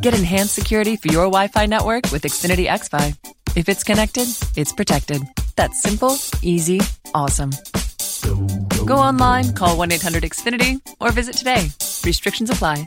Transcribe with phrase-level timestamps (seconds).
[0.00, 3.14] Get enhanced security for your Wi Fi network with Xfinity XFi.
[3.54, 5.20] If it's connected, it's protected.
[5.56, 6.80] That's simple, easy,
[7.12, 7.50] awesome.
[8.86, 11.68] Go online, call 1 800 Xfinity, or visit today.
[12.02, 12.86] Restrictions apply.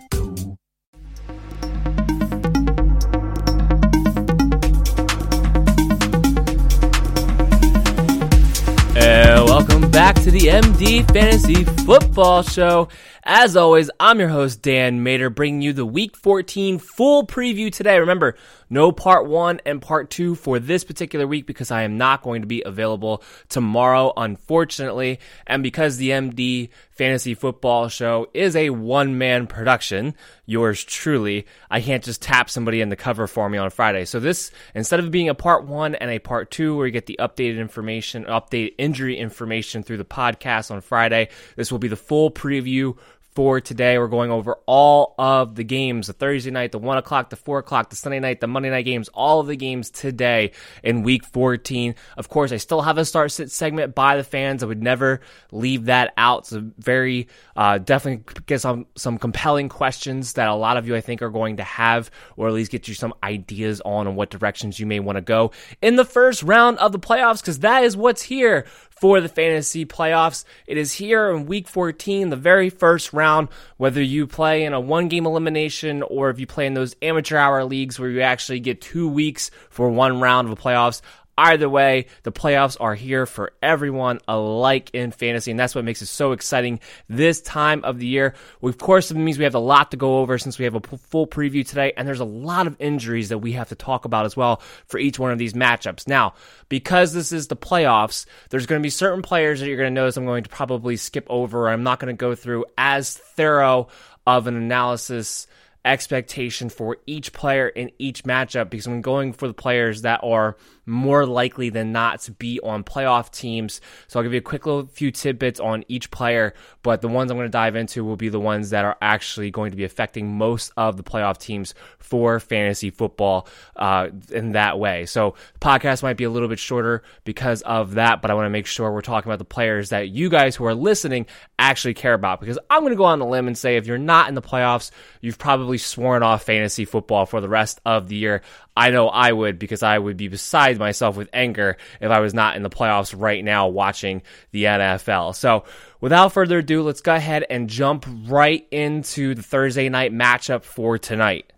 [8.95, 12.89] And welcome back to the MD Fantasy Football Show.
[13.25, 17.97] As always, I'm your host, Dan Mater, bringing you the Week 14 full preview today.
[17.97, 18.35] Remember,
[18.69, 22.41] no part one and part two for this particular week because I am not going
[22.41, 25.19] to be available tomorrow, unfortunately.
[25.47, 31.81] And because the MD Fantasy Football Show is a one man production, yours truly, I
[31.81, 34.05] can't just tap somebody in the cover for me on Friday.
[34.05, 37.05] So this, instead of being a part one and a part two where you get
[37.05, 41.95] the updated information, updated injury information through the podcast on Friday, this will be the
[41.95, 42.97] full preview
[43.35, 43.97] for today.
[43.97, 47.59] We're going over all of the games the Thursday night, the 1 o'clock, the 4
[47.59, 50.51] o'clock, the Sunday night, the Monday night games, all of the games today
[50.83, 51.95] in week 14.
[52.17, 54.63] Of course, I still have a start sit segment by the fans.
[54.63, 55.21] I would never
[55.51, 56.47] leave that out.
[56.47, 61.01] So, very uh, definitely get some, some compelling questions that a lot of you, I
[61.01, 64.29] think, are going to have, or at least get you some ideas on, on what
[64.29, 65.51] directions you may want to go
[65.81, 68.65] in the first round of the playoffs, because that is what's here
[68.95, 70.45] for the fantasy playoffs.
[70.67, 74.79] It is here in week 14, the very first round, whether you play in a
[74.79, 78.59] one game elimination or if you play in those amateur hour leagues where you actually
[78.59, 81.01] get two weeks for one round of the playoffs.
[81.37, 86.01] Either way, the playoffs are here for everyone alike in fantasy, and that's what makes
[86.01, 86.79] it so exciting
[87.09, 88.35] this time of the year.
[88.61, 90.81] Of course, it means we have a lot to go over since we have a
[90.81, 94.25] full preview today, and there's a lot of injuries that we have to talk about
[94.25, 96.07] as well for each one of these matchups.
[96.07, 96.35] Now,
[96.69, 100.01] because this is the playoffs, there's going to be certain players that you're going to
[100.01, 101.67] notice I'm going to probably skip over.
[101.67, 103.87] I'm not going to go through as thorough
[104.27, 105.47] of an analysis
[105.85, 110.57] expectation for each player in each matchup because I'm going for the players that are
[110.85, 113.81] more likely than not to be on playoff teams.
[114.07, 117.31] So I'll give you a quick little few tidbits on each player, but the ones
[117.31, 119.83] I'm going to dive into will be the ones that are actually going to be
[119.83, 125.05] affecting most of the playoff teams for fantasy football uh, in that way.
[125.05, 128.51] So podcast might be a little bit shorter because of that, but I want to
[128.51, 131.25] make sure we're talking about the players that you guys who are listening
[131.57, 133.97] actually care about because I'm going to go on the limb and say if you're
[133.97, 134.91] not in the playoffs,
[135.21, 138.41] you've probably sworn off fantasy football for the rest of the year.
[138.75, 142.33] I know I would because I would be beside myself with anger if I was
[142.33, 145.35] not in the playoffs right now watching the NFL.
[145.35, 145.65] So,
[146.01, 150.97] without further ado, let's go ahead and jump right into the Thursday night matchup for
[150.97, 151.53] tonight.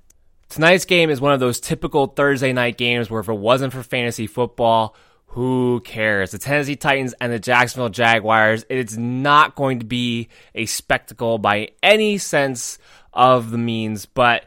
[0.50, 3.82] Tonight's game is one of those typical Thursday night games where if it wasn't for
[3.82, 4.96] fantasy football,
[5.28, 6.32] who cares?
[6.32, 11.70] The Tennessee Titans and the Jacksonville Jaguars, it's not going to be a spectacle by
[11.84, 12.78] any sense
[13.14, 14.46] of the means, but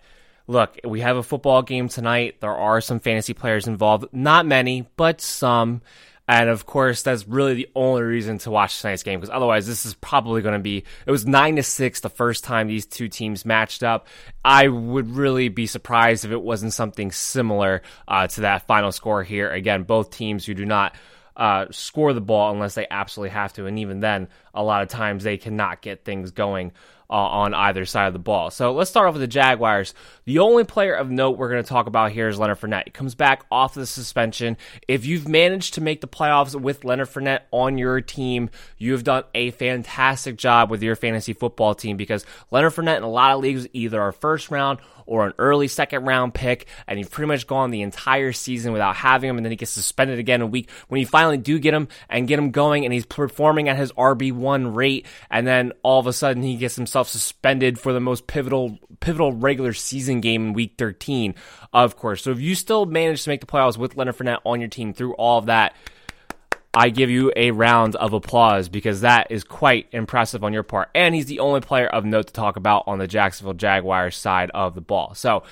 [0.49, 2.41] look, we have a football game tonight.
[2.41, 4.06] There are some fantasy players involved.
[4.12, 5.83] Not many, but some.
[6.27, 9.87] And of course, that's really the only reason to watch tonight's game because otherwise, this
[9.87, 10.85] is probably going to be.
[11.06, 14.09] It was nine to six the first time these two teams matched up.
[14.45, 19.23] I would really be surprised if it wasn't something similar uh, to that final score
[19.23, 19.50] here.
[19.50, 20.95] Again, both teams who do not
[21.35, 24.89] uh, score the ball unless they absolutely have to, and even then, a lot of
[24.89, 26.73] times they cannot get things going
[27.11, 28.51] uh, on either side of the ball.
[28.51, 29.95] So let's start off with the Jaguars.
[30.25, 32.85] The only player of note we're going to talk about here is Leonard Fournette.
[32.85, 34.57] He comes back off the suspension.
[34.87, 39.05] If you've managed to make the playoffs with Leonard Fournette on your team, you have
[39.05, 43.35] done a fantastic job with your fantasy football team because Leonard Fournette in a lot
[43.35, 44.79] of leagues either a first round
[45.09, 48.95] or an early second round pick, and you've pretty much gone the entire season without
[48.95, 50.71] having him, and then he gets suspended again a week.
[50.89, 53.91] When you finally do get him and get him going, and he's performing at his
[53.93, 58.27] RB1 rate, and then all of a sudden he gets himself suspended for the most
[58.27, 61.35] pivotal pivotal regular season game in week 13,
[61.73, 62.23] of course.
[62.23, 64.93] So if you still manage to make the playoffs with Leonard Fournette on your team
[64.93, 65.75] through all of that,
[66.75, 70.91] I give you a round of applause because that is quite impressive on your part.
[70.94, 74.50] And he's the only player of note to talk about on the Jacksonville Jaguars side
[74.55, 75.15] of the ball.
[75.15, 75.43] So,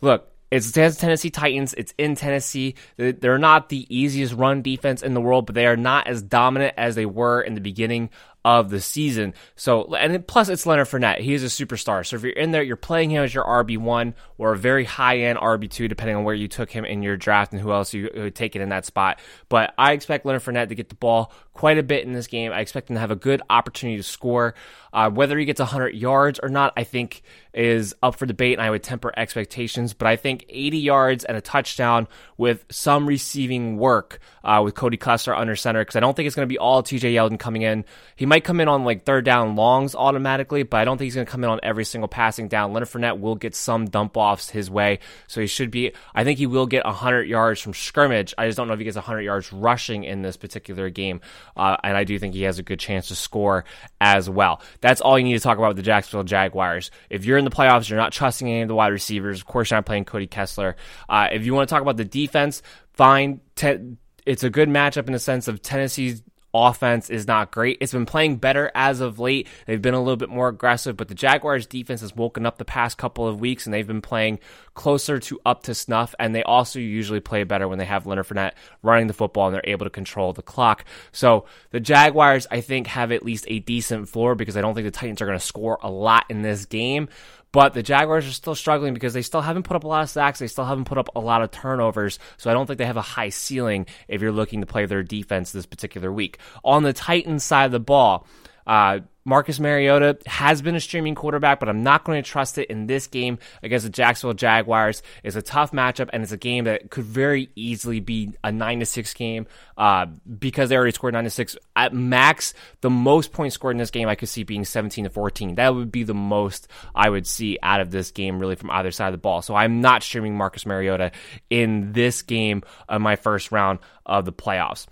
[0.00, 1.72] look, it's the Tennessee Titans.
[1.74, 2.74] It's in Tennessee.
[2.96, 6.74] They're not the easiest run defense in the world, but they are not as dominant
[6.76, 8.10] as they were in the beginning
[8.44, 9.34] of the season.
[9.56, 11.20] So, and plus it's Leonard Fournette.
[11.20, 12.04] He is a superstar.
[12.04, 15.18] So if you're in there, you're playing him as your RB1 or a very high
[15.18, 18.10] end RB2, depending on where you took him in your draft and who else you
[18.14, 19.20] would take it in that spot.
[19.48, 22.52] But I expect Leonard Fournette to get the ball quite a bit in this game.
[22.52, 24.54] I expect him to have a good opportunity to score.
[24.92, 27.22] Uh, whether he gets 100 yards or not, I think
[27.54, 29.94] is up for debate, and I would temper expectations.
[29.94, 34.96] But I think 80 yards and a touchdown with some receiving work uh, with Cody
[34.96, 37.62] Kessler under center, because I don't think it's going to be all TJ Yeldon coming
[37.62, 37.84] in.
[38.16, 41.14] He might come in on like third down longs automatically, but I don't think he's
[41.14, 42.72] going to come in on every single passing down.
[42.72, 45.92] Leonard Fournette will get some dump offs his way, so he should be.
[46.14, 48.32] I think he will get 100 yards from scrimmage.
[48.38, 51.20] I just don't know if he gets 100 yards rushing in this particular game,
[51.58, 53.66] uh, and I do think he has a good chance to score
[54.00, 54.62] as well.
[54.80, 56.90] That's all you need to talk about with the Jacksonville Jaguars.
[57.10, 59.40] If you're in the playoffs, you're not trusting any of the wide receivers.
[59.40, 60.76] Of course, you're not playing Cody Kessler.
[61.06, 62.62] Uh, if you want to talk about the defense,
[62.94, 63.42] fine.
[63.56, 66.22] Te- it's a good matchup in the sense of Tennessee's
[66.54, 67.78] offense is not great.
[67.80, 69.48] It's been playing better as of late.
[69.66, 72.64] They've been a little bit more aggressive, but the Jaguars defense has woken up the
[72.64, 74.38] past couple of weeks and they've been playing
[74.74, 76.14] closer to up to snuff.
[76.18, 78.52] And they also usually play better when they have Leonard Fournette
[78.82, 80.84] running the football and they're able to control the clock.
[81.12, 84.86] So the Jaguars, I think, have at least a decent floor because I don't think
[84.86, 87.08] the Titans are going to score a lot in this game.
[87.52, 90.10] But the Jaguars are still struggling because they still haven't put up a lot of
[90.10, 90.38] sacks.
[90.38, 92.18] They still haven't put up a lot of turnovers.
[92.38, 95.02] So I don't think they have a high ceiling if you're looking to play their
[95.02, 96.38] defense this particular week.
[96.64, 98.26] On the Titans side of the ball,
[98.66, 102.68] uh, Marcus Mariota has been a streaming quarterback, but I'm not going to trust it
[102.70, 105.02] in this game against the Jacksonville Jaguars.
[105.22, 108.80] It's a tough matchup, and it's a game that could very easily be a nine
[108.80, 109.46] to six game
[109.76, 111.56] uh, because they already scored nine to six.
[111.76, 115.10] At max, the most points scored in this game I could see being 17 to
[115.10, 115.54] 14.
[115.54, 118.90] That would be the most I would see out of this game, really, from either
[118.90, 119.42] side of the ball.
[119.42, 121.12] So I'm not streaming Marcus Mariota
[121.48, 124.86] in this game of my first round of the playoffs.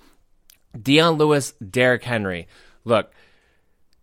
[0.81, 2.47] Dion Lewis, Derrick Henry.
[2.85, 3.13] Look,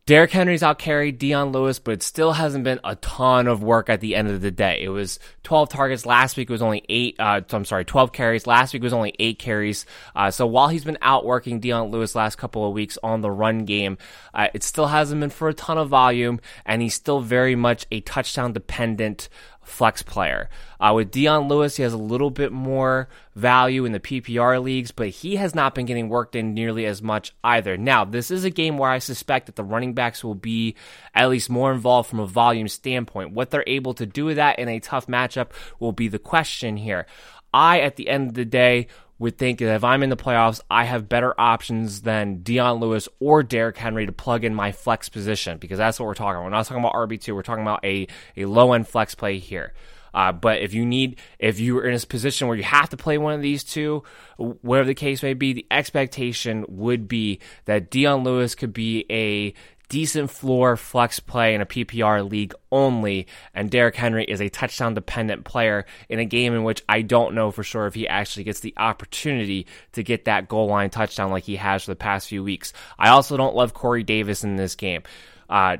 [0.07, 3.89] Derrick Henry's out carried Dion Lewis, but it still hasn't been a ton of work
[3.89, 4.81] at the end of the day.
[4.81, 6.49] It was 12 targets last week.
[6.49, 7.17] It was only eight.
[7.19, 8.47] Uh, I'm sorry, 12 carries.
[8.47, 9.85] Last week was only eight carries.
[10.15, 13.65] Uh, so while he's been outworking Dion Lewis last couple of weeks on the run
[13.65, 13.97] game,
[14.33, 17.85] uh, it still hasn't been for a ton of volume, and he's still very much
[17.91, 19.27] a touchdown dependent
[19.67, 20.49] flex player.
[20.79, 24.91] Uh, with Dion Lewis, he has a little bit more value in the PPR leagues,
[24.91, 27.77] but he has not been getting worked in nearly as much either.
[27.77, 30.75] Now, this is a game where I suspect that the running backs will be
[31.13, 33.33] at least more involved from a volume standpoint.
[33.33, 36.77] What they're able to do with that in a tough matchup will be the question
[36.77, 37.05] here.
[37.53, 38.87] I, at the end of the day,
[39.19, 43.09] would think that if I'm in the playoffs, I have better options than Dion Lewis
[43.19, 46.43] or Derrick Henry to plug in my flex position because that's what we're talking about.
[46.43, 49.73] We're not talking about RB2, we're talking about a, a low end flex play here.
[50.13, 53.17] Uh, but if you need, if you're in a position where you have to play
[53.17, 54.03] one of these two,
[54.37, 59.53] whatever the case may be, the expectation would be that Dion Lewis could be a
[59.89, 64.93] decent floor flex play in a PPR league only, and Derrick Henry is a touchdown
[64.93, 68.43] dependent player in a game in which I don't know for sure if he actually
[68.43, 72.27] gets the opportunity to get that goal line touchdown like he has for the past
[72.27, 72.73] few weeks.
[72.97, 75.03] I also don't love Corey Davis in this game.
[75.49, 75.77] Uh,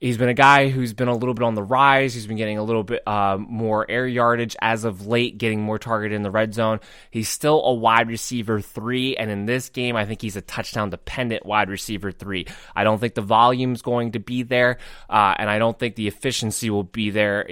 [0.00, 2.14] He's been a guy who's been a little bit on the rise.
[2.14, 5.78] He's been getting a little bit uh, more air yardage as of late, getting more
[5.78, 6.80] target in the red zone.
[7.10, 10.88] He's still a wide receiver three, and in this game, I think he's a touchdown
[10.88, 12.46] dependent wide receiver three.
[12.74, 14.78] I don't think the volume's going to be there,
[15.10, 17.46] uh, and I don't think the efficiency will be there.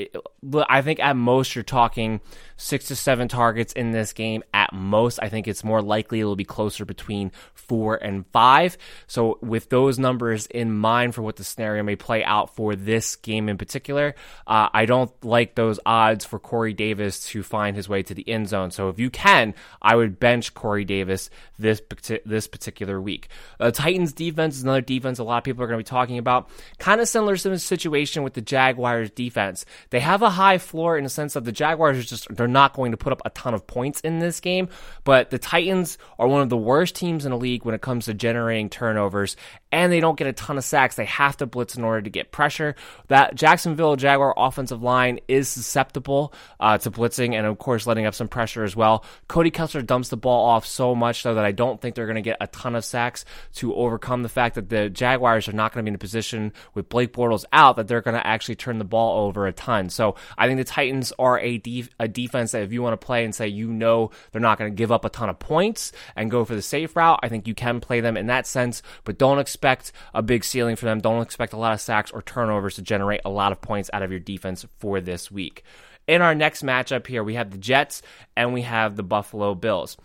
[0.71, 2.23] I think at most you're talking
[2.59, 5.19] six to seven targets in this game at most.
[5.23, 8.77] I think it's more likely it'll be closer between four and five.
[9.07, 13.17] So with those numbers in mind for what the scenario may play out for this
[13.17, 14.15] game in particular,
[14.47, 18.29] uh, I don't like those odds for Corey Davis to find his way to the
[18.29, 18.71] end zone.
[18.71, 21.81] So if you can, I would bench Corey Davis this
[22.25, 23.29] this particular week.
[23.61, 26.19] Uh, Titans defense is another defense a lot of people are going to be talking
[26.19, 26.51] about.
[26.79, 29.65] Kind of similar to the situation with the Jaguars defense.
[29.91, 32.53] They have a high floor in the sense of the Jaguars are just they're they're
[32.53, 34.69] not going to put up a ton of points in this game,
[35.05, 38.07] but the Titans are one of the worst teams in the league when it comes
[38.07, 39.37] to generating turnovers,
[39.71, 40.97] and they don't get a ton of sacks.
[40.97, 42.75] They have to blitz in order to get pressure.
[43.09, 48.15] That Jacksonville Jaguar offensive line is susceptible uh, to blitzing and, of course, letting up
[48.15, 49.05] some pressure as well.
[49.29, 52.17] Cody Kessler dumps the ball off so much, though, that I don't think they're going
[52.17, 53.27] to get a ton of sacks
[53.57, 56.53] to overcome the fact that the Jaguars are not going to be in a position
[56.75, 59.91] with Blake Bortles out that they're going to actually turn the ball over a ton.
[59.91, 63.05] So I think the Titans are a, def- a defense that if you want to
[63.07, 65.93] play and say you know they're not going to give up a ton of points
[66.17, 68.83] and go for the safe route, I think you can play them in that sense,
[69.05, 71.01] but don't expect a big ceiling for them.
[71.01, 74.03] Don't expect a lot of sacks or turnovers to generate a lot of points out
[74.03, 75.65] of your defense for this week.
[76.07, 78.01] In our next matchup here, we have the Jets
[78.37, 79.97] and we have the Buffalo Bills.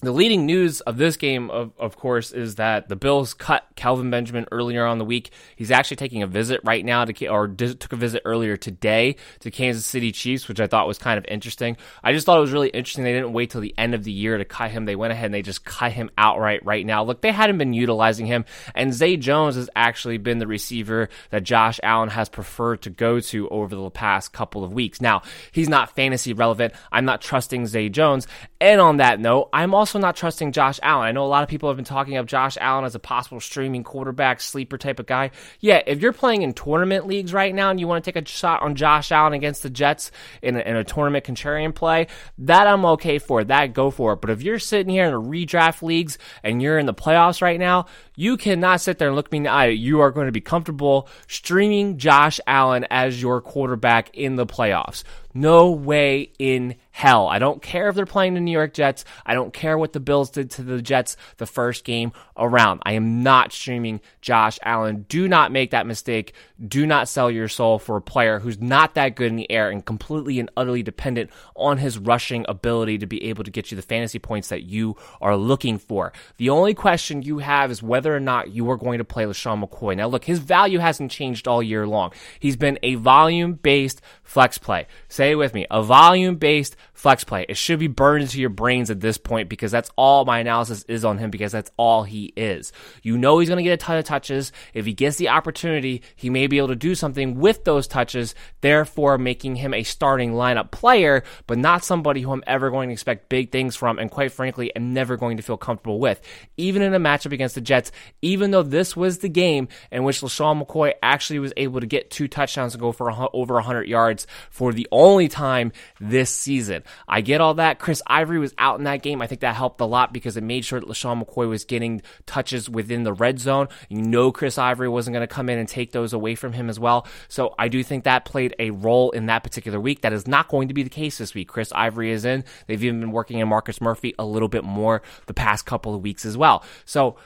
[0.00, 4.10] The leading news of this game, of, of course, is that the Bills cut Kelvin
[4.10, 5.32] Benjamin earlier on the week.
[5.56, 9.50] He's actually taking a visit right now to, or took a visit earlier today to
[9.50, 11.76] Kansas City Chiefs, which I thought was kind of interesting.
[12.04, 13.02] I just thought it was really interesting.
[13.02, 14.84] They didn't wait till the end of the year to cut him.
[14.84, 17.02] They went ahead and they just cut him outright right now.
[17.02, 18.44] Look, they hadn't been utilizing him,
[18.76, 23.18] and Zay Jones has actually been the receiver that Josh Allen has preferred to go
[23.18, 25.00] to over the past couple of weeks.
[25.00, 26.72] Now, he's not fantasy relevant.
[26.92, 28.28] I'm not trusting Zay Jones.
[28.60, 31.08] And on that note, I'm also also not trusting Josh Allen.
[31.08, 33.40] I know a lot of people have been talking of Josh Allen as a possible
[33.40, 35.30] streaming quarterback, sleeper type of guy.
[35.60, 38.28] Yeah, if you're playing in tournament leagues right now and you want to take a
[38.28, 40.10] shot on Josh Allen against the Jets
[40.42, 43.42] in a, in a tournament contrarian play, that I'm okay for.
[43.42, 44.20] That go for it.
[44.20, 47.58] But if you're sitting here in a redraft leagues and you're in the playoffs right
[47.58, 49.66] now, you cannot sit there and look me in the eye.
[49.68, 55.02] You are going to be comfortable streaming Josh Allen as your quarterback in the playoffs.
[55.34, 57.28] No way in hell.
[57.28, 59.04] I don't care if they're playing the New York Jets.
[59.24, 62.80] I don't care what the Bills did to the Jets the first game around.
[62.84, 65.06] I am not streaming Josh Allen.
[65.08, 66.34] Do not make that mistake.
[66.66, 69.70] Do not sell your soul for a player who's not that good in the air
[69.70, 73.76] and completely and utterly dependent on his rushing ability to be able to get you
[73.76, 76.12] the fantasy points that you are looking for.
[76.38, 79.64] The only question you have is whether or not you are going to play LeSean
[79.64, 79.96] McCoy.
[79.96, 82.12] Now, look, his value hasn't changed all year long.
[82.40, 84.88] He's been a volume based flex play.
[85.18, 87.44] Say it with me a volume based flex play.
[87.48, 90.84] It should be burned into your brains at this point because that's all my analysis
[90.86, 92.72] is on him because that's all he is.
[93.02, 94.52] You know he's going to get a ton of touches.
[94.74, 98.36] If he gets the opportunity, he may be able to do something with those touches,
[98.60, 102.92] therefore making him a starting lineup player, but not somebody who I'm ever going to
[102.92, 106.20] expect big things from and quite frankly am never going to feel comfortable with.
[106.56, 107.90] Even in a matchup against the Jets,
[108.22, 112.10] even though this was the game in which LeSean McCoy actually was able to get
[112.10, 116.82] two touchdowns and go for over 100 yards for the only time this season.
[117.08, 117.78] I get all that.
[117.78, 119.22] Chris Ivory was out in that game.
[119.22, 122.02] I think that helped a lot because it made sure that LeSean McCoy was getting
[122.26, 123.68] touches within the red zone.
[123.88, 126.68] You know Chris Ivory wasn't going to come in and take those away from him
[126.68, 127.06] as well.
[127.28, 130.02] So I do think that played a role in that particular week.
[130.02, 131.48] That is not going to be the case this week.
[131.48, 132.44] Chris Ivory is in.
[132.66, 136.02] They've even been working in Marcus Murphy a little bit more the past couple of
[136.02, 136.62] weeks as well.
[136.84, 137.16] So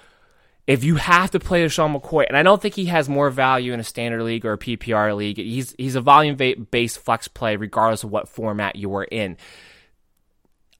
[0.67, 3.73] if you have to play Sean McCoy, and I don't think he has more value
[3.73, 6.37] in a standard league or a PPR league, he's he's a volume
[6.71, 9.37] based flex play regardless of what format you are in.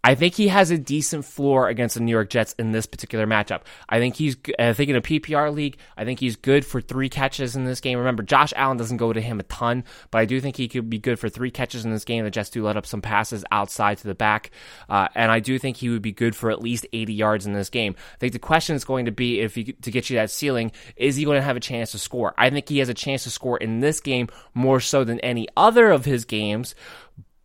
[0.05, 3.25] I think he has a decent floor against the New York Jets in this particular
[3.25, 3.63] matchup.
[3.89, 7.09] I think he's, I think in a PPR league, I think he's good for three
[7.09, 7.99] catches in this game.
[7.99, 10.91] Remember, Josh Allen doesn't go to him a ton, but I do think he could
[10.91, 12.25] be good for three catches in this game.
[12.25, 14.51] The Jets do let up some passes outside to the back,
[14.89, 17.53] uh, and I do think he would be good for at least 80 yards in
[17.53, 17.95] this game.
[18.15, 20.73] I think the question is going to be if he, to get you that ceiling,
[20.97, 22.35] is he going to have a chance to score?
[22.37, 25.47] I think he has a chance to score in this game more so than any
[25.57, 26.75] other of his games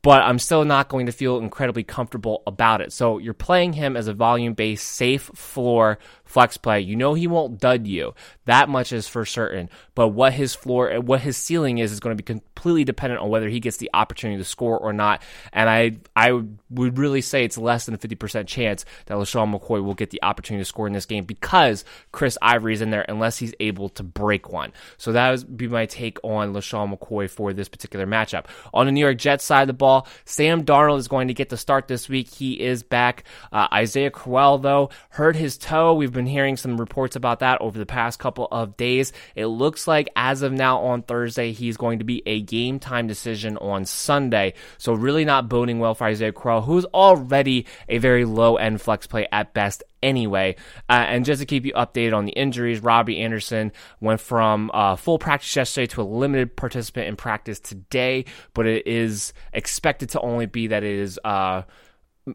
[0.07, 2.93] but I'm still not going to feel incredibly comfortable about it.
[2.93, 6.81] So you're playing him as a volume based, safe floor flex play.
[6.81, 8.13] You know he won't dud you.
[8.45, 9.69] That much is for certain.
[9.95, 13.21] But what his floor, and what his ceiling is, is going to be completely dependent
[13.21, 15.21] on whether he gets the opportunity to score or not.
[15.51, 16.31] And I, I
[16.69, 20.21] would really say it's less than a 50% chance that LeSean McCoy will get the
[20.23, 24.03] opportunity to score in this game because Chris Ivory's in there unless he's able to
[24.03, 24.73] break one.
[24.97, 28.45] So that would be my take on LeSean McCoy for this particular matchup.
[28.73, 31.49] On the New York Jets side of the ball, Sam Darnold is going to get
[31.49, 32.29] the start this week.
[32.33, 33.23] He is back.
[33.51, 35.93] Uh, Isaiah Crowell, though, hurt his toe.
[35.93, 39.13] We've been hearing some reports about that over the past couple of days.
[39.35, 43.07] It looks like as of now on Thursday, he's going to be a game time
[43.07, 44.55] decision on Sunday.
[44.77, 49.07] So really not boding well for Isaiah Crowell, who's already a very low end flex
[49.07, 50.55] play at best anyway.
[50.89, 54.95] Uh, and just to keep you updated on the injuries, Robby Anderson went from uh,
[54.95, 60.19] full practice yesterday to a limited participant in practice today, but it is expected to
[60.21, 61.19] only be that it is.
[61.23, 61.63] Uh,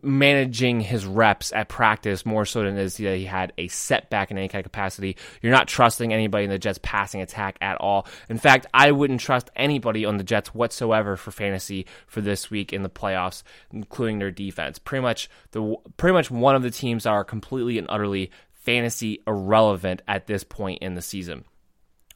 [0.01, 4.39] managing his reps at practice more so than is that he had a setback in
[4.39, 5.17] any kind of capacity.
[5.43, 8.07] You're not trusting anybody in the Jets passing attack at all.
[8.29, 12.73] In fact, I wouldn't trust anybody on the Jets whatsoever for fantasy for this week
[12.73, 14.79] in the playoffs, including their defense.
[14.79, 20.03] Pretty much the pretty much one of the teams are completely and utterly fantasy irrelevant
[20.09, 21.45] at this point in the season.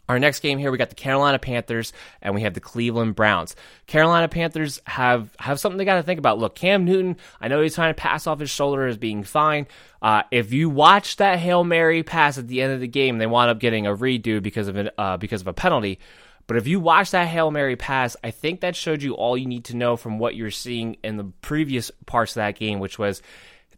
[0.08, 3.56] Our next game here, we got the Carolina Panthers and we have the Cleveland Browns.
[3.86, 6.38] Carolina Panthers have have something they got to think about.
[6.38, 9.66] Look, Cam Newton, I know he's trying to pass off his shoulder as being fine.
[10.00, 13.26] Uh, if you watch that hail mary pass at the end of the game, they
[13.26, 15.98] wound up getting a redo because of an uh, because of a penalty.
[16.46, 19.46] But if you watch that hail mary pass, I think that showed you all you
[19.46, 22.98] need to know from what you're seeing in the previous parts of that game, which
[22.98, 23.20] was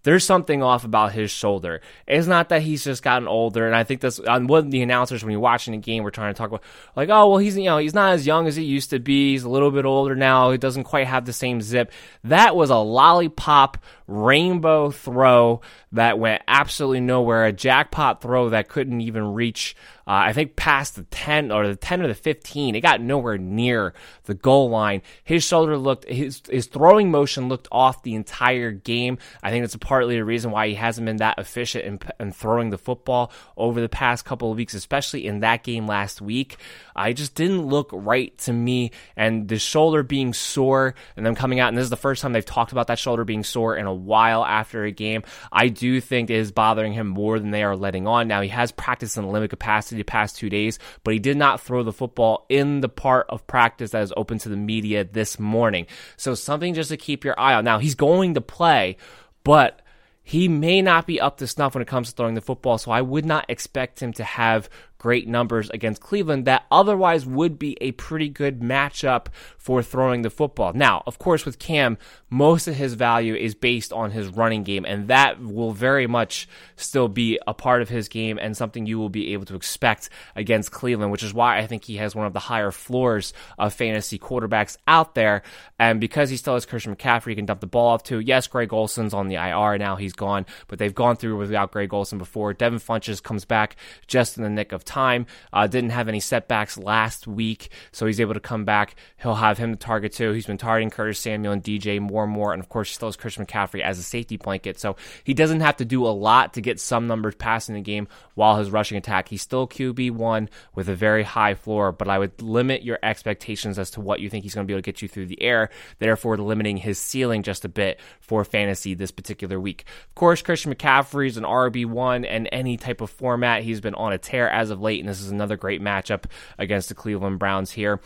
[0.02, 1.80] there's something off about his shoulder.
[2.06, 4.82] It's not that he's just gotten older, and I think that's on one of the
[4.82, 6.62] announcers when you're watching the game, we're trying to talk about
[6.96, 9.32] like, oh well, he's you know he's not as young as he used to be.
[9.32, 10.50] He's a little bit older now.
[10.50, 11.92] He doesn't quite have the same zip.
[12.24, 13.78] That was a lollipop
[14.08, 15.60] rainbow throw
[15.92, 17.44] that went absolutely nowhere.
[17.44, 19.76] A jackpot throw that couldn't even reach
[20.08, 22.74] uh, I think past the 10 or the 10 or the 15.
[22.74, 23.92] It got nowhere near
[24.24, 25.02] the goal line.
[25.22, 29.18] His shoulder looked, his, his throwing motion looked off the entire game.
[29.42, 32.70] I think that's partly the reason why he hasn't been that efficient in, in throwing
[32.70, 36.56] the football over the past couple of weeks, especially in that game last week.
[36.96, 38.92] I just didn't look right to me.
[39.14, 42.32] And the shoulder being sore and them coming out, and this is the first time
[42.32, 45.22] they've talked about that shoulder being sore in a while after a game.
[45.52, 48.28] I do think it is bothering him more than they are letting on.
[48.28, 51.60] Now, he has practiced in limited capacity the past two days, but he did not
[51.60, 55.38] throw the football in the part of practice that is open to the media this
[55.38, 55.86] morning.
[56.16, 57.64] So something just to keep your eye on.
[57.64, 58.96] Now he's going to play,
[59.44, 59.82] but
[60.22, 62.76] he may not be up to snuff when it comes to throwing the football.
[62.76, 67.58] So I would not expect him to have great numbers against Cleveland that otherwise would
[67.58, 70.72] be a pretty good matchup for throwing the football.
[70.72, 71.98] Now, of course, with Cam,
[72.30, 76.48] most of his value is based on his running game, and that will very much
[76.76, 80.10] still be a part of his game and something you will be able to expect
[80.34, 83.72] against Cleveland, which is why I think he has one of the higher floors of
[83.72, 85.42] fantasy quarterbacks out there.
[85.78, 88.18] And because he still has Christian McCaffrey, he can dump the ball off to.
[88.18, 91.94] Yes, Greg Olsen's on the IR now, he's gone, but they've gone through without Greg
[91.94, 92.52] Olsen before.
[92.52, 95.26] Devin Funchess comes back just in the nick of time.
[95.52, 98.96] Uh, didn't have any setbacks last week, so he's able to come back.
[99.18, 100.32] He'll have him to target too.
[100.32, 103.08] He's been targeting Curtis Samuel and DJ Moore and more, and of course, he still
[103.08, 104.80] has Christian McCaffrey as a safety blanket.
[104.80, 108.08] So he doesn't have to do a lot to get some numbers passing the game
[108.34, 109.28] while his rushing attack.
[109.28, 113.78] He's still QB one with a very high floor, but I would limit your expectations
[113.78, 115.42] as to what you think he's going to be able to get you through the
[115.42, 119.84] air, therefore limiting his ceiling just a bit for fantasy this particular week.
[120.08, 123.62] Of course, Christian McCaffrey is an RB one and any type of format.
[123.62, 126.24] He's been on a tear as of late, and this is another great matchup
[126.58, 128.00] against the Cleveland Browns here.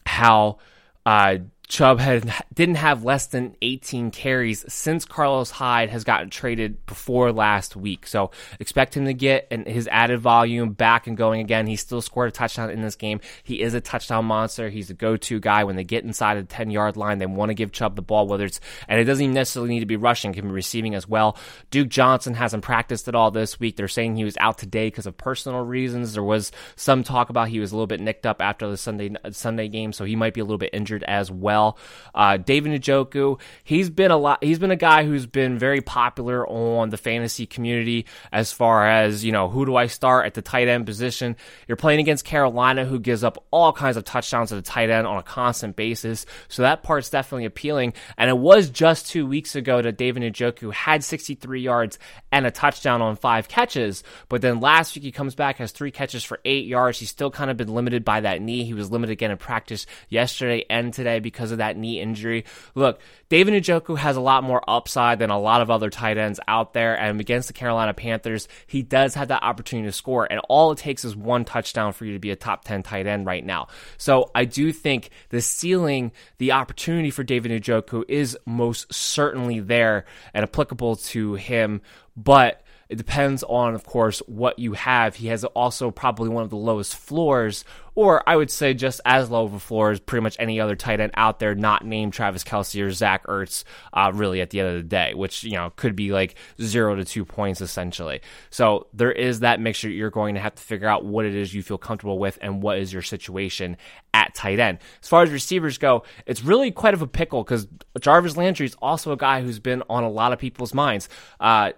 [0.05, 0.59] how
[1.07, 1.37] uh,
[1.71, 7.31] Chubb had didn't have less than 18 carries since Carlos Hyde has gotten traded before
[7.31, 8.09] last week.
[8.09, 11.69] So expect him to get his added volume back and going again.
[11.69, 13.21] He still scored a touchdown in this game.
[13.45, 14.69] He is a touchdown monster.
[14.69, 17.19] He's a go-to guy when they get inside the 10 yard line.
[17.19, 19.81] They want to give Chubb the ball, whether it's and it doesn't even necessarily need
[19.81, 20.33] to be rushing.
[20.33, 21.37] Can be receiving as well.
[21.71, 23.77] Duke Johnson hasn't practiced at all this week.
[23.77, 26.15] They're saying he was out today because of personal reasons.
[26.15, 29.15] There was some talk about he was a little bit nicked up after the Sunday
[29.31, 31.79] Sunday game, so he might be a little bit injured as well well.
[32.13, 34.43] Uh, David Njoku, he's been a lot.
[34.43, 39.25] He's been a guy who's been very popular on the fantasy community as far as
[39.25, 41.37] you know who do I start at the tight end position.
[41.69, 45.07] You're playing against Carolina, who gives up all kinds of touchdowns at the tight end
[45.07, 46.27] on a constant basis.
[46.49, 47.95] So that part's definitely appealing.
[48.19, 51.99] And it was just two weeks ago that David Njoku had 63 yards
[52.33, 54.03] and a touchdown on five catches.
[54.29, 56.99] But then last week he comes back has three catches for eight yards.
[56.99, 58.65] He's still kind of been limited by that knee.
[58.65, 62.45] He was limited again in practice yesterday and today because because of that knee injury.
[62.75, 66.41] Look, David Njoku has a lot more upside than a lot of other tight ends
[66.47, 70.41] out there, and against the Carolina Panthers, he does have that opportunity to score, and
[70.49, 73.27] all it takes is one touchdown for you to be a top 10 tight end
[73.27, 73.69] right now.
[73.99, 80.05] So I do think the ceiling, the opportunity for David Njoku is most certainly there
[80.33, 81.81] and applicable to him,
[82.17, 85.15] but it depends on, of course, what you have.
[85.15, 89.31] He has also probably one of the lowest floors, or I would say just as
[89.31, 92.15] low of a floor as pretty much any other tight end out there, not named
[92.15, 95.53] Travis Kelce or Zach Ertz, uh, really at the end of the day, which, you
[95.53, 98.23] know, could be like zero to two points essentially.
[98.51, 99.89] So there is that mixture.
[99.89, 102.61] You're going to have to figure out what it is you feel comfortable with and
[102.61, 103.77] what is your situation
[104.13, 104.79] at tight end.
[105.01, 107.69] As far as receivers go, it's really quite of a pickle because
[108.01, 111.09] Jarvis Landry is also a guy who's been on a lot of people's minds.
[111.39, 111.71] Uh,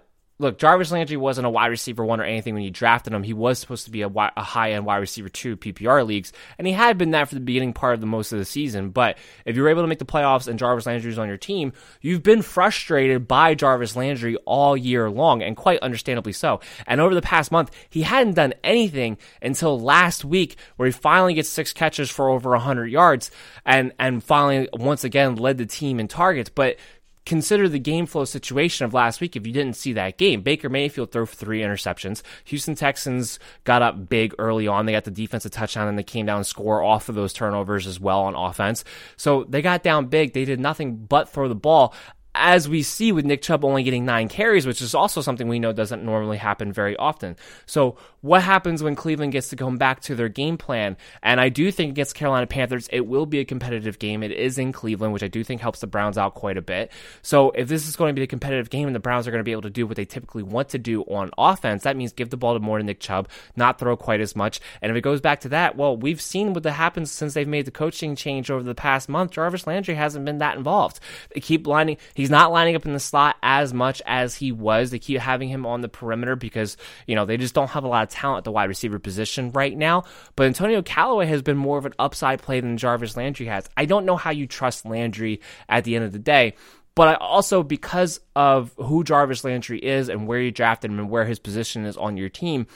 [0.43, 3.23] look, Jarvis Landry wasn't a wide receiver one or anything when you drafted him.
[3.23, 6.67] He was supposed to be a, a high end wide receiver two PPR leagues, and
[6.67, 8.89] he had been that for the beginning part of the most of the season.
[8.89, 12.21] But if you're able to make the playoffs and Jarvis Landry's on your team, you've
[12.21, 16.59] been frustrated by Jarvis Landry all year long, and quite understandably so.
[16.85, 21.33] And over the past month, he hadn't done anything until last week, where he finally
[21.33, 23.31] gets six catches for over 100 yards,
[23.65, 26.49] and and finally once again led the team in targets.
[26.49, 26.77] But
[27.25, 30.41] consider the game flow situation of last week if you didn't see that game.
[30.41, 32.21] Baker Mayfield threw three interceptions.
[32.45, 34.85] Houston Texans got up big early on.
[34.85, 37.99] They got the defensive touchdown and they came down score off of those turnovers as
[37.99, 38.83] well on offense.
[39.15, 40.33] So they got down big.
[40.33, 41.93] They did nothing but throw the ball
[42.35, 45.59] as we see with Nick Chubb only getting nine carries, which is also something we
[45.59, 47.35] know doesn't normally happen very often.
[47.65, 50.95] So, what happens when Cleveland gets to come back to their game plan?
[51.21, 54.23] And I do think against Carolina Panthers, it will be a competitive game.
[54.23, 56.89] It is in Cleveland, which I do think helps the Browns out quite a bit.
[57.21, 59.41] So, if this is going to be a competitive game and the Browns are going
[59.41, 62.13] to be able to do what they typically want to do on offense, that means
[62.13, 64.61] give the ball to more to Nick Chubb, not throw quite as much.
[64.81, 67.45] And if it goes back to that, well, we've seen what that happens since they've
[67.45, 69.31] made the coaching change over the past month.
[69.31, 71.01] Jarvis Landry hasn't been that involved.
[71.33, 71.97] They keep lining.
[72.13, 74.91] He's not lining up in the slot as much as he was.
[74.91, 77.87] They keep having him on the perimeter because, you know, they just don't have a
[77.89, 80.03] lot of talent at the wide receiver position right now.
[80.35, 83.69] But Antonio Callaway has been more of an upside play than Jarvis Landry has.
[83.75, 86.55] I don't know how you trust Landry at the end of the day.
[86.95, 91.09] But I also, because of who Jarvis Landry is and where you drafted him and
[91.09, 92.67] where his position is on your team,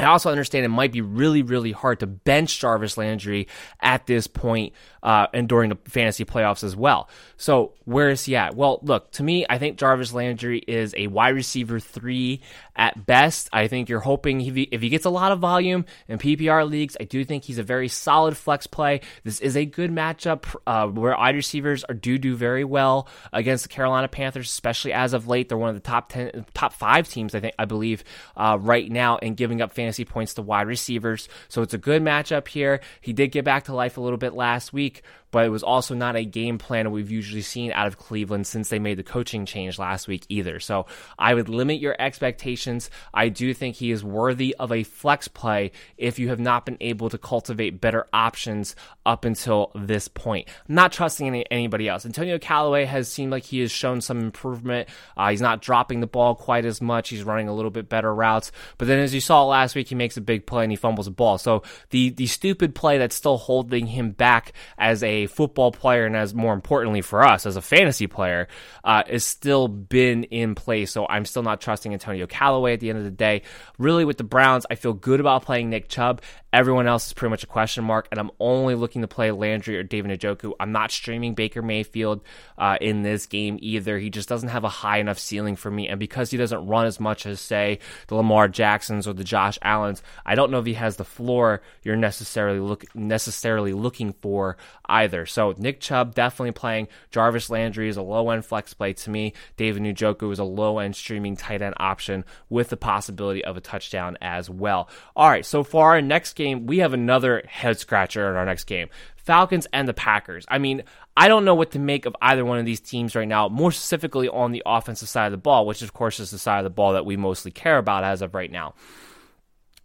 [0.00, 3.48] I also understand it might be really, really hard to bench Jarvis Landry
[3.80, 7.08] at this point uh, and during the fantasy playoffs as well.
[7.36, 8.54] So where is he at?
[8.54, 12.42] Well, look, to me, I think Jarvis Landry is a wide receiver three
[12.76, 13.48] at best.
[13.52, 16.68] I think you're hoping if he, if he gets a lot of volume in PPR
[16.68, 19.00] leagues, I do think he's a very solid flex play.
[19.24, 23.64] This is a good matchup uh, where wide receivers are do do very well against
[23.64, 25.48] the Carolina Panthers, especially as of late.
[25.48, 28.04] They're one of the top ten, top five teams, I think, I believe,
[28.36, 31.28] uh, right now in giving up fantasy points to wide receivers.
[31.48, 32.80] So it's a good matchup here.
[33.00, 35.94] He did get back to life a little bit last week but it was also
[35.94, 39.46] not a game plan we've usually seen out of Cleveland since they made the coaching
[39.46, 40.60] change last week either.
[40.60, 40.86] So
[41.18, 42.90] I would limit your expectations.
[43.12, 46.78] I do think he is worthy of a flex play if you have not been
[46.80, 50.48] able to cultivate better options up until this point.
[50.68, 52.06] I'm not trusting any, anybody else.
[52.06, 54.88] Antonio Callaway has seemed like he has shown some improvement.
[55.16, 57.08] Uh, he's not dropping the ball quite as much.
[57.08, 58.52] He's running a little bit better routes.
[58.76, 61.06] But then as you saw last week, he makes a big play and he fumbles
[61.06, 61.38] a ball.
[61.38, 66.16] So the, the stupid play that's still holding him back as a football player and
[66.16, 68.48] as more importantly for us as a fantasy player
[68.84, 70.92] uh, is still been in place.
[70.92, 73.42] So I'm still not trusting Antonio Callaway at the end of the day.
[73.78, 76.22] Really, with the Browns, I feel good about playing Nick Chubb.
[76.50, 79.76] Everyone else is pretty much a question mark, and I'm only looking to play Landry
[79.76, 80.54] or David Njoku.
[80.58, 82.22] I'm not streaming Baker Mayfield
[82.56, 83.98] uh, in this game either.
[83.98, 86.86] He just doesn't have a high enough ceiling for me, and because he doesn't run
[86.86, 90.64] as much as say the Lamar Jacksons or the Josh Allens, I don't know if
[90.64, 94.56] he has the floor you're necessarily look necessarily looking for
[94.86, 95.26] either.
[95.26, 96.88] So Nick Chubb definitely playing.
[97.10, 99.34] Jarvis Landry is a low end flex play to me.
[99.58, 103.60] David Njoku is a low end streaming tight end option with the possibility of a
[103.60, 104.88] touchdown as well.
[105.14, 108.88] All right, so far next game, we have another head scratcher in our next game.
[109.16, 110.46] Falcons and the Packers.
[110.48, 113.28] I mean, I don't know what to make of either one of these teams right
[113.28, 116.38] now, more specifically on the offensive side of the ball, which of course is the
[116.38, 118.74] side of the ball that we mostly care about as of right now.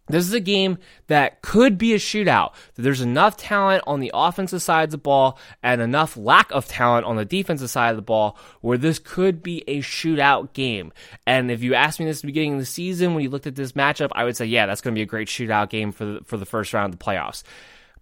[0.06, 2.52] This is a game that could be a shootout.
[2.74, 7.06] There's enough talent on the offensive side of the ball and enough lack of talent
[7.06, 10.92] on the defensive side of the ball where this could be a shootout game.
[11.26, 13.46] And if you asked me this at the beginning of the season when you looked
[13.46, 15.90] at this matchup, I would say, yeah, that's going to be a great shootout game
[15.90, 17.42] for the, for the first round of the playoffs.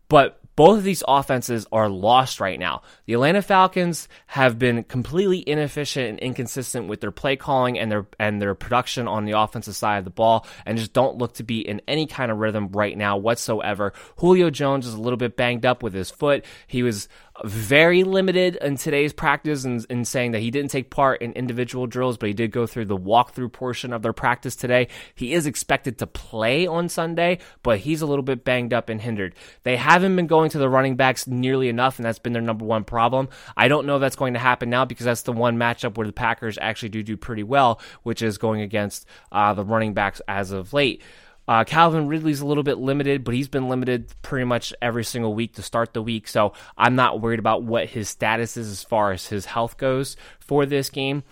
[0.09, 2.83] But both of these offenses are lost right now.
[3.07, 8.07] The Atlanta Falcons have been completely inefficient and inconsistent with their play calling and their
[8.19, 11.43] and their production on the offensive side of the ball and just don't look to
[11.43, 13.93] be in any kind of rhythm right now whatsoever.
[14.17, 16.45] Julio Jones is a little bit banged up with his foot.
[16.67, 17.09] He was
[17.45, 21.87] very limited in today's practice in, in saying that he didn't take part in individual
[21.87, 24.89] drills, but he did go through the walkthrough portion of their practice today.
[25.15, 29.01] He is expected to play on Sunday, but he's a little bit banged up and
[29.01, 29.35] hindered.
[29.65, 32.65] They haven't been going to the running backs nearly enough, and that's been their number
[32.65, 33.29] one problem.
[33.57, 36.07] I don't know if that's going to happen now because that's the one matchup where
[36.07, 40.21] the Packers actually do do pretty well, which is going against uh, the running backs
[40.29, 41.03] as of late.
[41.49, 45.35] Uh, Calvin Ridley's a little bit limited, but he's been limited pretty much every single
[45.35, 46.29] week to start the week.
[46.29, 50.17] So I'm not worried about what his status is as far as his health goes
[50.39, 51.25] for this game.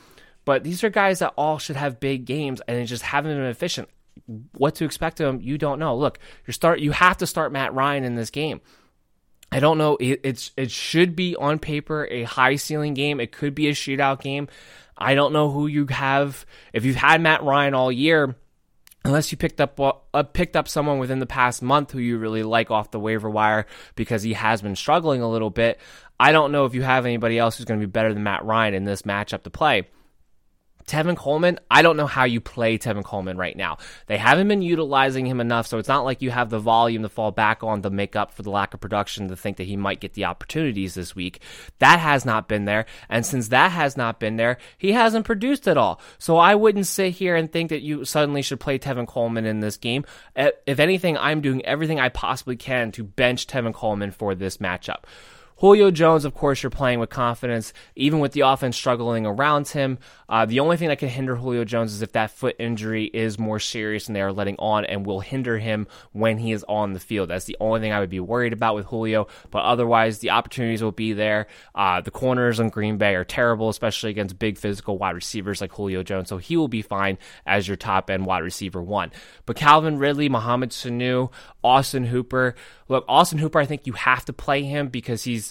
[0.44, 3.88] But these are guys that all should have big games and just haven't been efficient.
[4.56, 5.96] What to expect of them, you don't know.
[5.96, 6.80] Look, you start.
[6.80, 8.60] You have to start Matt Ryan in this game.
[9.52, 9.96] I don't know.
[9.96, 13.20] It, it's it should be on paper a high ceiling game.
[13.20, 14.48] It could be a shootout game.
[14.96, 16.44] I don't know who you have.
[16.72, 18.36] If you've had Matt Ryan all year,
[19.04, 22.42] unless you picked up uh, picked up someone within the past month who you really
[22.42, 25.78] like off the waiver wire because he has been struggling a little bit.
[26.18, 28.44] I don't know if you have anybody else who's going to be better than Matt
[28.44, 29.88] Ryan in this matchup to play.
[30.90, 33.78] Tevin Coleman, I don't know how you play Tevin Coleman right now.
[34.06, 37.08] They haven't been utilizing him enough, so it's not like you have the volume to
[37.08, 39.76] fall back on to make up for the lack of production to think that he
[39.76, 41.42] might get the opportunities this week.
[41.78, 45.68] That has not been there, and since that has not been there, he hasn't produced
[45.68, 46.00] at all.
[46.18, 49.60] So I wouldn't sit here and think that you suddenly should play Tevin Coleman in
[49.60, 50.04] this game.
[50.34, 55.04] If anything, I'm doing everything I possibly can to bench Tevin Coleman for this matchup.
[55.60, 59.98] Julio Jones, of course, you're playing with confidence, even with the offense struggling around him.
[60.26, 63.38] Uh, the only thing that can hinder Julio Jones is if that foot injury is
[63.38, 66.94] more serious and they are letting on and will hinder him when he is on
[66.94, 67.28] the field.
[67.28, 69.26] That's the only thing I would be worried about with Julio.
[69.50, 71.46] But otherwise, the opportunities will be there.
[71.74, 75.72] Uh, the corners on Green Bay are terrible, especially against big physical wide receivers like
[75.72, 76.30] Julio Jones.
[76.30, 79.10] So he will be fine as your top end wide receiver one.
[79.44, 81.30] But Calvin Ridley, Mohamed Sanu,
[81.62, 82.54] Austin Hooper.
[82.88, 85.49] Look, Austin Hooper, I think you have to play him because he's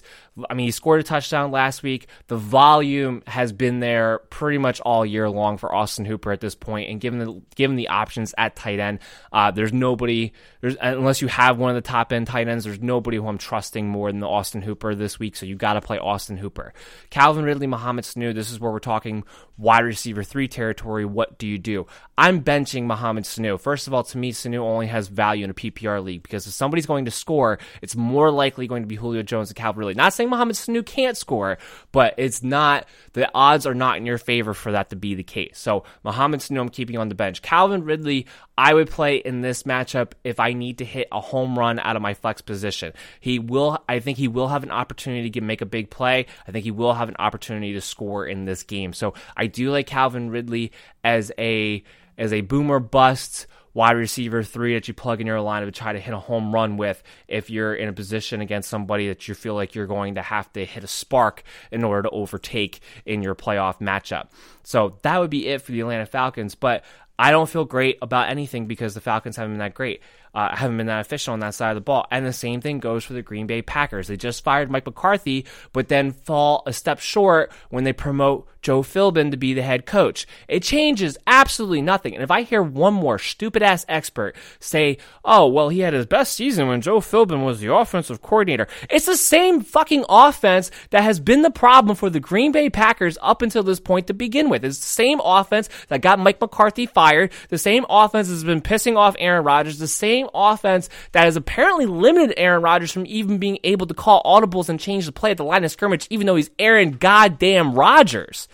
[0.49, 2.07] I mean, he scored a touchdown last week.
[2.27, 6.55] The volume has been there pretty much all year long for Austin Hooper at this
[6.55, 8.99] point, and given the given the options at tight end,
[9.31, 10.31] uh, there's nobody.
[10.61, 13.37] There's unless you have one of the top end tight ends, there's nobody who I'm
[13.37, 15.35] trusting more than the Austin Hooper this week.
[15.35, 16.73] So you got to play Austin Hooper,
[17.09, 18.33] Calvin Ridley, Mohamed Sanu.
[18.33, 19.23] This is where we're talking
[19.59, 21.05] wide receiver three territory.
[21.05, 21.85] What do you do?
[22.17, 23.59] I'm benching Mohamed Sanu.
[23.59, 26.53] First of all, to me, Sanu only has value in a PPR league because if
[26.53, 29.93] somebody's going to score, it's more likely going to be Julio Jones and Calvin Ridley.
[29.93, 31.57] Not saying Mohamed Sanu can't score,
[31.91, 35.23] but it's not, the odds are not in your favor for that to be the
[35.23, 35.59] case.
[35.59, 37.41] So Mohamed Sanu, I'm keeping on the bench.
[37.41, 38.27] Calvin Ridley,
[38.59, 41.95] I would play in this matchup if I need to hit a home run out
[41.95, 42.91] of my flex position.
[43.21, 46.25] He will, I think he will have an opportunity to make a big play.
[46.45, 48.91] I think he will have an opportunity to score in this game.
[48.91, 50.73] So I do like Calvin Ridley
[51.05, 51.81] as a
[52.17, 55.93] as a boomer bust wide receiver three that you plug in your lineup to try
[55.93, 59.33] to hit a home run with if you're in a position against somebody that you
[59.33, 63.21] feel like you're going to have to hit a spark in order to overtake in
[63.21, 64.27] your playoff matchup.
[64.63, 66.55] So that would be it for the Atlanta Falcons.
[66.55, 66.83] But
[67.19, 70.01] I don't feel great about anything because the Falcons haven't been that great.
[70.33, 72.05] Uh, haven't been that efficient on that side of the ball.
[72.11, 74.07] And the same thing goes for the Green Bay Packers.
[74.07, 78.81] They just fired Mike McCarthy, but then fall a step short when they promote Joe
[78.81, 80.27] Philbin to be the head coach.
[80.47, 82.13] It changes absolutely nothing.
[82.13, 86.05] And if I hear one more stupid ass expert say, oh, well, he had his
[86.05, 91.03] best season when Joe Philbin was the offensive coordinator, it's the same fucking offense that
[91.03, 94.49] has been the problem for the Green Bay Packers up until this point to begin
[94.49, 94.65] with.
[94.65, 98.97] It's the same offense that got Mike McCarthy fired, the same offense has been pissing
[98.97, 103.59] off Aaron Rodgers, the same offense that has apparently limited Aaron Rodgers from even being
[103.63, 106.35] able to call audibles and change the play at the line of scrimmage, even though
[106.35, 108.47] he's Aaron goddamn Rodgers.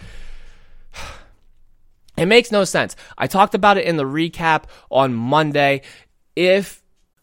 [2.18, 2.96] It makes no sense.
[3.18, 5.82] I talked about it in the recap on Monday.
[6.34, 6.82] If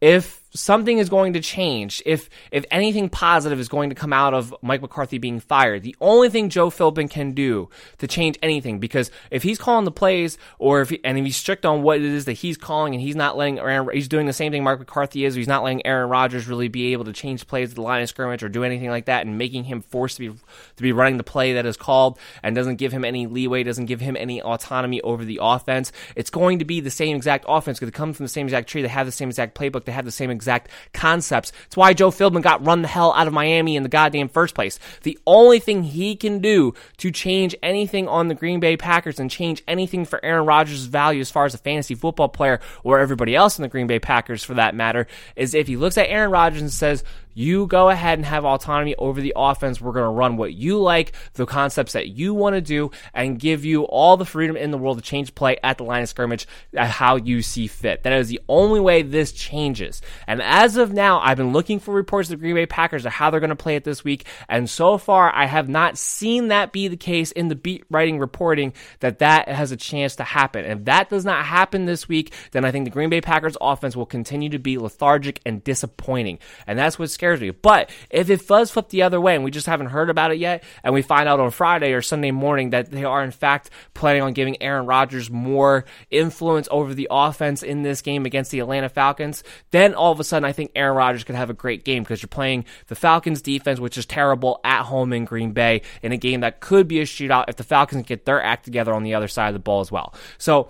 [0.00, 4.34] If something is going to change, if if anything positive is going to come out
[4.34, 8.80] of Mike McCarthy being fired, the only thing Joe Philbin can do to change anything,
[8.80, 11.98] because if he's calling the plays, or if he, and if he's strict on what
[11.98, 14.64] it is that he's calling, and he's not letting Aaron, he's doing the same thing
[14.64, 17.76] Mark McCarthy is, he's not letting Aaron Rodgers really be able to change plays at
[17.76, 20.38] the line of scrimmage or do anything like that, and making him forced to be
[20.76, 23.86] to be running the play that is called, and doesn't give him any leeway, doesn't
[23.86, 25.92] give him any autonomy over the offense.
[26.16, 28.68] It's going to be the same exact offense because it comes from the same exact
[28.68, 28.82] tree.
[28.82, 29.84] They have the same exact playbook.
[29.84, 30.47] They have the same exact
[30.92, 31.52] concepts.
[31.66, 34.54] It's why Joe Philbin got run the hell out of Miami in the goddamn first
[34.54, 34.78] place.
[35.02, 39.30] The only thing he can do to change anything on the Green Bay Packers and
[39.30, 43.34] change anything for Aaron Rodgers' value as far as a fantasy football player or everybody
[43.34, 45.06] else in the Green Bay Packers for that matter
[45.36, 47.04] is if he looks at Aaron Rodgers and says,
[47.38, 49.80] you go ahead and have autonomy over the offense.
[49.80, 53.38] We're going to run what you like, the concepts that you want to do, and
[53.38, 56.08] give you all the freedom in the world to change play at the line of
[56.08, 58.02] scrimmage how you see fit.
[58.02, 60.02] That is the only way this changes.
[60.26, 63.12] And as of now, I've been looking for reports of the Green Bay Packers of
[63.12, 64.26] how they're going to play it this week.
[64.48, 68.18] And so far, I have not seen that be the case in the beat writing
[68.18, 70.64] reporting that that has a chance to happen.
[70.64, 73.56] And if that does not happen this week, then I think the Green Bay Packers
[73.60, 76.40] offense will continue to be lethargic and disappointing.
[76.66, 77.50] And that's what scares me.
[77.50, 80.38] But if it does flip the other way and we just haven't heard about it
[80.38, 83.70] yet, and we find out on Friday or Sunday morning that they are in fact
[83.94, 88.60] planning on giving Aaron Rodgers more influence over the offense in this game against the
[88.60, 91.84] Atlanta Falcons, then all of a sudden I think Aaron Rodgers could have a great
[91.84, 95.82] game because you're playing the Falcons defense, which is terrible at home in Green Bay,
[96.02, 98.92] in a game that could be a shootout if the Falcons get their act together
[98.92, 100.14] on the other side of the ball as well.
[100.38, 100.68] So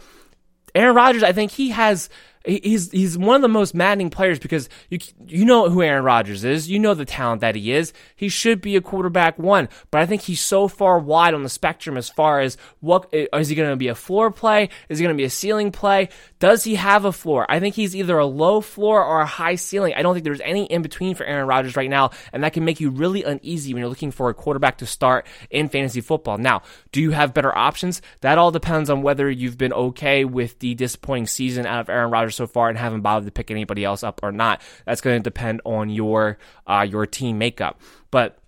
[0.75, 2.09] Aaron Rodgers, I think he has
[2.45, 6.45] he's he's one of the most maddening players because you you know who Aaron Rodgers
[6.45, 7.93] is, you know the talent that he is.
[8.17, 11.49] He should be a quarterback one, but I think he's so far wide on the
[11.49, 14.69] spectrum as far as what is he going to be a floor play?
[14.89, 16.09] Is he going to be a ceiling play?
[16.39, 17.47] Does he have a floor?
[17.49, 19.95] I think he's either a low floor or a high ceiling.
[19.97, 22.65] I don't think there's any in between for Aaron Rodgers right now, and that can
[22.65, 26.39] make you really uneasy when you're looking for a quarterback to start in fantasy football.
[26.39, 28.03] Now, do you have better options?
[28.21, 32.11] That all depends on whether you've been okay with the disappointing season out of Aaron
[32.11, 34.63] Rodgers so far and haven't bothered to pick anybody else up or not.
[34.87, 37.81] That's going to depend on your uh, your team makeup.
[38.11, 38.39] But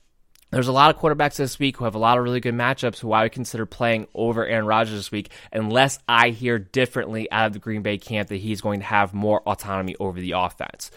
[0.50, 2.98] there's a lot of quarterbacks this week who have a lot of really good matchups
[2.98, 7.46] who I would consider playing over Aaron Rodgers this week, unless I hear differently out
[7.46, 10.90] of the Green Bay camp that he's going to have more autonomy over the offense.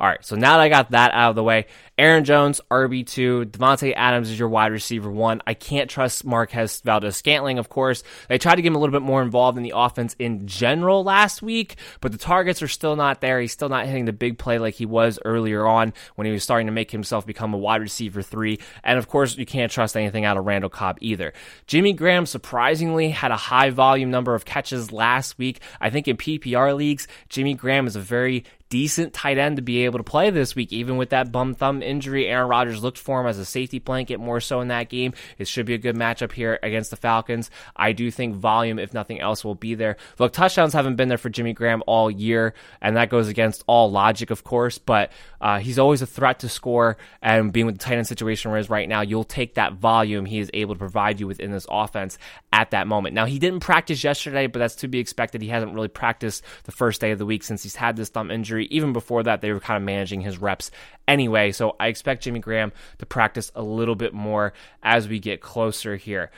[0.00, 1.66] All right, so now that I got that out of the way,
[1.98, 5.42] Aaron Jones, RB2, Davante Adams is your wide receiver one.
[5.48, 8.04] I can't trust Marquez Valdes-Scantling, of course.
[8.28, 11.02] They tried to get him a little bit more involved in the offense in general
[11.02, 13.40] last week, but the targets are still not there.
[13.40, 16.44] He's still not hitting the big play like he was earlier on when he was
[16.44, 18.60] starting to make himself become a wide receiver three.
[18.84, 21.32] And of course, you can't trust anything out of Randall Cobb either.
[21.66, 25.60] Jimmy Graham surprisingly had a high volume number of catches last week.
[25.80, 29.84] I think in PPR leagues, Jimmy Graham is a very decent tight end to be
[29.84, 32.26] able to play this week, even with that bum thumb injury.
[32.26, 35.14] Aaron Rodgers looked for him as a safety blanket more so in that game.
[35.38, 37.50] It should be a good matchup here against the Falcons.
[37.74, 39.96] I do think volume, if nothing else, will be there.
[40.18, 43.90] Look, touchdowns haven't been there for Jimmy Graham all year, and that goes against all
[43.90, 45.10] logic, of course, but
[45.40, 48.58] uh, he's always a threat to score, and being with the tight end situation where
[48.58, 51.50] he is right now, you'll take that volume he is able to provide you within
[51.50, 52.18] this offense
[52.52, 53.14] at that moment.
[53.14, 55.42] Now, he didn't practice yesterday, but that's to be expected.
[55.42, 58.30] He hasn't really practiced the first day of the week since he's had this thumb
[58.30, 58.66] injury.
[58.70, 60.70] Even before that, they were kind of managing his reps
[61.06, 61.52] anyway.
[61.52, 65.96] So I expect Jimmy Graham to practice a little bit more as we get closer
[65.96, 66.30] here.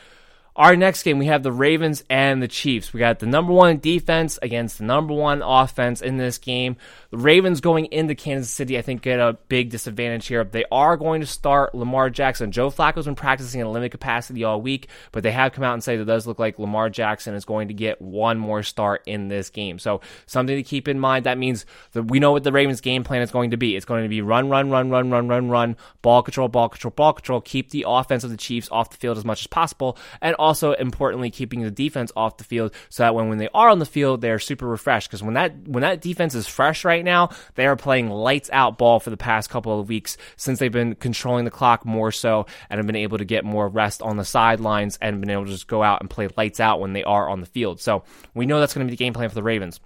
[0.57, 2.92] Our next game, we have the Ravens and the Chiefs.
[2.92, 6.76] We got the number one defense against the number one offense in this game.
[7.11, 10.42] The Ravens going into Kansas City, I think, get a big disadvantage here.
[10.44, 12.51] They are going to start Lamar Jackson.
[12.51, 15.74] Joe Flacco's been practicing in a limited capacity all week, but they have come out
[15.74, 18.62] and say that it does look like Lamar Jackson is going to get one more
[18.62, 19.78] start in this game.
[19.78, 21.26] So something to keep in mind.
[21.26, 23.76] That means that we know what the Ravens' game plan is going to be.
[23.76, 26.92] It's going to be run, run, run, run, run, run, run, ball control, ball control,
[26.94, 27.40] ball control.
[27.40, 30.72] Keep the offense of the Chiefs off the field as much as possible, and also
[30.72, 33.86] importantly keeping the defense off the field so that when, when they are on the
[33.86, 35.09] field they're super refreshed.
[35.09, 38.78] Because when that when that defense is fresh right now they are playing lights out
[38.78, 42.47] ball for the past couple of weeks since they've been controlling the clock more so
[42.68, 45.53] and have been able to get more rest on the sidelines and been able to
[45.53, 47.80] just go out and play lights out when they are on the field.
[47.80, 48.03] So
[48.34, 49.80] we know that's going to be the game plan for the Ravens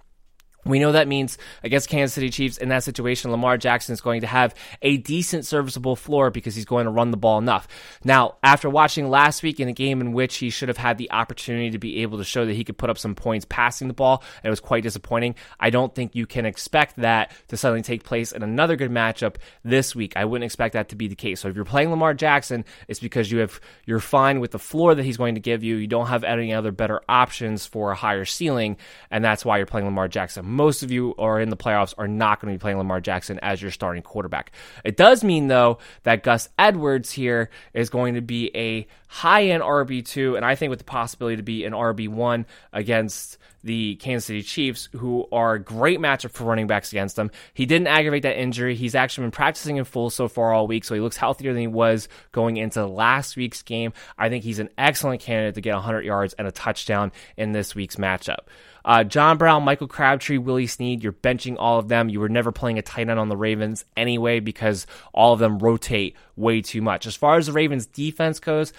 [0.65, 4.21] we know that means against Kansas City Chiefs in that situation, Lamar Jackson is going
[4.21, 7.67] to have a decent serviceable floor because he's going to run the ball enough.
[8.03, 11.11] Now, after watching last week in a game in which he should have had the
[11.11, 13.93] opportunity to be able to show that he could put up some points passing the
[13.93, 17.83] ball, and it was quite disappointing, I don't think you can expect that to suddenly
[17.83, 20.13] take place in another good matchup this week.
[20.15, 21.41] I wouldn't expect that to be the case.
[21.41, 24.95] So if you're playing Lamar Jackson, it's because you have you're fine with the floor
[24.95, 25.75] that he's going to give you.
[25.75, 28.77] You don't have any other better options for a higher ceiling,
[29.11, 32.07] and that's why you're playing Lamar Jackson most of you are in the playoffs are
[32.07, 34.51] not going to be playing Lamar Jackson as your starting quarterback.
[34.83, 39.63] It does mean, though, that Gus Edwards here is going to be a high end
[39.63, 44.43] RB2, and I think with the possibility to be an RB1 against the Kansas City
[44.43, 47.31] Chiefs, who are a great matchup for running backs against them.
[47.53, 48.75] He didn't aggravate that injury.
[48.75, 51.61] He's actually been practicing in full so far all week, so he looks healthier than
[51.61, 53.91] he was going into last week's game.
[54.19, 57.73] I think he's an excellent candidate to get 100 yards and a touchdown in this
[57.73, 58.45] week's matchup.
[58.85, 62.07] Uh, John Brown, Michael Crabtree, Willie Snead, you're benching all of them.
[62.07, 65.57] You were never playing a tight end on the Ravens anyway because all of them
[65.57, 67.07] rotate way too much.
[67.07, 68.73] As far as the Ravens defense goes,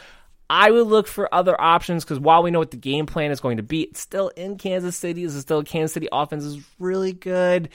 [0.49, 3.41] I would look for other options because while we know what the game plan is
[3.41, 5.25] going to be, it's still in Kansas City.
[5.25, 7.69] This is still Kansas City offense is really good.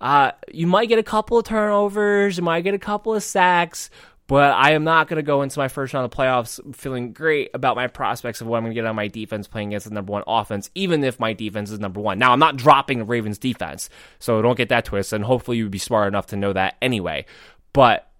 [0.00, 3.90] Uh, you might get a couple of turnovers, you might get a couple of sacks,
[4.26, 7.50] but I am not going to go into my first round of playoffs feeling great
[7.52, 9.94] about my prospects of what I'm going to get on my defense playing against the
[9.94, 12.18] number one offense, even if my defense is number one.
[12.18, 15.64] Now, I'm not dropping the Ravens defense, so don't get that twist, and hopefully you
[15.64, 17.26] would be smart enough to know that anyway.
[17.72, 18.10] But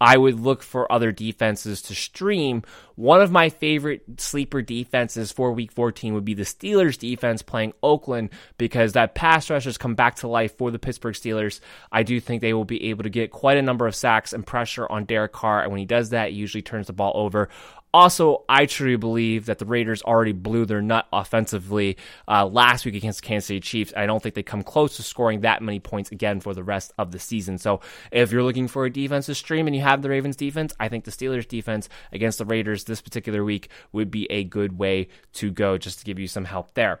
[0.00, 2.62] I would look for other defenses to stream.
[2.94, 7.74] One of my favorite sleeper defenses for week 14 would be the Steelers defense playing
[7.82, 11.60] Oakland because that pass rush has come back to life for the Pittsburgh Steelers.
[11.92, 14.46] I do think they will be able to get quite a number of sacks and
[14.46, 15.62] pressure on Derek Carr.
[15.62, 17.50] And when he does that, he usually turns the ball over.
[17.92, 21.96] Also, I truly believe that the Raiders already blew their nut offensively
[22.28, 23.92] uh, last week against the Kansas City Chiefs.
[23.96, 26.92] I don't think they come close to scoring that many points again for the rest
[26.98, 27.58] of the season.
[27.58, 27.80] So,
[28.12, 31.04] if you're looking for a defensive stream and you have the Ravens defense, I think
[31.04, 35.50] the Steelers defense against the Raiders this particular week would be a good way to
[35.50, 37.00] go just to give you some help there.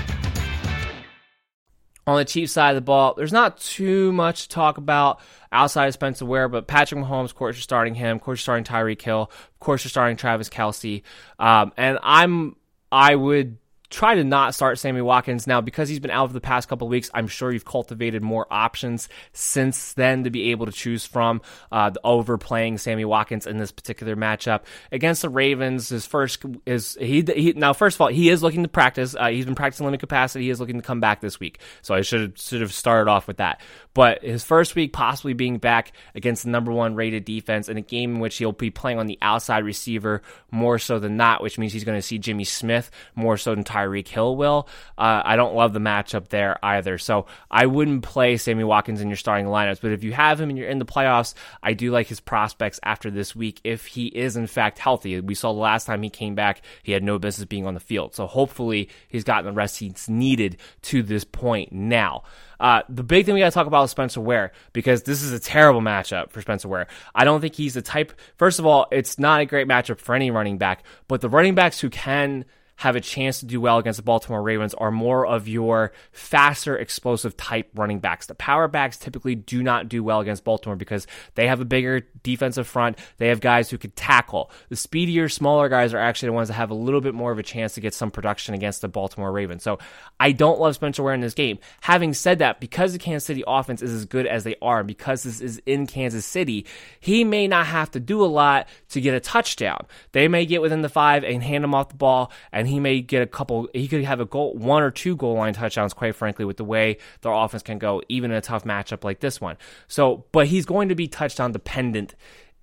[2.07, 5.19] On the Chiefs side of the ball, there's not too much to talk about
[5.51, 8.15] outside of Spencer Ware, but Patrick Mahomes, of course, you're starting him.
[8.17, 9.29] Of course, you're starting Tyreek Hill.
[9.31, 11.03] Of course, you're starting Travis Kelce.
[11.37, 12.55] Um, and I'm,
[12.91, 13.57] I would
[13.91, 16.87] try to not start Sammy Watkins now because he's been out for the past couple
[16.87, 17.11] weeks.
[17.13, 21.41] I'm sure you've cultivated more options since then to be able to choose from.
[21.71, 24.61] Uh, the overplaying Sammy Watkins in this particular matchup
[24.91, 25.89] against the Ravens.
[25.89, 29.13] His first is he, he now first of all he is looking to practice.
[29.13, 30.45] Uh, he's been practicing limited capacity.
[30.45, 31.59] He is looking to come back this week.
[31.81, 33.61] So I should have should have started off with that.
[33.93, 37.81] But his first week possibly being back against the number one rated defense in a
[37.81, 41.57] game in which he'll be playing on the outside receiver more so than not, which
[41.57, 44.67] means he's going to see Jimmy Smith more so than Tyreek Hill will.
[44.97, 46.97] Uh, I don't love the matchup there either.
[46.97, 49.81] So I wouldn't play Sammy Watkins in your starting lineups.
[49.81, 52.79] But if you have him and you're in the playoffs, I do like his prospects
[52.83, 55.19] after this week if he is in fact healthy.
[55.19, 57.79] We saw the last time he came back, he had no business being on the
[57.79, 58.15] field.
[58.15, 62.23] So hopefully he's gotten the rest he's needed to this point now.
[62.59, 65.31] Uh, the big thing we got to talk about is Spencer Ware because this is
[65.33, 66.85] a terrible matchup for Spencer Ware.
[67.15, 68.13] I don't think he's the type.
[68.37, 71.55] First of all, it's not a great matchup for any running back, but the running
[71.55, 72.45] backs who can
[72.81, 76.75] have a chance to do well against the Baltimore Ravens are more of your faster,
[76.75, 78.25] explosive type running backs.
[78.25, 81.05] The power backs typically do not do well against Baltimore because
[81.35, 82.97] they have a bigger defensive front.
[83.17, 84.49] They have guys who can tackle.
[84.69, 87.37] The speedier, smaller guys are actually the ones that have a little bit more of
[87.37, 89.61] a chance to get some production against the Baltimore Ravens.
[89.61, 89.77] So
[90.19, 91.59] I don't love Spencer Ware in this game.
[91.81, 95.21] Having said that, because the Kansas City offense is as good as they are, because
[95.21, 96.65] this is in Kansas City,
[96.99, 99.85] he may not have to do a lot to get a touchdown.
[100.13, 103.01] They may get within the five and hand him off the ball, and he may
[103.01, 103.69] get a couple.
[103.73, 105.93] He could have a goal, one or two goal line touchdowns.
[105.93, 109.19] Quite frankly, with the way their offense can go, even in a tough matchup like
[109.19, 109.57] this one.
[109.87, 112.15] So, but he's going to be touchdown dependent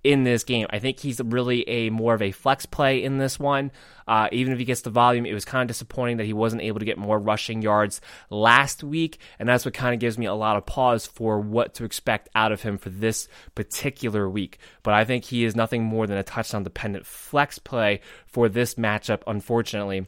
[0.03, 0.67] in this game.
[0.69, 3.71] I think he's really a more of a flex play in this one.
[4.07, 6.61] Uh, even if he gets the volume, it was kind of disappointing that he wasn't
[6.61, 10.25] able to get more rushing yards last week, and that's what kind of gives me
[10.25, 14.59] a lot of pause for what to expect out of him for this particular week.
[14.83, 18.75] But I think he is nothing more than a touchdown dependent flex play for this
[18.75, 20.07] matchup, unfortunately.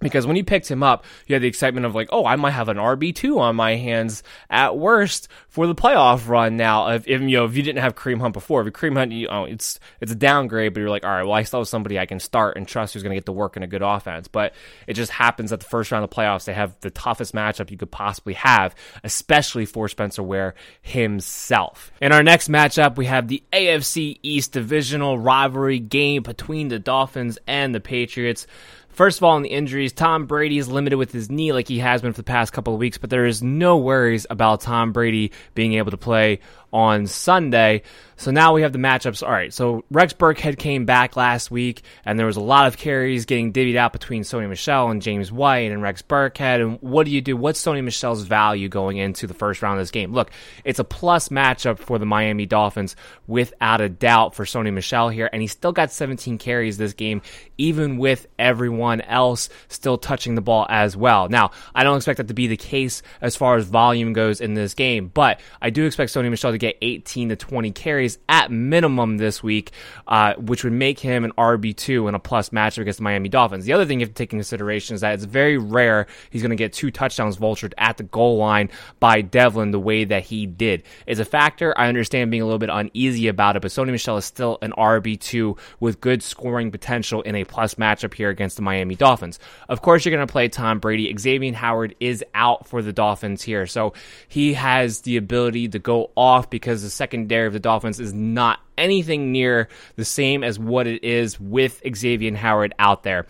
[0.00, 2.50] Because when you picked him up, you had the excitement of like, oh, I might
[2.50, 6.56] have an RB two on my hands at worst for the playoff run.
[6.56, 9.12] Now, if, if you know if you didn't have Kareem Hunt before, if Kareem Hunt,
[9.12, 11.68] you know, it's it's a downgrade, but you're like, all right, well, I still have
[11.68, 13.82] somebody I can start and trust who's going to get to work in a good
[13.82, 14.28] offense.
[14.28, 14.54] But
[14.86, 17.70] it just happens that the first round of the playoffs, they have the toughest matchup
[17.70, 18.74] you could possibly have,
[19.04, 21.92] especially for Spencer Ware himself.
[22.00, 27.38] In our next matchup, we have the AFC East divisional rivalry game between the Dolphins
[27.46, 28.46] and the Patriots.
[28.94, 31.80] First of all, in the injuries, Tom Brady is limited with his knee like he
[31.80, 34.92] has been for the past couple of weeks, but there is no worries about Tom
[34.92, 36.38] Brady being able to play
[36.74, 37.82] on Sunday.
[38.16, 39.22] So now we have the matchups.
[39.22, 42.76] All right, so Rex Burkhead came back last week, and there was a lot of
[42.76, 46.60] carries getting divvied out between Sony Michel and James White and Rex Burkhead.
[46.60, 47.36] And what do you do?
[47.36, 50.12] What's Sony Michel's value going into the first round of this game?
[50.12, 50.30] Look,
[50.64, 52.94] it's a plus matchup for the Miami Dolphins,
[53.26, 57.20] without a doubt, for Sony Michel here, and he still got 17 carries this game,
[57.58, 61.28] even with everyone else still touching the ball as well.
[61.28, 64.54] Now, I don't expect that to be the case as far as volume goes in
[64.54, 68.50] this game, but I do expect Sony Michel to get 18 to 20 carries at
[68.50, 69.72] minimum this week,
[70.08, 73.64] uh, which would make him an RB2 and a plus matchup against the Miami Dolphins.
[73.64, 76.42] The other thing you have to take into consideration is that it's very rare he's
[76.42, 80.24] going to get two touchdowns vultured at the goal line by Develin the way that
[80.24, 80.82] he did.
[81.06, 81.76] It's a factor.
[81.78, 84.72] I understand being a little bit uneasy about it, but Sony Michel is still an
[84.72, 89.38] RB2 with good scoring potential in a plus matchup here against the Miami Dolphins.
[89.68, 91.14] Of course, you're going to play Tom Brady.
[91.18, 93.92] Xavier Howard is out for the Dolphins here, so
[94.28, 98.60] he has the ability to go off because the secondary of the Dolphins is not
[98.78, 103.26] anything near the same as what it is with Xavier Howard out there.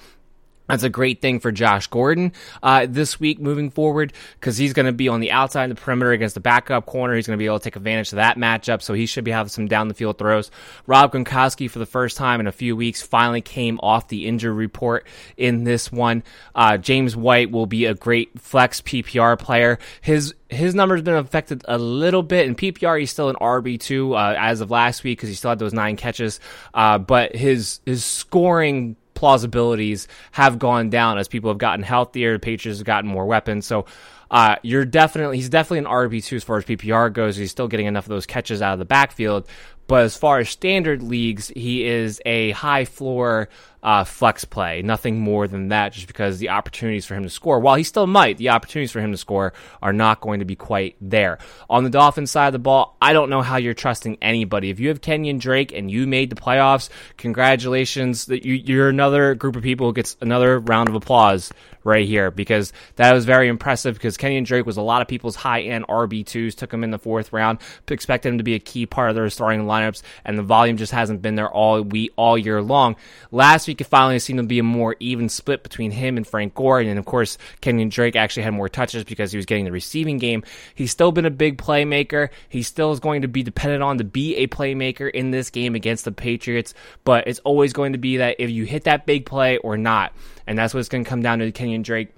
[0.68, 4.86] That's a great thing for Josh Gordon uh, this week moving forward because he's going
[4.86, 7.14] to be on the outside of the perimeter against the backup corner.
[7.14, 9.30] He's going to be able to take advantage of that matchup, so he should be
[9.30, 10.50] having some down the field throws.
[10.86, 14.54] Rob Gronkowski, for the first time in a few weeks, finally came off the injury
[14.54, 15.06] report
[15.36, 16.22] in this one.
[16.54, 19.78] Uh, James White will be a great flex PPR player.
[20.00, 22.46] His his numbers been affected a little bit.
[22.46, 25.50] In PPR, he's still an RB two uh, as of last week because he still
[25.50, 26.40] had those nine catches.
[26.72, 32.34] Uh, but his his scoring plausibilities have gone down as people have gotten healthier.
[32.34, 33.66] The Patriots have gotten more weapons.
[33.66, 33.86] So
[34.30, 37.36] uh, you're definitely he's definitely an RB two as far as PPR goes.
[37.36, 39.46] He's still getting enough of those catches out of the backfield.
[39.86, 43.48] But as far as standard leagues, he is a high floor
[43.84, 44.80] uh, flex play.
[44.80, 48.06] Nothing more than that, just because the opportunities for him to score, while he still
[48.06, 51.38] might, the opportunities for him to score are not going to be quite there.
[51.68, 54.70] On the Dolphins side of the ball, I don't know how you're trusting anybody.
[54.70, 58.26] If you have Kenyon Drake and you made the playoffs, congratulations.
[58.26, 61.52] You, you're another group of people who gets another round of applause
[61.84, 65.36] right here because that was very impressive because Kenyon Drake was a lot of people's
[65.36, 67.58] high end RB2s, took him in the fourth round,
[67.88, 70.92] expected him to be a key part of their starting lineups, and the volume just
[70.92, 72.96] hasn't been there all week, all year long.
[73.30, 76.26] Last week, week, it finally seemed to be a more even split between him and
[76.26, 76.80] Frank Gore.
[76.80, 80.18] And of course, Kenyon Drake actually had more touches because he was getting the receiving
[80.18, 80.44] game.
[80.74, 82.28] He's still been a big playmaker.
[82.48, 85.74] He still is going to be dependent on to be a playmaker in this game
[85.74, 86.72] against the Patriots.
[87.02, 90.12] But it's always going to be that if you hit that big play or not.
[90.46, 92.14] And that's what's going to come down to Kenyon Drake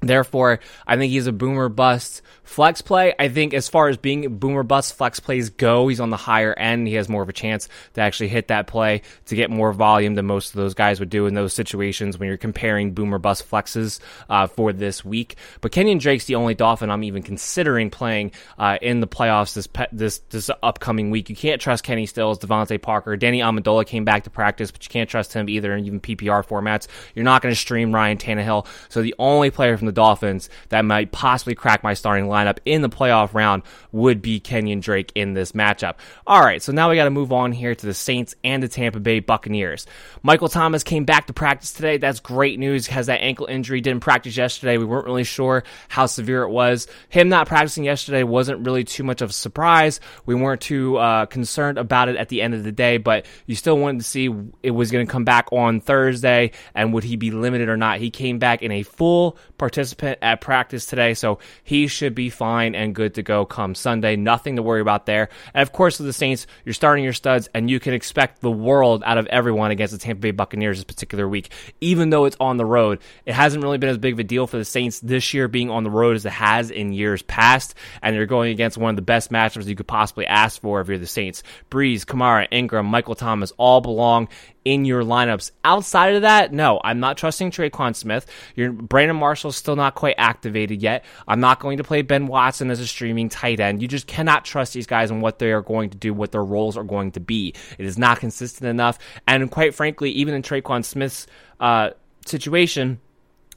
[0.00, 3.14] Therefore, I think he's a boomer bust flex play.
[3.18, 6.52] I think as far as being boomer bust flex plays go, he's on the higher
[6.54, 6.88] end.
[6.88, 10.14] He has more of a chance to actually hit that play to get more volume
[10.14, 13.48] than most of those guys would do in those situations when you're comparing boomer bust
[13.48, 15.36] flexes uh, for this week.
[15.60, 19.66] But Kenyon Drake's the only Dolphin I'm even considering playing uh, in the playoffs this
[19.66, 21.28] pe- this this upcoming week.
[21.28, 24.90] You can't trust Kenny Stills, DeVante Parker, Danny Amendola came back to practice, but you
[24.90, 26.88] can't trust him either in even PPR formats.
[27.14, 28.66] You're not going to stream Ryan Tannehill.
[28.88, 32.82] So the only player from the Dolphins that might possibly crack my starting lineup in
[32.82, 33.62] the playoff round
[33.92, 35.96] would be Kenyon Drake in this matchup.
[36.26, 38.68] All right, so now we got to move on here to the Saints and the
[38.68, 39.86] Tampa Bay Buccaneers.
[40.22, 41.96] Michael Thomas came back to practice today.
[41.96, 42.86] That's great news.
[42.86, 44.78] Has that ankle injury, didn't practice yesterday.
[44.78, 46.86] We weren't really sure how severe it was.
[47.08, 50.00] Him not practicing yesterday wasn't really too much of a surprise.
[50.26, 53.54] We weren't too uh, concerned about it at the end of the day, but you
[53.54, 57.16] still wanted to see it was going to come back on Thursday and would he
[57.16, 57.98] be limited or not.
[57.98, 59.36] He came back in a full
[59.80, 64.14] participant at practice today, so he should be fine and good to go come Sunday.
[64.14, 65.30] Nothing to worry about there.
[65.54, 68.50] And of course, with the Saints, you're starting your studs, and you can expect the
[68.50, 71.50] world out of everyone against the Tampa Bay Buccaneers this particular week,
[71.80, 73.00] even though it's on the road.
[73.24, 75.70] It hasn't really been as big of a deal for the Saints this year being
[75.70, 78.96] on the road as it has in years past, and you're going against one of
[78.96, 81.42] the best matchups you could possibly ask for if you're the Saints.
[81.70, 84.28] Brees, Kamara, Ingram, Michael Thomas all belong
[84.64, 85.50] in your lineups.
[85.64, 88.26] Outside of that, no, I'm not trusting Tre'Quan Smith.
[88.54, 91.04] Your Brandon Marshall's still not quite activated yet.
[91.26, 93.80] I'm not going to play Ben Watson as a streaming tight end.
[93.80, 96.44] You just cannot trust these guys and what they are going to do, what their
[96.44, 97.54] roles are going to be.
[97.78, 98.98] It is not consistent enough.
[99.26, 101.26] And quite frankly, even in Tre'Quan Smith's
[101.58, 101.90] uh,
[102.26, 103.00] situation,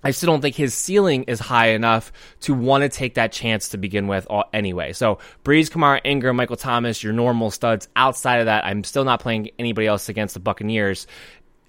[0.04, 3.70] I still don't think his ceiling is high enough to want to take that chance
[3.70, 4.94] to begin with anyway.
[4.94, 7.88] So Brees, Kamara, Ingram, Michael Thomas, your normal studs.
[7.96, 11.08] Outside of that, I'm still not playing anybody else against the Buccaneers.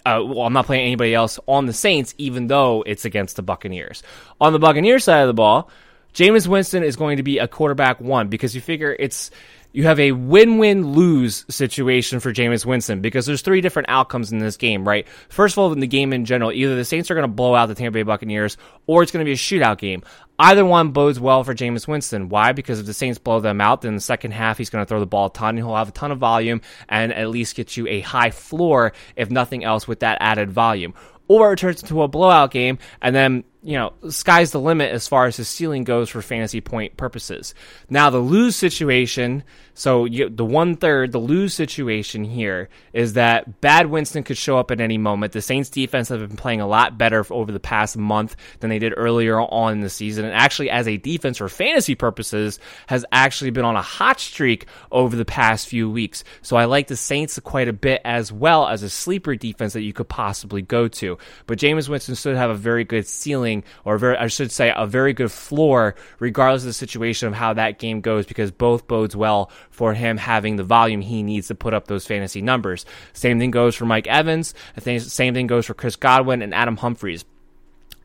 [0.05, 3.41] Uh, well, I'm not playing anybody else on the Saints, even though it's against the
[3.41, 4.03] Buccaneers.
[4.39, 5.71] On the Buccaneers side of the ball,
[6.13, 9.31] Jameis Winston is going to be a quarterback one because you figure it's
[9.75, 14.39] you have a win-win lose situation for Jameis Winston because there's three different outcomes in
[14.39, 15.05] this game, right?
[15.27, 17.53] First of all, in the game in general, either the Saints are going to blow
[17.55, 18.55] out the Tampa Bay Buccaneers
[18.87, 20.01] or it's going to be a shootout game.
[20.39, 22.29] Either one bodes well for Jameis Winston.
[22.29, 22.53] Why?
[22.53, 25.01] Because if the Saints blow them out, then the second half he's going to throw
[25.01, 25.57] the ball a ton.
[25.57, 29.29] He'll have a ton of volume and at least get you a high floor, if
[29.29, 30.93] nothing else, with that added volume.
[31.27, 35.07] Or it turns into a blowout game, and then you know, sky's the limit as
[35.07, 37.55] far as his ceiling goes for fantasy point purposes.
[37.89, 39.43] Now, the lose situation,
[39.73, 44.59] so you, the one third, the lose situation here is that bad Winston could show
[44.59, 45.33] up at any moment.
[45.33, 48.77] The Saints defense have been playing a lot better over the past month than they
[48.77, 50.25] did earlier on in the season.
[50.25, 54.67] And actually, as a defense for fantasy purposes, has actually been on a hot streak
[54.91, 56.23] over the past few weeks.
[56.43, 59.81] So I like the Saints quite a bit as well as a sleeper defense that
[59.81, 61.17] you could possibly go to.
[61.47, 64.87] But Jameis Winston should have a very good ceiling or very, I should say, a
[64.87, 69.15] very good floor, regardless of the situation of how that game goes, because both bodes
[69.15, 72.85] well for him having the volume he needs to put up those fantasy numbers.
[73.13, 74.53] Same thing goes for Mike Evans.
[74.79, 77.25] Same thing goes for Chris Godwin and Adam Humphries.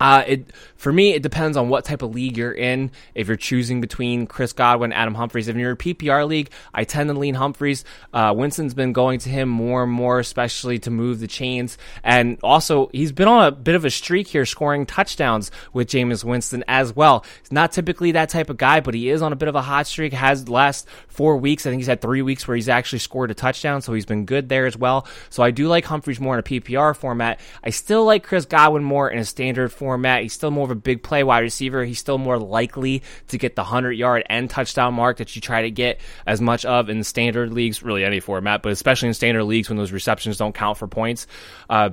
[0.00, 2.90] Uh, it for me, it depends on what type of league you're in.
[3.14, 7.10] If you're choosing between Chris Godwin, Adam Humphries, if you're a PPR league, I tend
[7.10, 7.84] to lean Humphries.
[8.14, 12.38] Uh, Winston's been going to him more and more, especially to move the chains, and
[12.42, 16.64] also he's been on a bit of a streak here, scoring touchdowns with Jameis Winston
[16.66, 17.26] as well.
[17.42, 19.62] He's not typically that type of guy, but he is on a bit of a
[19.62, 20.14] hot streak.
[20.14, 23.34] Has last four weeks, I think he's had three weeks where he's actually scored a
[23.34, 25.06] touchdown, so he's been good there as well.
[25.28, 27.38] So I do like Humphries more in a PPR format.
[27.62, 30.22] I still like Chris Godwin more in a standard format format.
[30.22, 31.84] He's still more of a big play wide receiver.
[31.84, 35.62] He's still more likely to get the 100 yard and touchdown mark that you try
[35.62, 39.42] to get as much of in standard leagues, really any format, but especially in standard
[39.42, 41.26] leagues when those receptions don't count for points.
[41.68, 41.90] Uh,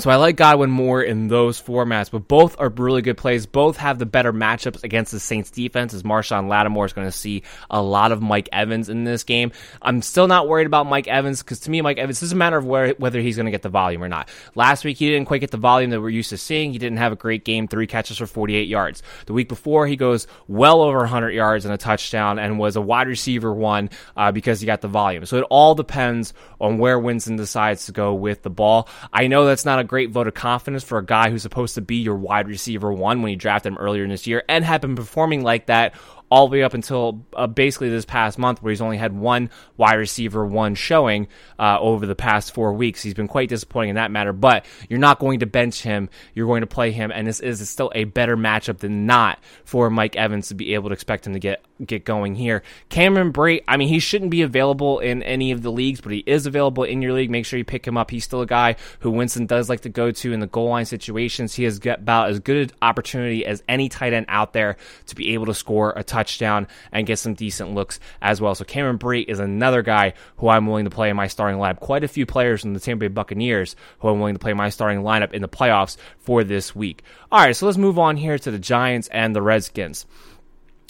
[0.00, 3.46] so I like Godwin more in those formats, but both are really good plays.
[3.46, 7.12] Both have the better matchups against the Saints defense as Marshon Lattimore is going to
[7.12, 9.52] see a lot of Mike Evans in this game.
[9.82, 12.64] I'm still not worried about Mike Evans because to me, Mike Evans a matter of
[12.64, 14.28] where, whether he's going to get the volume or not.
[14.54, 16.72] Last week, he didn't quite get the volume that we're used to seeing.
[16.72, 19.02] He didn't have a great game, three catches for 48 yards.
[19.26, 22.80] The week before, he goes well over 100 yards and a touchdown and was a
[22.80, 25.26] wide receiver one uh, because he got the volume.
[25.26, 28.88] So it all depends on where Winston decides to go with the ball.
[29.12, 31.80] I know that's not a great vote of confidence for a guy who's supposed to
[31.80, 34.80] be your wide receiver one when you drafted him earlier in this year and had
[34.80, 35.92] been performing like that
[36.30, 39.50] all the way up until uh, basically this past month, where he's only had one
[39.76, 41.26] wide receiver one showing
[41.58, 43.02] uh, over the past four weeks.
[43.02, 46.08] He's been quite disappointing in that matter, but you're not going to bench him.
[46.34, 49.90] You're going to play him, and this is still a better matchup than not for
[49.90, 52.62] Mike Evans to be able to expect him to get get going here.
[52.90, 56.18] Cameron Brate, I mean, he shouldn't be available in any of the leagues, but he
[56.26, 57.30] is available in your league.
[57.30, 58.10] Make sure you pick him up.
[58.10, 60.84] He's still a guy who Winston does like to go to in the goal line
[60.84, 61.54] situations.
[61.54, 64.76] He has got about as good an opportunity as any tight end out there
[65.06, 68.54] to be able to score a touchdown touchdown and get some decent looks as well.
[68.54, 71.80] So Cameron Brate is another guy who I'm willing to play in my starting lineup.
[71.80, 74.68] Quite a few players from the Tampa Bay Buccaneers who I'm willing to play my
[74.68, 77.02] starting lineup in the playoffs for this week.
[77.32, 80.04] All right, so let's move on here to the Giants and the Redskins.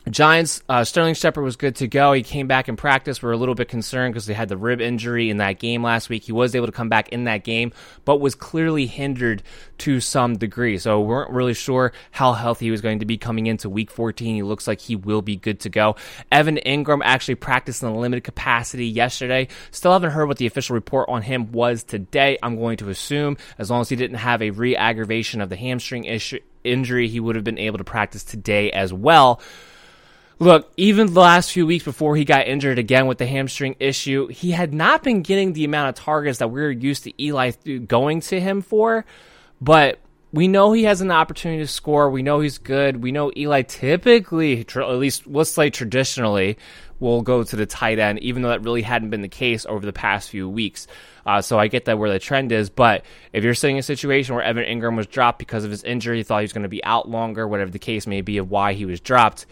[0.09, 2.15] Giants, uh, Sterling Shepard was good to go.
[2.15, 3.23] He came back in practice.
[3.23, 5.83] We are a little bit concerned because they had the rib injury in that game
[5.83, 6.25] last week.
[6.25, 7.73] He was able to come back in that game,
[8.07, 9.43] but was clearly hindered
[9.79, 10.79] to some degree.
[10.79, 13.91] So we weren't really sure how healthy he was going to be coming into week
[13.91, 14.35] 14.
[14.37, 15.97] He looks like he will be good to go.
[16.33, 19.49] Evan Engram actually practiced in a limited capacity yesterday.
[19.71, 22.39] Still haven't heard what the official report on him was today.
[22.43, 25.57] I'm going to assume as long as he didn't have a re aggravation of the
[25.57, 29.43] hamstring issue, injury, he would have been able to practice today as well.
[30.41, 34.27] Look, even the last few weeks before he got injured again with the hamstring issue,
[34.29, 37.51] he had not been getting the amount of targets that we are used to Eli
[37.87, 39.05] going to him for.
[39.61, 39.99] But
[40.33, 42.09] we know he has an opportunity to score.
[42.09, 43.03] We know he's good.
[43.03, 46.57] We know Eli typically, at least let's say traditionally,
[47.01, 49.85] will go to the tight end, even though that really hadn't been the case over
[49.85, 50.87] the past few weeks.
[51.27, 52.71] Uh, so I get that where the trend is.
[52.71, 56.17] But if you're seeing a situation where Evan Engram was dropped because of his injury,
[56.17, 58.51] he thought he was going to be out longer, whatever the case may be of
[58.51, 59.45] why he was dropped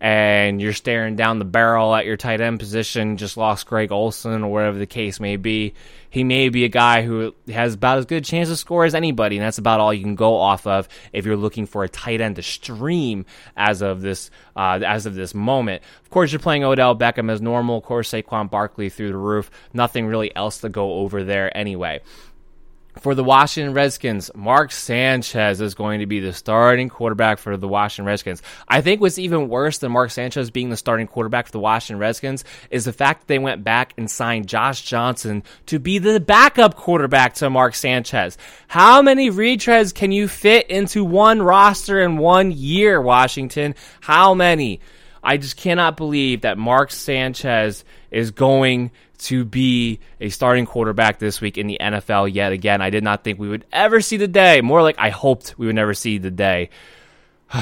[0.00, 4.42] and you're staring down the barrel at your tight end position, just lost Greg Olsen
[4.42, 5.74] or whatever the case may be,
[6.14, 8.94] he may be a guy who has about as good a chance to score as
[8.94, 11.88] anybody, and that's about all you can go off of if you're looking for a
[11.88, 13.26] tight end to stream
[13.56, 15.82] as of this uh, as of this moment.
[16.04, 17.78] Of course, you're playing Odell Beckham as normal.
[17.78, 19.50] Of course, Saquon Barkley through the roof.
[19.72, 22.00] Nothing really else to go over there anyway.
[23.00, 27.66] For the Washington Redskins, Mark Sanchez is going to be the starting quarterback for the
[27.66, 28.40] Washington Redskins.
[28.68, 31.98] I think what's even worse than Mark Sanchez being the starting quarterback for the Washington
[31.98, 36.20] Redskins is the fact that they went back and signed Josh Johnson to be the
[36.20, 38.38] backup quarterback to Mark Sanchez.
[38.68, 43.74] How many retreads can you fit into one roster in one year, Washington?
[44.00, 44.80] How many?
[45.20, 51.40] I just cannot believe that Mark Sanchez is going to be a starting quarterback this
[51.40, 52.82] week in the NFL yet again.
[52.82, 54.60] I did not think we would ever see the day.
[54.60, 56.70] More like I hoped we would never see the day.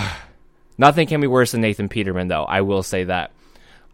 [0.78, 2.44] Nothing can be worse than Nathan Peterman, though.
[2.44, 3.32] I will say that.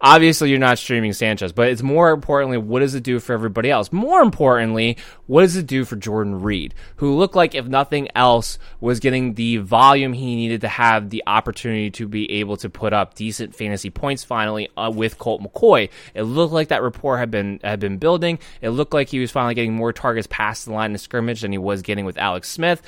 [0.01, 3.69] Obviously, you're not streaming Sanchez, but it's more importantly, what does it do for everybody
[3.69, 3.91] else?
[3.91, 4.97] More importantly,
[5.27, 9.35] what does it do for Jordan Reed, who looked like, if nothing else, was getting
[9.35, 13.57] the volume he needed to have the opportunity to be able to put up decent
[13.57, 15.91] fantasy points finally uh, with Colt McCoy.
[16.15, 18.39] It looked like that rapport had been had been building.
[18.63, 21.51] It looked like he was finally getting more targets past the line of scrimmage than
[21.51, 22.83] he was getting with Alex Smith.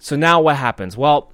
[0.00, 0.96] So now what happens?
[0.96, 1.30] Well,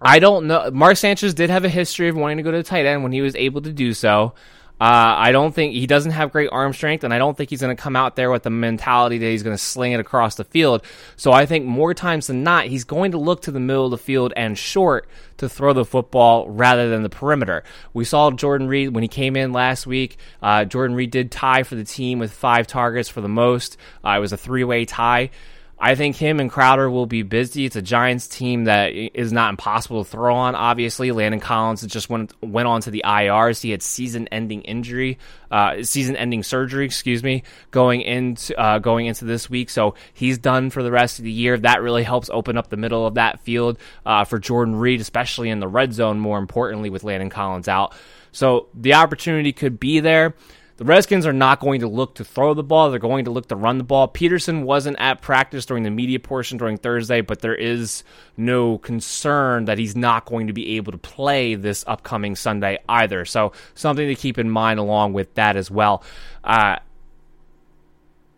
[0.00, 0.70] I don't know.
[0.72, 3.12] Mark Sanchez did have a history of wanting to go to the tight end when
[3.12, 4.34] he was able to do so.
[4.78, 7.62] Uh, I don't think he doesn't have great arm strength, and I don't think he's
[7.62, 10.34] going to come out there with the mentality that he's going to sling it across
[10.34, 10.82] the field.
[11.16, 13.90] So I think more times than not, he's going to look to the middle of
[13.90, 17.64] the field and short to throw the football rather than the perimeter.
[17.94, 20.18] We saw Jordan Reed when he came in last week.
[20.42, 23.78] Uh, Jordan Reed did tie for the team with five targets for the most.
[24.04, 25.30] Uh, it was a three way tie.
[25.78, 27.66] I think him and Crowder will be busy.
[27.66, 30.54] It's a Giants team that is not impossible to throw on.
[30.54, 33.60] Obviously, Landon Collins just went went on to the IRs.
[33.60, 35.18] He had season-ending injury,
[35.50, 39.68] uh, season-ending surgery, excuse me, going into uh, going into this week.
[39.68, 41.58] So he's done for the rest of the year.
[41.58, 45.50] That really helps open up the middle of that field uh, for Jordan Reed, especially
[45.50, 46.18] in the red zone.
[46.18, 47.94] More importantly, with Landon Collins out,
[48.32, 50.34] so the opportunity could be there.
[50.76, 52.90] The Redskins are not going to look to throw the ball.
[52.90, 54.08] They're going to look to run the ball.
[54.08, 58.04] Peterson wasn't at practice during the media portion during Thursday, but there is
[58.36, 63.24] no concern that he's not going to be able to play this upcoming Sunday either.
[63.24, 66.02] So something to keep in mind along with that as well.
[66.44, 66.76] Uh,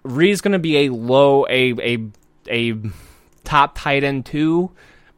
[0.05, 2.09] Reed's going to be a low, a, a,
[2.49, 2.75] a
[3.43, 4.71] top tight end two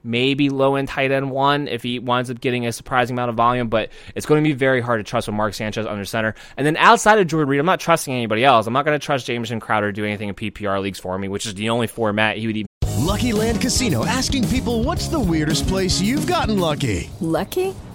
[0.03, 3.37] maybe low end tight end one if he winds up getting a surprising amount of
[3.37, 6.35] volume, but it's going to be very hard to trust with Mark Sanchez under center.
[6.57, 8.67] And then outside of Jordan Reed, I'm not trusting anybody else.
[8.67, 11.29] I'm not going to trust Jamison Crowder to do anything in PPR leagues for me,
[11.29, 12.67] which is the only format he would even.
[13.01, 17.11] Lucky Land Casino asking people what's the weirdest place you've gotten lucky?
[17.21, 17.75] Lucky?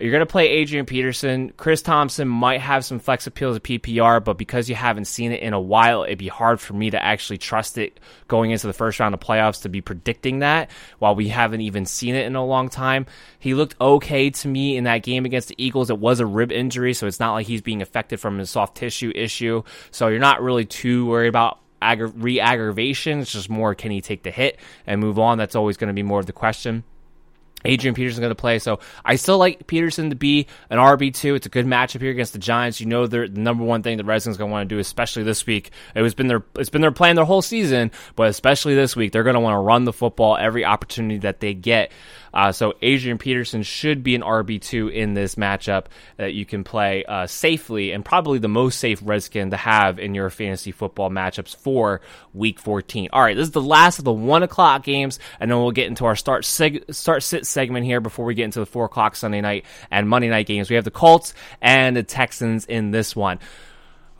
[0.00, 1.52] You're going to play Adrian Peterson.
[1.56, 5.42] Chris Thompson might have some flex appeal as PPR, but because you haven't seen it
[5.42, 8.72] in a while, it'd be hard for me to actually trust it going into the
[8.72, 12.36] first round of playoffs to be predicting that while we haven't even seen it in
[12.36, 13.06] a long time.
[13.38, 15.90] He looked okay to me in that game against the Eagles.
[15.90, 18.76] It was a rib injury, so it's not like he's being affected from his soft
[18.76, 19.62] tissue issue.
[19.90, 23.20] So you're not really too worried about re aggravation.
[23.20, 25.38] It's just more can he take the hit and move on?
[25.38, 26.84] That's always going to be more of the question.
[27.64, 31.34] Adrian Peterson going to play, so I still like Peterson to be an RB two.
[31.34, 32.80] It's a good matchup here against the Giants.
[32.80, 35.44] You know, the number one thing the Redskins going to want to do, especially this
[35.46, 35.70] week.
[35.94, 39.12] It was been their it's been their plan their whole season, but especially this week,
[39.12, 41.90] they're going to want to run the football every opportunity that they get.
[42.32, 47.04] Uh, so Adrian Peterson should be an RB2 in this matchup that you can play
[47.04, 51.56] uh, safely and probably the most safe Redskin to have in your fantasy football matchups
[51.56, 52.00] for
[52.34, 53.08] week 14.
[53.12, 55.86] All right, this is the last of the one o'clock games, and then we'll get
[55.86, 59.16] into our start seg- start sit segment here before we get into the four o'clock
[59.16, 60.70] Sunday night and Monday night games.
[60.70, 63.38] We have the Colts and the Texans in this one.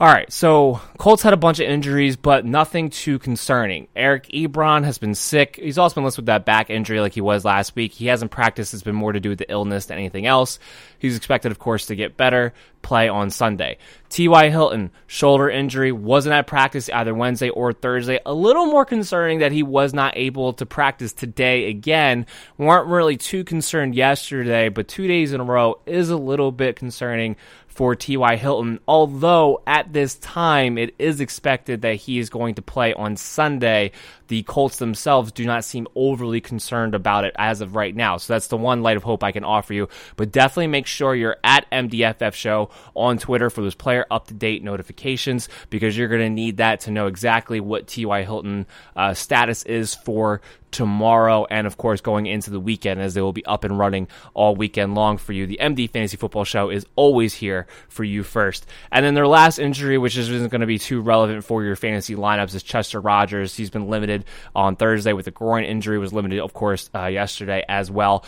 [0.01, 3.89] All right, so Colts had a bunch of injuries, but nothing too concerning.
[3.97, 5.59] Eric Ebron has been sick.
[5.61, 7.91] He's also been listed with that back injury like he was last week.
[7.91, 8.73] He hasn't practiced.
[8.73, 10.61] It's been more to do with the illness than anything else.
[11.01, 13.79] He's expected, of course, to get better, play on Sunday.
[14.09, 14.51] T.Y.
[14.51, 18.21] Hilton, shoulder injury, wasn't at practice either Wednesday or Thursday.
[18.25, 22.25] A little more concerning that he was not able to practice today again.
[22.57, 26.77] weren't really too concerned yesterday, but two days in a row is a little bit
[26.77, 27.35] concerning
[27.79, 28.35] for T.Y.
[28.35, 33.17] Hilton, although at this time it is expected that he is going to play on
[33.17, 33.93] Sunday.
[34.29, 38.17] The Colts themselves do not seem overly concerned about it as of right now.
[38.19, 39.89] So that's the one light of hope I can offer you.
[40.17, 44.35] But definitely make sure you're at MDFF Show on Twitter for those player up to
[44.35, 48.23] date notifications because you're going to need that to know exactly what T.Y.
[48.23, 53.21] Hilton uh, status is for tomorrow and of course going into the weekend as they
[53.21, 55.47] will be up and running all weekend long for you.
[55.47, 58.67] The MD Fantasy Football Show is always here for you first.
[58.91, 62.15] And then their last injury, which isn't going to be too relevant for your fantasy
[62.15, 63.55] lineups, is Chester Rogers.
[63.55, 64.18] He's been limited
[64.55, 68.25] on Thursday with a groin injury, was limited, of course, uh, yesterday as well.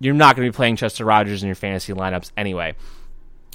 [0.00, 2.74] You're not going to be playing Chester Rogers in your fantasy lineups anyway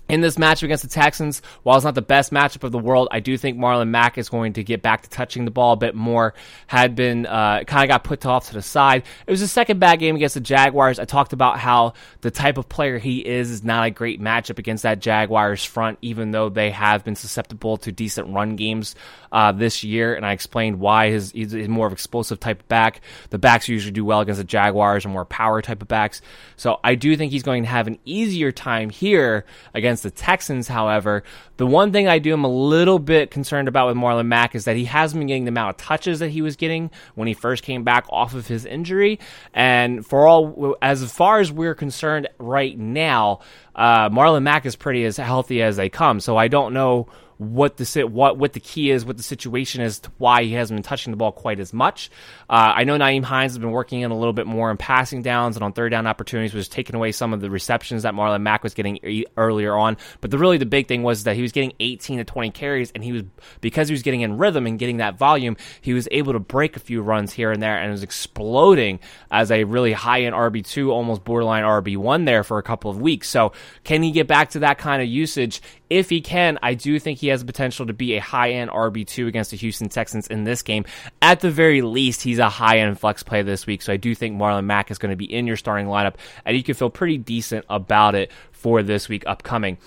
[0.09, 3.07] in this matchup against the Texans, while it's not the best matchup of the world,
[3.11, 5.77] I do think Marlon Mack is going to get back to touching the ball a
[5.77, 6.33] bit more.
[6.67, 9.03] Had been uh, kind of got put off to the side.
[9.25, 10.99] It was a second bad game against the Jaguars.
[10.99, 14.59] I talked about how the type of player he is is not a great matchup
[14.59, 18.95] against that Jaguars front, even though they have been susceptible to decent run games
[19.31, 20.15] uh, this year.
[20.15, 23.01] And I explained why his, he's more of an explosive type of back.
[23.29, 26.21] The backs usually do well against the Jaguars and more power type of backs.
[26.55, 30.23] So I do think he's going to have an easier time here against against the
[30.23, 31.23] Texans, however,
[31.57, 34.65] the one thing I do am a little bit concerned about with Marlon Mack is
[34.65, 37.33] that he hasn't been getting the amount of touches that he was getting when he
[37.33, 39.19] first came back off of his injury.
[39.53, 43.39] And for all, as far as we're concerned right now,
[43.75, 46.19] uh, Marlon Mack is pretty as healthy as they come.
[46.19, 47.07] So I don't know
[47.37, 50.83] what the what what the key is, what the situation is, why he hasn't been
[50.83, 52.09] touching the ball quite as much.
[52.49, 55.21] Uh, I know Nyheim Hines has been working in a little bit more on passing
[55.21, 58.41] downs and on third down opportunities, was taking away some of the receptions that Marlon
[58.41, 59.97] Mack was getting earlier on.
[60.21, 62.91] But the really the big thing was that he was getting 18 to 20 carries,
[62.91, 63.23] and he was
[63.61, 66.75] because he was getting in rhythm and getting that volume, he was able to break
[66.75, 70.65] a few runs here and there, and was exploding as a really high end RB
[70.65, 73.29] two, almost borderline RB one there for a couple of weeks.
[73.29, 73.51] So
[73.83, 75.61] can he get back to that kind of usage?
[75.89, 78.71] If he can, I do think he has the potential to be a high end
[78.71, 80.85] RB2 against the Houston Texans in this game.
[81.21, 83.81] At the very least, he's a high end flex play this week.
[83.81, 86.15] So I do think Marlon Mack is going to be in your starting lineup,
[86.45, 89.77] and you can feel pretty decent about it for this week upcoming.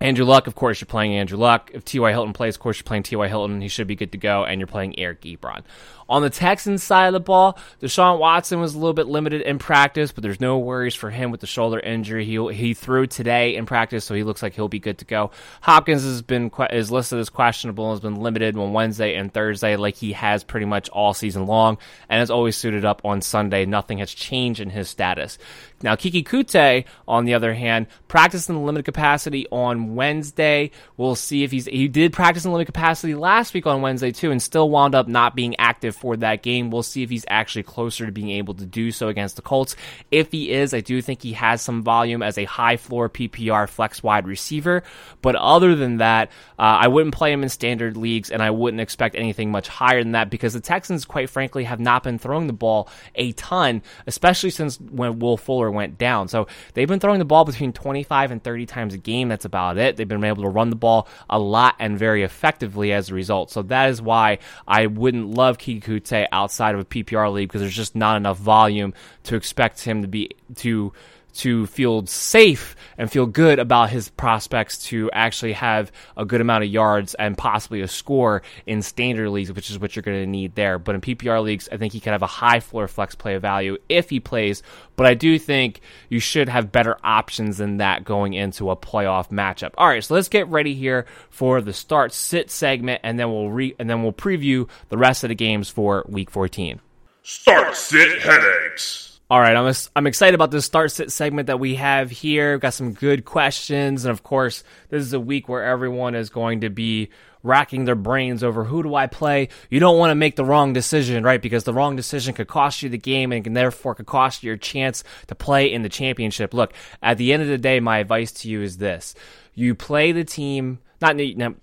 [0.00, 1.70] Andrew Luck, of course, you're playing Andrew Luck.
[1.74, 2.10] If T.Y.
[2.10, 3.26] Hilton plays, of course, you're playing T.Y.
[3.26, 3.60] Hilton.
[3.60, 5.62] He should be good to go, and you're playing Eric Ebron.
[6.10, 9.58] On the Texans side of the ball, Deshaun Watson was a little bit limited in
[9.58, 12.24] practice, but there's no worries for him with the shoulder injury.
[12.24, 15.32] He he threw today in practice, so he looks like he'll be good to go.
[15.60, 19.96] Hopkins has been is listed as questionable, has been limited on Wednesday and Thursday, like
[19.96, 21.76] he has pretty much all season long,
[22.08, 23.66] and has always suited up on Sunday.
[23.66, 25.36] Nothing has changed in his status.
[25.82, 30.70] Now, Keke Coutee, on the other hand, practiced in the limited capacity on Wednesday.
[30.96, 34.30] We'll see if he's he did practice in limited capacity last week on Wednesday too,
[34.30, 36.70] and still wound up not being active for that game.
[36.70, 39.76] We'll see if he's actually closer to being able to do so against the Colts.
[40.10, 43.68] If he is, I do think he has some volume as a high floor PPR
[43.68, 44.82] flex wide receiver.
[45.22, 48.80] But other than that, uh, I wouldn't play him in standard leagues, and I wouldn't
[48.80, 52.46] expect anything much higher than that because the Texans, quite frankly, have not been throwing
[52.46, 56.28] the ball a ton, especially since when Will Fuller went down.
[56.28, 59.28] So they've been throwing the ball between 25 and 30 times a game.
[59.28, 59.96] That's about it.
[59.96, 63.50] They've been able to run the ball a lot and very effectively as a result.
[63.50, 67.60] So that is why I wouldn't love Keke Coutee outside of a PPR league because
[67.60, 68.94] there's just not enough volume
[69.24, 70.92] to expect him to be to
[71.38, 76.64] to feel safe and feel good about his prospects to actually have a good amount
[76.64, 80.26] of yards and possibly a score in standard leagues, which is what you're going to
[80.26, 80.80] need there.
[80.80, 83.78] But in PPR leagues, I think he could have a high floor flex play value
[83.88, 84.64] if he plays.
[84.96, 89.30] But I do think you should have better options than that going into a playoff
[89.30, 89.74] matchup.
[89.78, 93.50] All right, so let's get ready here for the start sit segment, and then we'll
[93.50, 96.80] re- and then we'll preview the rest of the games for Week 14.
[97.22, 99.17] Start sit headaches.
[99.30, 102.52] All right, I'm I'm excited about this start sit segment that we have here.
[102.52, 106.30] We've got some good questions, and of course, this is a week where everyone is
[106.30, 107.10] going to be
[107.42, 109.50] racking their brains over who do I play.
[109.68, 111.42] You don't want to make the wrong decision, right?
[111.42, 114.46] Because the wrong decision could cost you the game and can therefore could cost you
[114.46, 116.54] your chance to play in the championship.
[116.54, 116.72] Look,
[117.02, 119.14] at the end of the day, my advice to you is this:
[119.54, 120.78] you play the team.
[121.02, 121.54] Not now,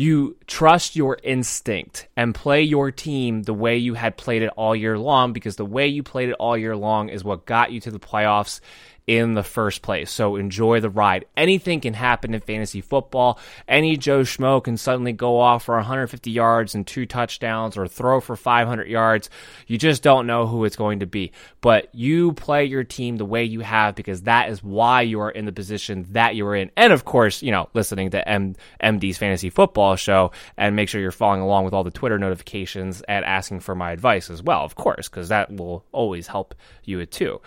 [0.00, 4.74] you trust your instinct and play your team the way you had played it all
[4.74, 7.78] year long because the way you played it all year long is what got you
[7.80, 8.60] to the playoffs
[9.06, 10.10] in the first place.
[10.10, 11.24] So enjoy the ride.
[11.36, 13.38] Anything can happen in fantasy football.
[13.66, 18.20] Any Joe Schmo can suddenly go off for 150 yards and two touchdowns or throw
[18.20, 19.30] for 500 yards.
[19.66, 21.32] You just don't know who it's going to be.
[21.60, 25.30] But you play your team the way you have because that is why you are
[25.30, 26.70] in the position that you're in.
[26.76, 31.00] And of course, you know, listening to M- MD's fantasy football show and make sure
[31.00, 34.62] you're following along with all the Twitter notifications and asking for my advice as well,
[34.62, 37.40] of course, because that will always help you too.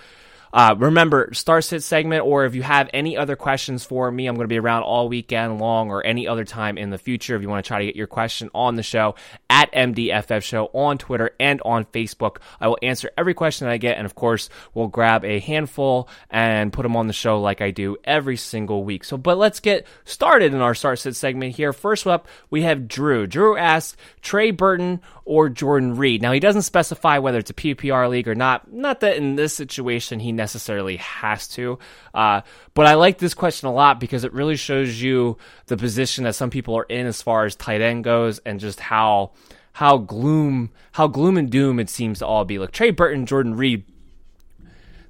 [0.53, 4.35] Uh, remember, star sit segment, or if you have any other questions for me, I'm
[4.35, 7.35] going to be around all weekend long or any other time in the future.
[7.35, 9.15] If you want to try to get your question on the show
[9.49, 13.97] at MDFF Show on Twitter and on Facebook, I will answer every question I get.
[13.97, 17.71] And of course, we'll grab a handful and put them on the show like I
[17.71, 19.05] do every single week.
[19.05, 21.73] So, but let's get started in our start sit segment here.
[21.73, 23.25] First up, we have Drew.
[23.25, 26.21] Drew asks Trey Burton or Jordan Reed.
[26.21, 28.71] Now, he doesn't specify whether it's a PPR league or not.
[28.71, 31.79] Not that in this situation he necessarily has to.
[32.13, 32.41] Uh,
[32.73, 36.35] but I like this question a lot because it really shows you the position that
[36.35, 39.31] some people are in as far as tight end goes and just how
[39.73, 42.59] how gloom how gloom and doom it seems to all be.
[42.59, 43.85] Like Trey Burton, Jordan Reed.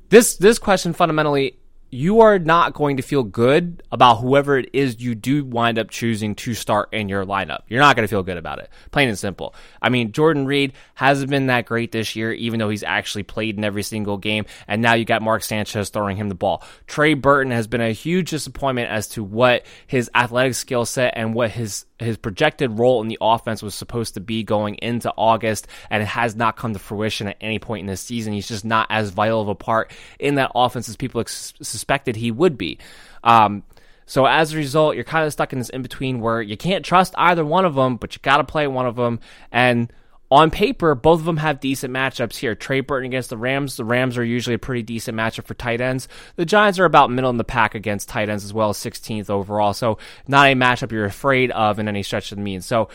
[0.09, 1.57] This this question fundamentally
[1.93, 5.91] you are not going to feel good about whoever it is you do wind up
[5.91, 7.61] choosing to start in your lineup.
[7.67, 8.69] You're not going to feel good about it.
[8.89, 9.53] Plain and simple.
[9.79, 13.57] I mean, Jordan Reed hasn't been that great this year, even though he's actually played
[13.57, 14.45] in every single game.
[14.67, 16.63] And now you got Mark Sanchez throwing him the ball.
[16.87, 21.35] Trey Burton has been a huge disappointment as to what his athletic skill set and
[21.35, 25.67] what his his projected role in the offense was supposed to be going into August,
[25.89, 28.33] and it has not come to fruition at any point in this season.
[28.33, 32.15] He's just not as vital of a part in that offense as people ex- suspected
[32.15, 32.77] he would be.
[33.23, 33.63] Um,
[34.05, 36.83] so as a result, you're kind of stuck in this in between where you can't
[36.83, 39.19] trust either one of them, but you got to play one of them.
[39.51, 39.91] And
[40.34, 42.55] on paper, both of them have decent matchups here.
[42.55, 43.77] Trey Burton against the Rams.
[43.77, 46.07] The Rams are usually a pretty decent matchup for tight ends.
[46.36, 49.73] The Giants are about middle in the pack against tight ends as well, 16th overall.
[49.73, 52.65] So not a matchup you're afraid of in any stretch of the means.
[52.65, 52.89] So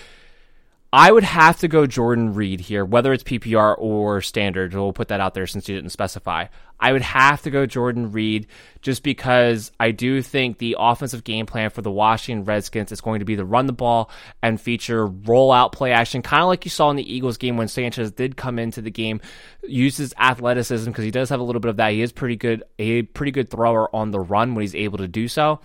[0.91, 4.73] I would have to go Jordan Reed here, whether it's PPR or standard.
[4.73, 6.47] We'll put that out there since you didn't specify.
[6.81, 8.47] I would have to go Jordan Reed
[8.81, 13.19] just because I do think the offensive game plan for the Washington Redskins is going
[13.19, 14.11] to be to run the ball
[14.43, 17.69] and feature rollout play action, kind of like you saw in the Eagles game when
[17.69, 19.21] Sanchez did come into the game,
[19.65, 21.93] uses athleticism because he does have a little bit of that.
[21.93, 25.09] He is pretty good, a pretty good thrower on the run when he's able to
[25.09, 25.61] do so.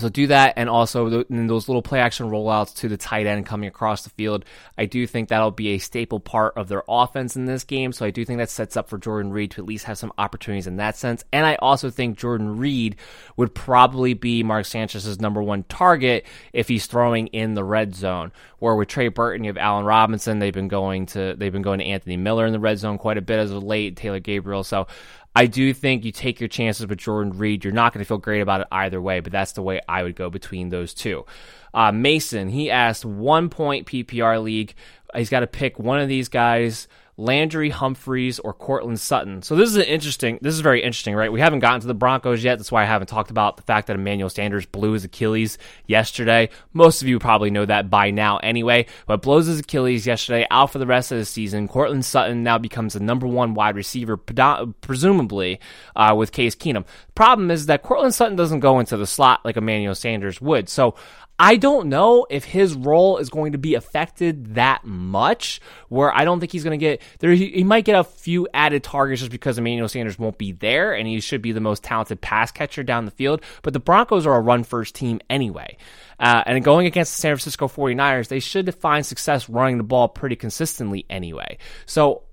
[0.00, 3.68] So do that, and also those little play action rollouts to the tight end coming
[3.68, 4.44] across the field.
[4.76, 7.92] I do think that'll be a staple part of their offense in this game.
[7.92, 10.12] So I do think that sets up for Jordan Reed to at least have some
[10.18, 11.24] opportunities in that sense.
[11.32, 12.96] And I also think Jordan Reed
[13.36, 18.32] would probably be Mark Sanchez's number one target if he's throwing in the red zone.
[18.58, 20.38] Where with Trey Burton, you have Allen Robinson.
[20.38, 23.16] They've been going to they've been going to Anthony Miller in the red zone quite
[23.16, 23.96] a bit as of late.
[23.96, 24.64] Taylor Gabriel.
[24.64, 24.86] So
[25.34, 27.64] I do think you take your chances with Jordan Reed.
[27.64, 30.02] You're not going to feel great about it either way, but that's the way I
[30.02, 31.24] would go between those two.
[31.72, 34.74] Uh, Mason, he asked one point PPR league.
[35.14, 36.88] He's got to pick one of these guys.
[37.20, 39.42] Landry Humphries or Courtland Sutton.
[39.42, 40.38] So this is an interesting.
[40.40, 41.30] This is very interesting, right?
[41.30, 42.56] We haven't gotten to the Broncos yet.
[42.56, 46.48] That's why I haven't talked about the fact that Emmanuel Sanders blew his Achilles yesterday.
[46.72, 48.86] Most of you probably know that by now, anyway.
[49.06, 51.68] But blows his Achilles yesterday, out for the rest of the season.
[51.68, 55.60] Courtland Sutton now becomes the number one wide receiver, presumably
[55.94, 56.86] uh, with Case Keenum.
[56.86, 60.70] The problem is that Courtland Sutton doesn't go into the slot like Emmanuel Sanders would.
[60.70, 60.94] So
[61.42, 65.62] I don't know if his role is going to be affected that much.
[65.88, 67.32] Where I don't think he's going to get there.
[67.32, 70.92] He, he, might get a few added targets just because Emmanuel Sanders won't be there,
[70.92, 73.42] and he should be the most talented pass catcher down the field.
[73.62, 75.78] But the Broncos are a run first team anyway.
[76.18, 80.08] Uh, and going against the San Francisco 49ers, they should find success running the ball
[80.08, 81.56] pretty consistently anyway.
[81.86, 82.24] So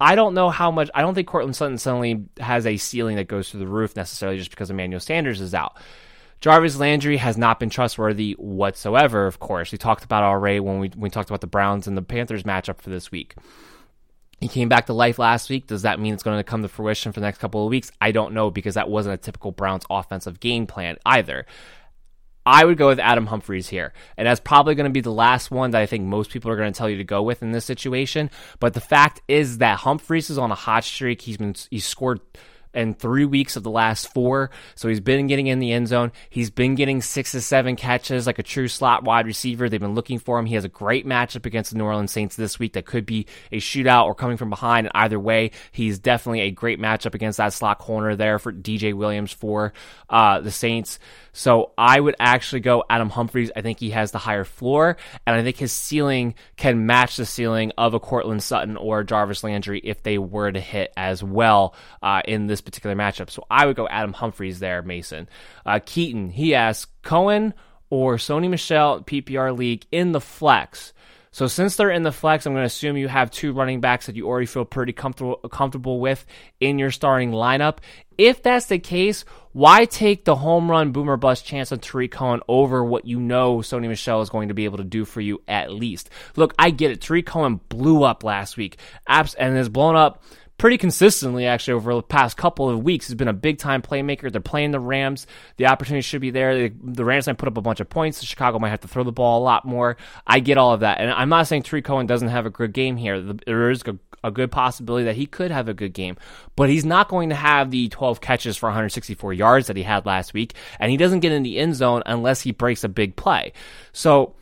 [0.00, 0.88] I don't know how much.
[0.94, 4.38] I don't think Courtland Sutton suddenly has a ceiling that goes through the roof necessarily
[4.38, 5.76] just because Emmanuel Sanders is out.
[6.44, 9.72] Jarvis Landry has not been trustworthy whatsoever, of course.
[9.72, 12.42] We talked about already when we, when we talked about the Browns and the Panthers
[12.42, 13.34] matchup for this week.
[14.42, 15.66] He came back to life last week.
[15.66, 17.90] Does that mean it's going to come to fruition for the next couple of weeks?
[17.98, 21.46] I don't know because that wasn't a typical Browns offensive game plan either.
[22.44, 23.94] I would go with Adam Humphries here.
[24.18, 26.56] And that's probably going to be the last one that I think most people are
[26.56, 28.28] going to tell you to go with in this situation.
[28.60, 31.22] But the fact is that Humphries is on a hot streak.
[31.22, 32.20] He's been he's scored
[32.74, 34.50] in three weeks of the last four.
[34.74, 36.12] So he's been getting in the end zone.
[36.28, 39.68] He's been getting six to seven catches like a true slot wide receiver.
[39.68, 40.46] They've been looking for him.
[40.46, 43.26] He has a great matchup against the New Orleans Saints this week that could be
[43.52, 44.86] a shootout or coming from behind.
[44.86, 48.94] And either way, he's definitely a great matchup against that slot corner there for PJ
[48.94, 49.72] Williams for
[50.10, 50.98] uh, the Saints.
[51.34, 53.50] So I would actually go Adam Humphries.
[53.54, 57.26] I think he has the higher floor, and I think his ceiling can match the
[57.26, 61.74] ceiling of a Courtland Sutton or Jarvis Landry if they were to hit as well
[62.02, 63.30] uh, in this particular matchup.
[63.30, 65.28] So I would go Adam Humphries there, Mason.
[65.66, 67.52] Uh, Keaton, he asks Cohen
[67.90, 70.93] or Sony Michel PPR league in the flex.
[71.34, 74.06] So since they're in the flex, I'm going to assume you have two running backs
[74.06, 76.24] that you already feel pretty comfortable comfortable with
[76.60, 77.78] in your starting lineup.
[78.16, 82.40] If that's the case, why take the home run boomer bust chance on Tarik Cohen
[82.46, 85.42] over what you know Sony Michel is going to be able to do for you
[85.48, 86.08] at least?
[86.36, 87.00] Look, I get it.
[87.00, 88.78] Tarik Cohen blew up last week
[89.08, 90.22] and has blown up
[90.58, 93.08] pretty consistently actually over the past couple of weeks.
[93.08, 94.30] He's been a big time playmaker.
[94.30, 95.26] They're playing the Rams.
[95.56, 96.68] The opportunity should be there.
[96.68, 98.22] The, Rams might put up a bunch of points.
[98.22, 99.96] Chicago might have to throw the ball a lot more.
[100.26, 101.00] I get all of that.
[101.00, 103.20] And I'm not saying Tarik Cohen doesn't have a good game here.
[103.20, 106.16] There is a, a good possibility that he could have a good game,
[106.56, 110.06] but he's not going to have the 12 catches for 164 yards that he had
[110.06, 110.54] last week.
[110.78, 113.52] And he doesn't get in the end zone unless he breaks a big play.
[113.92, 114.34] So,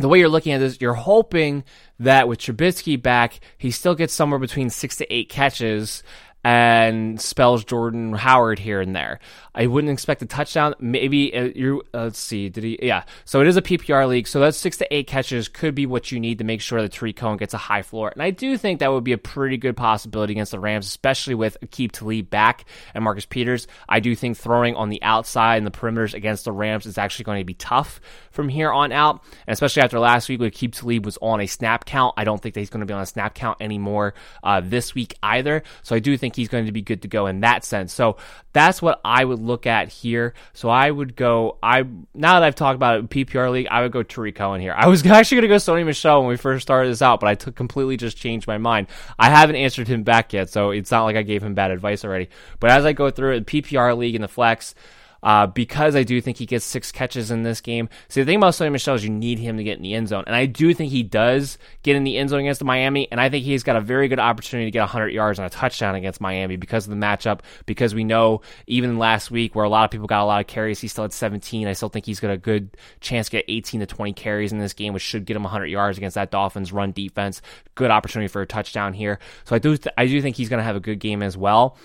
[0.00, 1.64] the way you're looking at this, you're hoping
[1.98, 6.02] that with Trubisky back, he still gets somewhere between six to eight catches
[6.42, 9.20] and spells Jordan Howard here and there.
[9.54, 10.74] I wouldn't expect a touchdown.
[10.78, 11.82] Maybe uh, you.
[11.92, 12.48] Uh, let's see.
[12.48, 12.78] Did he?
[12.80, 13.04] Yeah.
[13.24, 14.28] So it is a PPR league.
[14.28, 16.92] So that's six to eight catches could be what you need to make sure that
[16.92, 18.10] Tarik Cohen gets a high floor.
[18.10, 21.34] And I do think that would be a pretty good possibility against the Rams, especially
[21.34, 22.64] with Aqib Talib back
[22.94, 23.66] and Marcus Peters.
[23.88, 27.24] I do think throwing on the outside and the perimeters against the Rams is actually
[27.24, 29.22] going to be tough from here on out.
[29.46, 32.14] And especially after last week, with Aqib Talib was on a snap count.
[32.16, 34.14] I don't think that he's going to be on a snap count anymore
[34.44, 35.64] uh, this week either.
[35.82, 37.92] So I do think he's going to be good to go in that sense.
[37.92, 38.16] So
[38.52, 40.34] that's what I would look at here.
[40.52, 41.58] So I would go.
[41.62, 41.82] I
[42.14, 44.74] now that I've talked about it, PPR league, I would go Tarik Cohen here.
[44.76, 47.28] I was actually going to go Sony Michel when we first started this out, but
[47.28, 48.88] I completely just changed my mind.
[49.18, 52.04] I haven't answered him back yet, so it's not like I gave him bad advice
[52.04, 52.28] already.
[52.58, 54.74] But as I go through it, PPR league and the flex.
[55.22, 57.88] Uh, because I do think he gets six catches in this game.
[58.08, 60.08] See, the thing about Sony Michel is you need him to get in the end
[60.08, 63.20] zone, and I do think he does get in the end zone against Miami, and
[63.20, 65.94] I think he's got a very good opportunity to get 100 yards and a touchdown
[65.94, 67.40] against Miami because of the matchup.
[67.66, 70.46] Because we know even last week where a lot of people got a lot of
[70.46, 71.66] carries, he still had 17.
[71.66, 74.58] I still think he's got a good chance to get 18 to 20 carries in
[74.58, 77.42] this game, which should get him 100 yards against that Dolphins run defense.
[77.74, 79.18] Good opportunity for a touchdown here.
[79.44, 81.36] So I do th- I do think he's going to have a good game as
[81.36, 81.76] well.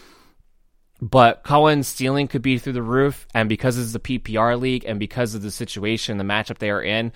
[1.05, 4.99] But Cohen's ceiling could be through the roof, and because it's a PPR league, and
[4.99, 7.11] because of the situation, the matchup they are in,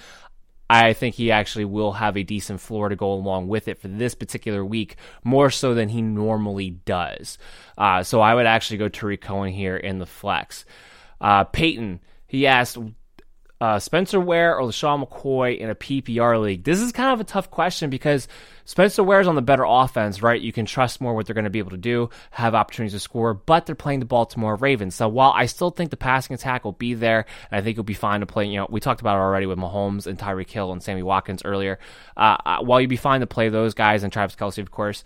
[0.69, 3.87] I think he actually will have a decent floor to go along with it for
[3.87, 7.39] this particular week, more so than he normally does.
[7.79, 10.65] Uh, so I would actually go Tarik Cohen here in the flex.
[11.19, 12.77] Uh, Peyton, he asked,
[13.61, 16.63] uh, Spencer Ware or LeSean McCoy in a PPR league?
[16.63, 18.27] This is kind of a tough question because
[18.65, 20.39] Spencer Ware's on the better offense, right?
[20.39, 22.99] You can trust more what they're going to be able to do, have opportunities to
[22.99, 24.95] score, but they're playing the Baltimore Ravens.
[24.95, 27.83] So while I still think the passing attack will be there, and I think it'll
[27.83, 30.49] be fine to play, you know, we talked about it already with Mahomes and Tyreek
[30.49, 31.79] Hill and Sammy Watkins earlier.
[32.15, 35.03] Uh, uh while you'd be fine to play those guys and Travis Kelce, of course,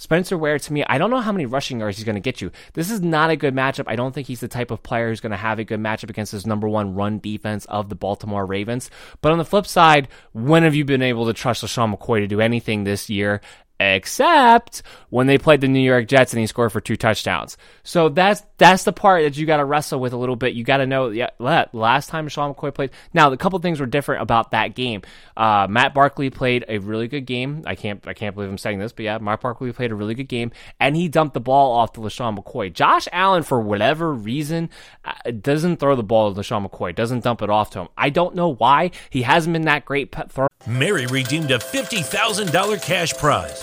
[0.00, 2.40] Spencer Ware, to me, I don't know how many rushing yards he's going to get
[2.40, 2.50] you.
[2.72, 3.84] This is not a good matchup.
[3.86, 6.08] I don't think he's the type of player who's going to have a good matchup
[6.08, 8.88] against his number one run defense of the Baltimore Ravens.
[9.20, 12.26] But on the flip side, when have you been able to trust LeSean McCoy to
[12.26, 13.42] do anything this year?
[13.80, 17.56] Except when they played the New York Jets and he scored for two touchdowns.
[17.82, 20.52] So that's that's the part that you got to wrestle with a little bit.
[20.52, 22.90] You got to know, yeah, last time Sean McCoy played.
[23.14, 25.00] Now, a couple things were different about that game.
[25.34, 27.62] Uh, Matt Barkley played a really good game.
[27.66, 30.14] I can't I can't believe I'm saying this, but yeah, Matt Barkley played a really
[30.14, 32.72] good game, and he dumped the ball off to LeSean McCoy.
[32.72, 34.68] Josh Allen, for whatever reason,
[35.06, 36.94] uh, doesn't throw the ball to LeSean McCoy.
[36.94, 37.88] Doesn't dump it off to him.
[37.96, 38.90] I don't know why.
[39.08, 40.48] He hasn't been that great throw.
[40.66, 43.62] Mary redeemed a $50,000 cash prize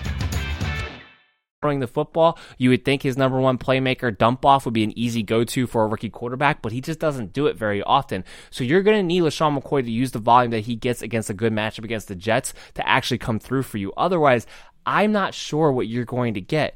[1.61, 4.97] throwing the football, you would think his number one playmaker dump off would be an
[4.97, 8.23] easy go to for a rookie quarterback, but he just doesn't do it very often.
[8.49, 11.29] So you're going to need LeSean McCoy to use the volume that he gets against
[11.29, 13.93] a good matchup against the Jets to actually come through for you.
[13.95, 14.47] Otherwise,
[14.87, 16.75] I'm not sure what you're going to get.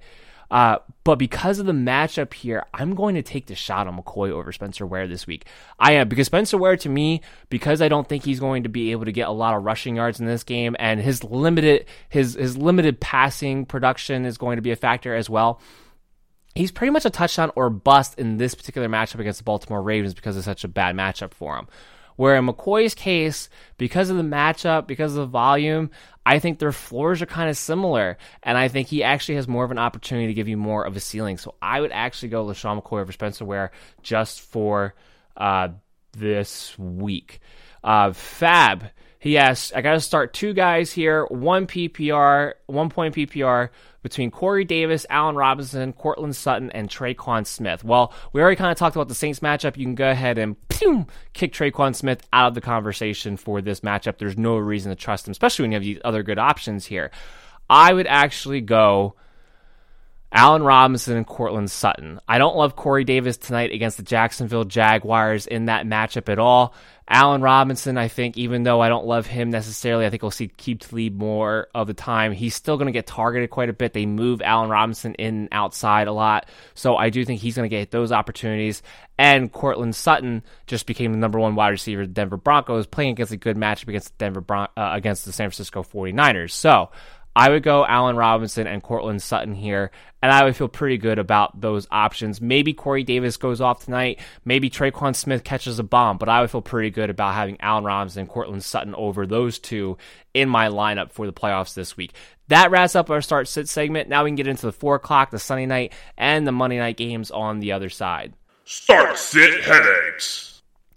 [0.52, 4.30] Uh, but because of the matchup here, I'm going to take the shot on McCoy
[4.30, 5.46] over Spencer Ware this week.
[5.80, 8.92] I am because Spencer Ware to me, because I don't think he's going to be
[8.92, 12.36] able to get a lot of rushing yards in this game, and his limited his
[12.36, 15.60] his limited passing production is going to be a factor as well.
[16.54, 20.14] He's pretty much a touchdown or bust in this particular matchup against the Baltimore Ravens
[20.14, 21.68] because it's such a bad matchup for him.
[22.16, 25.92] Where in McCoy's case, because of the matchup, because of the volume,
[26.26, 28.18] I think their floors are kind of similar.
[28.42, 30.96] And I think he actually has more of an opportunity to give you more of
[30.96, 31.38] a ceiling.
[31.38, 33.72] So I would actually go LeSean McCoy over Spencer Ware
[34.02, 34.96] just for
[35.38, 35.70] uh,
[36.14, 37.40] this week.
[37.84, 38.86] Uh, Fab,
[39.20, 43.70] he asks, I got to start two guys here, one PPR, one point PPR
[44.06, 47.84] between Corey Davis, Allen Robinson, Courtland Sutton, and Tre'Quan Smith.
[47.84, 49.78] Well, we already kind of talked about the Saints matchup.
[49.78, 53.80] You can go ahead and pew, kick Tre'Quan Smith out of the conversation for this
[53.80, 54.20] matchup.
[54.20, 57.10] There's no reason to trust him, especially when you have these other good options here.
[57.68, 59.16] I would actually go
[60.32, 62.20] Allen Robinson and Courtland Sutton.
[62.28, 66.76] I don't love Corey Davis tonight against the Jacksonville Jaguars in that matchup at all.
[67.08, 70.48] Allen Robinson, I think, even though I don't love him necessarily, I think we'll see
[70.48, 72.32] keep lead more of the time.
[72.32, 73.94] He's still going to get targeted quite a bit.
[73.94, 76.50] They move Allen Robinson in outside a lot.
[76.74, 78.82] So I do think he's going to get those opportunities.
[79.20, 83.12] And Courtland Sutton just became the number one wide receiver of the Denver Broncos, playing
[83.12, 86.52] against a good matchup against Denver Bron- uh, against the San Francisco 49ers.
[86.52, 86.90] So
[87.36, 89.92] I would go Allen Robinson and Courtland Sutton here,
[90.22, 92.40] and I would feel pretty good about those options.
[92.40, 94.22] Maybe Corey Davis goes off tonight.
[94.46, 97.84] Maybe Tre'Quan Smith catches a bomb, but I would feel pretty good about having Allen
[97.84, 99.98] Robinson and Courtland Sutton over those two
[100.34, 102.14] in my lineup for the playoffs this week.
[102.48, 104.08] That wraps up our start sit segment.
[104.08, 106.96] Now we can get into the four o'clock, the Sunday night, and the Monday night
[106.96, 108.34] games on the other side.
[108.64, 110.55] Start sit headaches.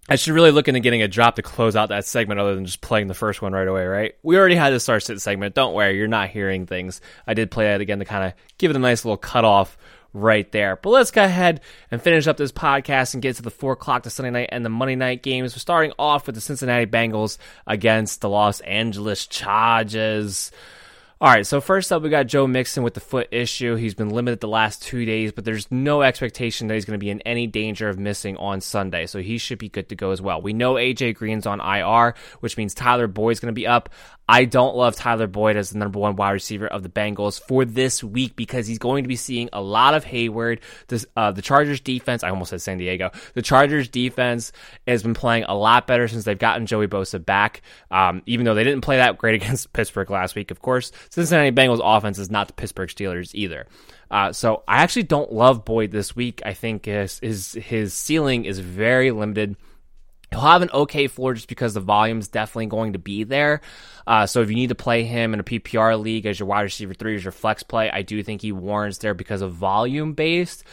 [0.09, 2.65] I should really look into getting a drop to close out that segment other than
[2.65, 4.15] just playing the first one right away, right?
[4.23, 5.55] We already had the start sit segment.
[5.55, 7.01] Don't worry, you're not hearing things.
[7.27, 9.77] I did play it again to kind of give it a nice little cutoff
[10.15, 10.77] right there.
[10.77, 11.61] But let's go ahead
[11.91, 14.65] and finish up this podcast and get to the four o'clock to Sunday night and
[14.65, 15.55] the Monday night games.
[15.55, 17.37] We're starting off with the Cincinnati Bengals
[17.67, 20.51] against the Los Angeles Chargers.
[21.21, 23.75] All right, so first up, we got Joe Mixon with the foot issue.
[23.75, 27.05] He's been limited the last two days, but there's no expectation that he's going to
[27.05, 30.13] be in any danger of missing on Sunday, so he should be good to go
[30.13, 30.41] as well.
[30.41, 33.89] We know AJ Green's on IR, which means Tyler Boyd's going to be up.
[34.29, 37.65] I don't love Tyler Boyd as the number one wide receiver of the Bengals for
[37.65, 40.61] this week because he's going to be seeing a lot of Hayward.
[41.17, 43.11] Uh, the Chargers defense, I almost said San Diego.
[43.33, 44.53] The Chargers defense
[44.87, 47.63] has been playing a lot better since they've gotten Joey Bosa back.
[47.91, 51.51] Um, even though they didn't play that great against Pittsburgh last week, of course, Cincinnati
[51.51, 53.67] Bengals offense is not the Pittsburgh Steelers either.
[54.11, 56.43] Uh, so I actually don't love Boyd this week.
[56.45, 59.57] I think his, his, his ceiling is very limited.
[60.31, 63.63] He'll have an okay floor just because the volume is definitely going to be there.
[64.07, 66.63] Uh, so if you need to play him in a PPR league as your wide
[66.63, 70.13] receiver three, as your flex play, I do think he warrants there because of volume
[70.13, 70.65] based.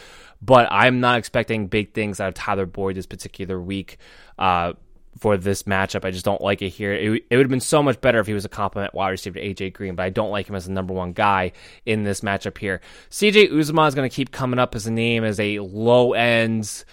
[0.42, 3.98] But I'm not expecting big things out of Tyler Boyd this particular week.
[4.38, 4.74] Uh,
[5.18, 6.04] for this matchup.
[6.04, 6.92] I just don't like it here.
[6.92, 9.38] It, it, would have been so much better if he was a compliment wide receiver
[9.38, 11.52] to AJ Green, but I don't like him as the number one guy
[11.84, 12.80] in this matchup here.
[13.10, 16.84] CJ Uzomah is going to keep coming up as a name as a low end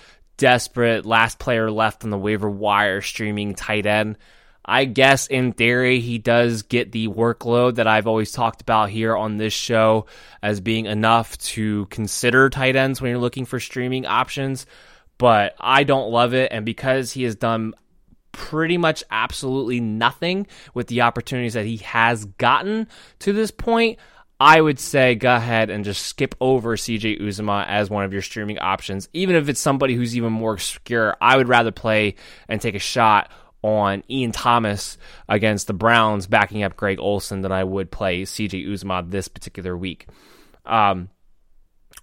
[0.43, 4.17] desperate last player left on the waiver wire streaming tight end.
[4.65, 9.15] I guess in theory, he does get the workload that I've always talked about here
[9.15, 10.07] on this show
[10.41, 14.65] as being enough to consider tight ends when you're looking for streaming options.
[15.17, 16.51] But I don't love it.
[16.51, 17.73] And because he has done
[18.33, 22.89] pretty much absolutely nothing with the opportunities that he has gotten
[23.19, 23.97] to this point,
[24.43, 28.21] I would say go ahead and just skip over CJ Uzomah as one of your
[28.21, 29.07] streaming options.
[29.13, 32.15] Even if it's somebody who's even more obscure, I would rather play
[32.49, 34.97] and take a shot on Ian Thomas
[35.29, 39.77] against the Browns backing up Greg Olsen, than I would play CJ Uzomah this particular
[39.77, 40.07] week.
[40.65, 41.09] Um,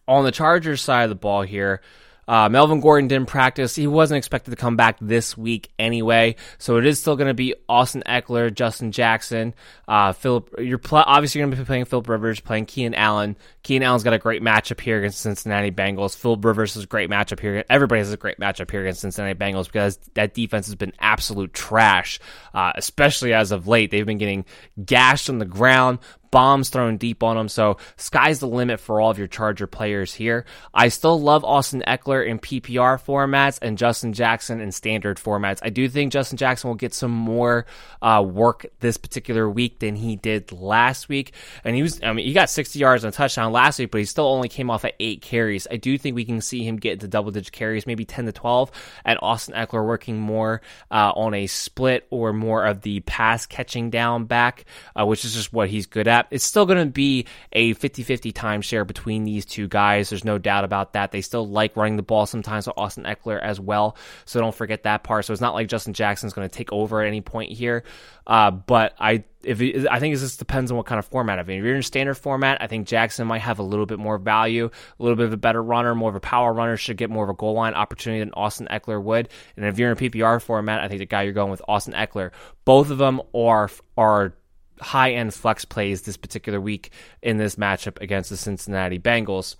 [0.08, 1.82] on the Chargers side of the ball here,
[2.30, 3.74] uh, Melvin Gordon didn't practice.
[3.74, 6.36] He wasn't expected to come back this week anyway.
[6.58, 9.52] So it is still going to be Austin Ekeler, Justin Jackson,
[9.88, 10.54] uh, Philip.
[10.60, 13.36] You're pl- obviously going to be playing Philip Rivers, playing Keenan Allen.
[13.64, 16.16] Keenan Allen's got a great matchup here against Cincinnati Bengals.
[16.16, 17.64] Philip Rivers is a great matchup here.
[17.68, 21.52] Everybody has a great matchup here against Cincinnati Bengals because that defense has been absolute
[21.52, 22.20] trash,
[22.54, 23.90] uh, especially as of late.
[23.90, 24.44] They've been getting
[24.84, 25.98] gashed on the ground
[26.30, 27.48] bombs thrown deep on them.
[27.48, 30.44] So sky's the limit for all of your Charger players here.
[30.72, 35.58] I still love Austin Ekeler in PPR formats and Justin Jackson in standard formats.
[35.62, 37.66] I do think Justin Jackson will get some more
[38.02, 41.34] uh, work this particular week than he did last week.
[41.64, 43.98] And he was, I mean, he got 60 yards and a touchdown last week, but
[43.98, 45.66] he still only came off at eight carries.
[45.70, 48.32] I do think we can see him get into double digit carries, maybe 10 to
[48.32, 48.70] 12,
[49.04, 53.90] and Austin Ekeler working more uh, on a split or more of the pass catching
[53.90, 54.64] down back,
[54.98, 58.02] uh, which is just what he's good at it's still going to be a 50
[58.02, 60.10] 50 timeshare between these two guys.
[60.10, 61.12] There's no doubt about that.
[61.12, 63.96] They still like running the ball sometimes with Austin Ekeler as well.
[64.24, 65.24] So don't forget that part.
[65.24, 67.84] So it's not like Justin Jackson's going to take over at any point here.
[68.26, 71.38] Uh, but I if it, I think it just depends on what kind of format.
[71.38, 73.98] I mean, If you're in standard format, I think Jackson might have a little bit
[73.98, 76.96] more value, a little bit of a better runner, more of a power runner, should
[76.96, 79.28] get more of a goal line opportunity than Austin Ekeler would.
[79.56, 82.32] And if you're in PPR format, I think the guy you're going with Austin Ekeler,
[82.64, 84.34] Both of them are are
[84.80, 86.90] high end flex plays this particular week
[87.22, 89.56] in this matchup against the Cincinnati Bengals.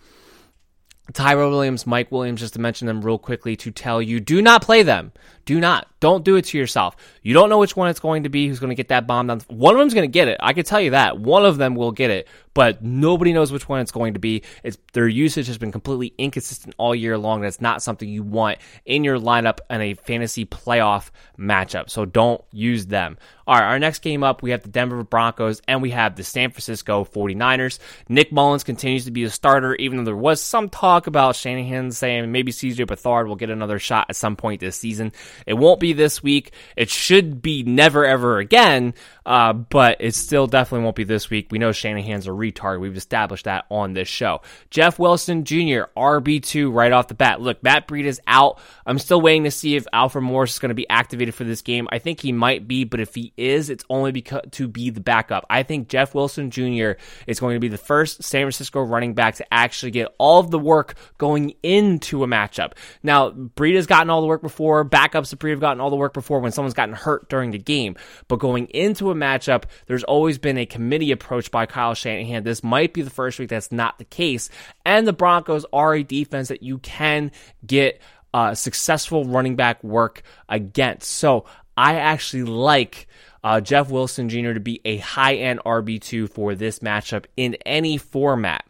[1.12, 4.62] Tyrell Williams, Mike Williams, just to mention them real quickly to tell you do not
[4.62, 5.12] play them.
[5.44, 5.88] Do not.
[5.98, 6.96] Don't do it to yourself.
[7.22, 9.26] You don't know which one it's going to be who's going to get that bomb
[9.26, 9.40] down.
[9.48, 10.38] One of them's going to get it.
[10.40, 11.18] I can tell you that.
[11.18, 14.42] One of them will get it, but nobody knows which one it's going to be.
[14.62, 17.40] It's their usage has been completely inconsistent all year long.
[17.40, 21.90] That's not something you want in your lineup in a fantasy playoff matchup.
[21.90, 23.18] So don't use them.
[23.46, 26.22] All right, our next game up, we have the Denver Broncos and we have the
[26.22, 27.80] San Francisco 49ers.
[28.08, 31.90] Nick Mullens continues to be a starter, even though there was some talk about Shanahan
[31.90, 35.12] saying maybe CJ Beathard will get another shot at some point this season.
[35.46, 36.52] It won't be this week.
[36.76, 38.94] It should be never ever again,
[39.26, 41.48] uh, but it still definitely won't be this week.
[41.50, 42.80] We know Shanahan's a retard.
[42.80, 44.42] We've established that on this show.
[44.70, 47.40] Jeff Wilson Jr., RB2 right off the bat.
[47.40, 48.58] Look, Matt Breida is out.
[48.86, 51.62] I'm still waiting to see if Alfred Morris is going to be activated for this
[51.62, 51.88] game.
[51.90, 55.00] I think he might be, but if he is, it's only because to be the
[55.00, 55.46] backup.
[55.50, 56.92] I think Jeff Wilson Jr.
[57.26, 60.50] is going to be the first San Francisco running back to actually get all of
[60.50, 62.72] the work going into a matchup.
[63.02, 64.84] Now, Breida's gotten all the work before.
[64.84, 67.96] Backups have gotten all the work before when someone's gotten hurt during the game.
[68.28, 72.42] But going into a matchup, there's always been a committee approach by Kyle Shanahan.
[72.42, 74.50] This might be the first week that's not the case.
[74.84, 77.32] And the Broncos are a defense that you can
[77.64, 78.00] get
[78.32, 81.10] uh, successful running back work against.
[81.10, 83.08] So I actually like
[83.42, 84.52] uh, Jeff Wilson Jr.
[84.52, 88.64] to be a high end RB2 for this matchup in any format.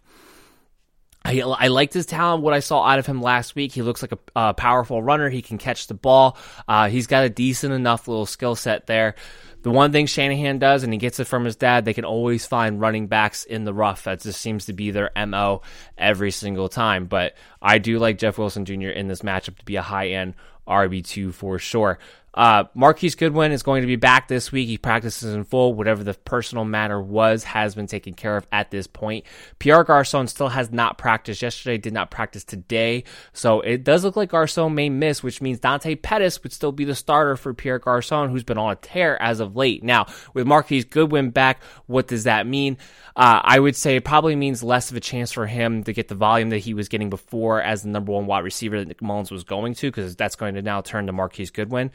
[1.23, 3.73] I, I liked his talent, what I saw out of him last week.
[3.73, 5.29] He looks like a, a powerful runner.
[5.29, 6.39] He can catch the ball.
[6.67, 9.17] Uh, he's got a decent enough little skill set there.
[9.63, 12.47] The one thing Shanahan does, and he gets it from his dad, they can always
[12.47, 14.05] find running backs in the rough.
[14.05, 15.61] That just seems to be their MO
[15.99, 17.07] every single time.
[17.07, 18.89] But I do like Jeff Wilson Jr.
[18.89, 20.35] in this matchup to be a high end
[20.67, 21.99] RB2 for sure.
[22.33, 24.69] Uh, Marquise Goodwin is going to be back this week.
[24.69, 25.75] He practices in full.
[25.75, 29.25] Whatever the personal matter was has been taken care of at this point.
[29.59, 33.05] Pierre Garcon still has not practiced yesterday, did not practice today.
[33.33, 36.85] So it does look like Garcon may miss, which means Dante Pettis would still be
[36.85, 39.83] the starter for Pierre Garcon, who's been on a tear as of late.
[39.83, 42.79] Now, with Marquise Goodwin back, what does that mean?
[43.17, 46.09] Uh, I would say it probably means less of a chance for him to get
[46.09, 49.03] the volume that he was getting before as the number one wide receiver that Nick
[49.03, 51.91] Mullens was going to, because that's going to now turn to Marquise Goodwin.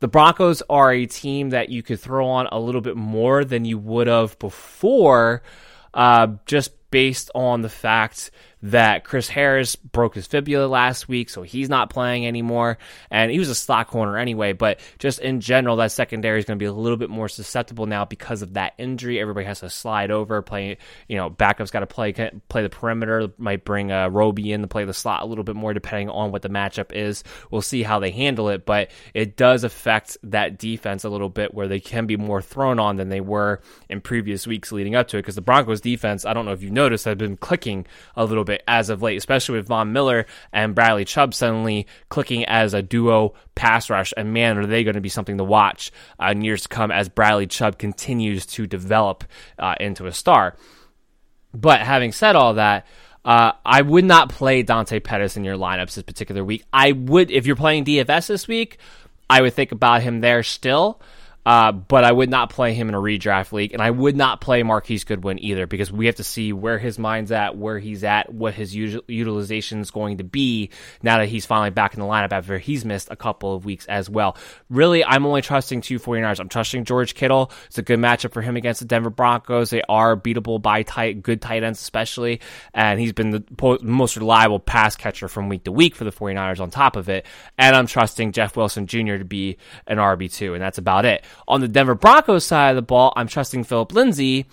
[0.00, 3.66] The Broncos are a team that you could throw on a little bit more than
[3.66, 5.42] you would have before,
[5.92, 8.30] uh, just based on the fact
[8.62, 12.78] that Chris Harris broke his fibula last week, so he's not playing anymore.
[13.10, 16.58] And he was a slot corner anyway, but just in general, that secondary is going
[16.58, 19.20] to be a little bit more susceptible now because of that injury.
[19.20, 20.78] Everybody has to slide over, play,
[21.08, 24.68] you know, backups got to play play the perimeter, might bring uh, Roby in to
[24.68, 27.24] play the slot a little bit more depending on what the matchup is.
[27.50, 31.54] We'll see how they handle it, but it does affect that defense a little bit
[31.54, 35.08] where they can be more thrown on than they were in previous weeks leading up
[35.08, 37.86] to it because the Broncos defense, I don't know if you noticed, had been clicking
[38.16, 42.44] a little bit as of late, especially with Von Miller and Bradley Chubb suddenly clicking
[42.44, 44.12] as a duo pass rush.
[44.16, 46.90] And man, are they going to be something to watch uh, in years to come
[46.90, 49.24] as Bradley Chubb continues to develop
[49.58, 50.56] uh, into a star.
[51.52, 52.86] But having said all that,
[53.24, 56.64] uh, I would not play Dante Pettis in your lineups this particular week.
[56.72, 58.78] I would, if you're playing DFS this week,
[59.28, 61.00] I would think about him there still.
[61.44, 64.40] Uh, but I would not play him in a redraft league, and I would not
[64.40, 68.04] play Marquise Goodwin either because we have to see where his mind's at, where he's
[68.04, 70.70] at, what his utilization is going to be
[71.02, 73.86] now that he's finally back in the lineup after he's missed a couple of weeks
[73.86, 74.36] as well.
[74.68, 76.40] Really, I'm only trusting two 49ers.
[76.40, 77.50] I'm trusting George Kittle.
[77.66, 79.70] It's a good matchup for him against the Denver Broncos.
[79.70, 82.40] They are beatable by tight, good tight ends, especially,
[82.74, 86.60] and he's been the most reliable pass catcher from week to week for the 49ers
[86.60, 87.24] on top of it.
[87.56, 89.16] And I'm trusting Jeff Wilson Jr.
[89.16, 89.56] to be
[89.86, 91.24] an RB2, and that's about it.
[91.48, 94.46] On the Denver Broncos side of the ball, I'm trusting Philip Lindsay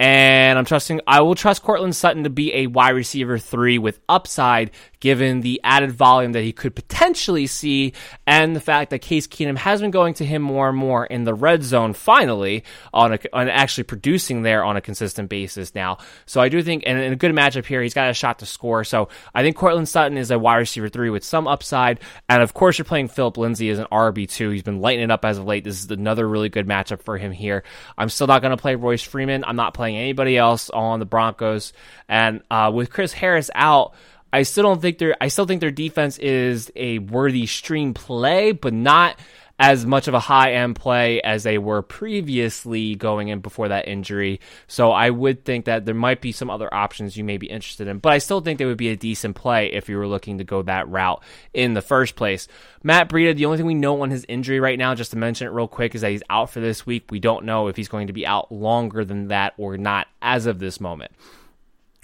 [0.00, 4.00] and I'm trusting, I will trust Courtland Sutton to be a wide receiver three with
[4.08, 4.72] upside,
[5.04, 7.92] given the added volume that he could potentially see,
[8.26, 11.24] and the fact that Case Keenum has been going to him more and more in
[11.24, 12.64] the red zone finally,
[12.94, 15.98] on, a, on actually producing there on a consistent basis now.
[16.24, 18.46] So I do think, and in a good matchup here, he's got a shot to
[18.46, 18.82] score.
[18.82, 22.00] So I think Courtland Sutton is a wide receiver three with some upside.
[22.30, 24.54] And of course, you're playing Philip Lindsay as an RB2.
[24.54, 25.64] He's been lighting it up as of late.
[25.64, 27.62] This is another really good matchup for him here.
[27.98, 29.44] I'm still not going to play Royce Freeman.
[29.44, 31.74] I'm not playing anybody else on the Broncos.
[32.08, 33.92] And uh, with Chris Harris out,
[34.34, 38.50] I still don't think their I still think their defense is a worthy stream play,
[38.50, 39.16] but not
[39.60, 43.86] as much of a high end play as they were previously going in before that
[43.86, 44.40] injury.
[44.66, 47.86] So I would think that there might be some other options you may be interested
[47.86, 50.38] in, but I still think they would be a decent play if you were looking
[50.38, 52.48] to go that route in the first place.
[52.82, 55.46] Matt Breida, the only thing we know on his injury right now, just to mention
[55.46, 57.04] it real quick, is that he's out for this week.
[57.08, 60.46] We don't know if he's going to be out longer than that or not as
[60.46, 61.12] of this moment.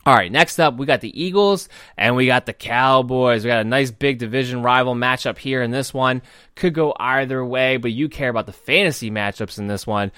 [0.06, 1.68] All right, next up, we got the Eagles
[1.98, 3.44] and we got the Cowboys.
[3.44, 6.22] We got a nice big division rival matchup here in this one.
[6.55, 10.10] Could go either way, but you care about the fantasy matchups in this one.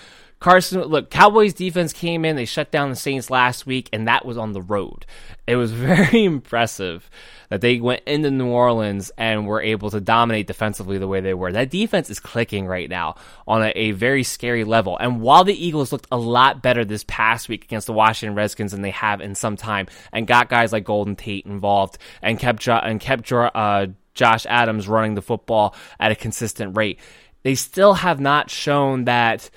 [0.43, 4.27] Carson, look, Cowboys defense came in, they shut down the Saints last week, and that
[4.27, 5.07] was on the road.
[5.47, 7.09] It was very impressive
[7.49, 11.33] that they went into New Orleans and were able to dominate defensively the way they
[11.33, 11.53] were.
[11.53, 13.15] That defense is clicking right now
[13.47, 14.99] on a, a very scary level.
[14.99, 18.73] And while the Eagles looked a lot better this past week against the Washington Redskins
[18.73, 22.67] than they have in some time, and got guys like Golden Tate involved, and kept
[22.67, 26.99] and kept uh, Josh Adams running the football at a consistent rate,
[27.45, 29.51] they still have not shown that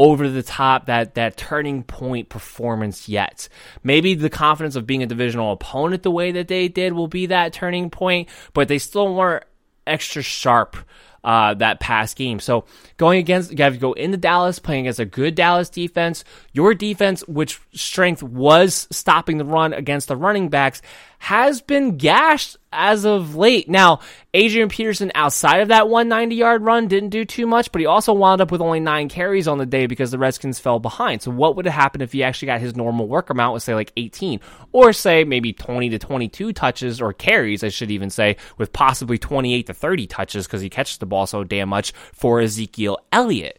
[0.00, 3.50] over the top that that turning point performance yet.
[3.84, 7.26] Maybe the confidence of being a divisional opponent the way that they did will be
[7.26, 9.44] that turning point, but they still weren't
[9.86, 10.78] extra sharp
[11.24, 12.40] uh, that past game.
[12.40, 12.64] So
[12.96, 16.24] going against, you have to go into Dallas, playing against a good Dallas defense.
[16.52, 20.82] Your defense, which strength was stopping the run against the running backs,
[21.20, 23.68] has been gashed as of late.
[23.68, 24.00] Now,
[24.32, 28.14] Adrian Peterson outside of that 190 yard run didn't do too much, but he also
[28.14, 31.20] wound up with only nine carries on the day because the Redskins fell behind.
[31.20, 33.74] So what would have happened if he actually got his normal work amount with say
[33.74, 34.40] like 18
[34.72, 39.18] or say maybe 20 to 22 touches or carries, I should even say, with possibly
[39.18, 43.58] 28 to 30 touches because he catches the ball so damn much for Ezekiel Elliott.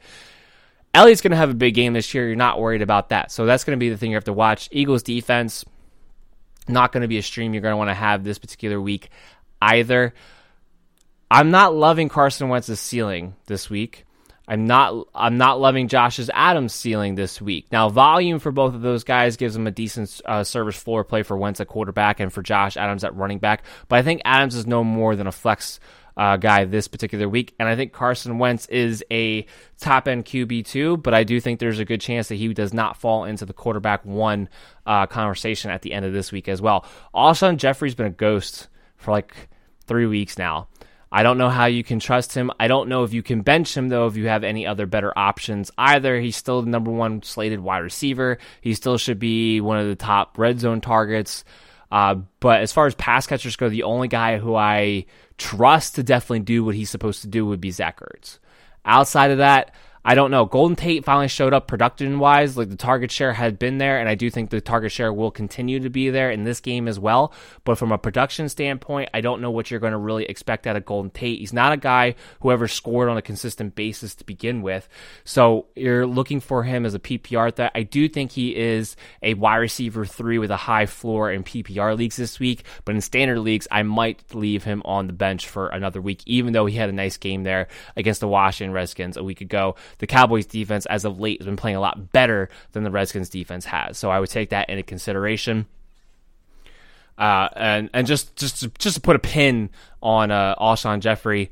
[0.93, 2.27] Elliott's going to have a big game this year.
[2.27, 3.31] You're not worried about that.
[3.31, 4.67] So that's going to be the thing you have to watch.
[4.71, 5.63] Eagles defense,
[6.67, 9.09] not going to be a stream you're going to want to have this particular week
[9.61, 10.13] either.
[11.29, 14.05] I'm not loving Carson Wentz's ceiling this week.
[14.47, 17.67] I'm not I'm not loving Josh's Adams ceiling this week.
[17.71, 21.23] Now, volume for both of those guys gives them a decent uh, service floor play
[21.23, 23.63] for Wentz at quarterback and for Josh Adams at running back.
[23.87, 25.79] But I think Adams is no more than a flex
[26.17, 29.45] uh, guy this particular week, and I think Carson Wentz is a
[29.79, 30.97] top end QB too.
[30.97, 33.53] But I do think there's a good chance that he does not fall into the
[33.53, 34.49] quarterback one
[34.85, 36.85] uh, conversation at the end of this week as well.
[37.13, 38.67] Alshon Jeffery's been a ghost
[38.97, 39.49] for like
[39.87, 40.67] three weeks now.
[41.13, 42.51] I don't know how you can trust him.
[42.57, 45.11] I don't know if you can bench him though if you have any other better
[45.17, 46.19] options either.
[46.19, 48.37] He's still the number one slated wide receiver.
[48.61, 51.43] He still should be one of the top red zone targets.
[51.91, 55.05] Uh, but as far as pass catchers go, the only guy who I
[55.41, 58.37] trust to definitely do what he's supposed to do would be Zach Ertz.
[58.85, 60.45] Outside of that, I don't know.
[60.45, 62.57] Golden Tate finally showed up production wise.
[62.57, 65.29] Like the target share had been there, and I do think the target share will
[65.29, 67.33] continue to be there in this game as well.
[67.65, 70.75] But from a production standpoint, I don't know what you're going to really expect out
[70.75, 71.39] of Golden Tate.
[71.39, 74.89] He's not a guy who ever scored on a consistent basis to begin with.
[75.23, 77.71] So you're looking for him as a PPR threat.
[77.75, 81.95] I do think he is a wide receiver three with a high floor in PPR
[81.95, 85.67] leagues this week, but in standard leagues, I might leave him on the bench for
[85.67, 89.23] another week, even though he had a nice game there against the Washington Redskins a
[89.23, 92.83] week ago the Cowboys defense as of late has been playing a lot better than
[92.83, 93.97] the Redskins defense has.
[93.97, 95.65] So I would take that into consideration.
[97.17, 99.69] Uh, and and just just to, just to put a pin
[100.01, 101.51] on uh, Alshon Jeffery,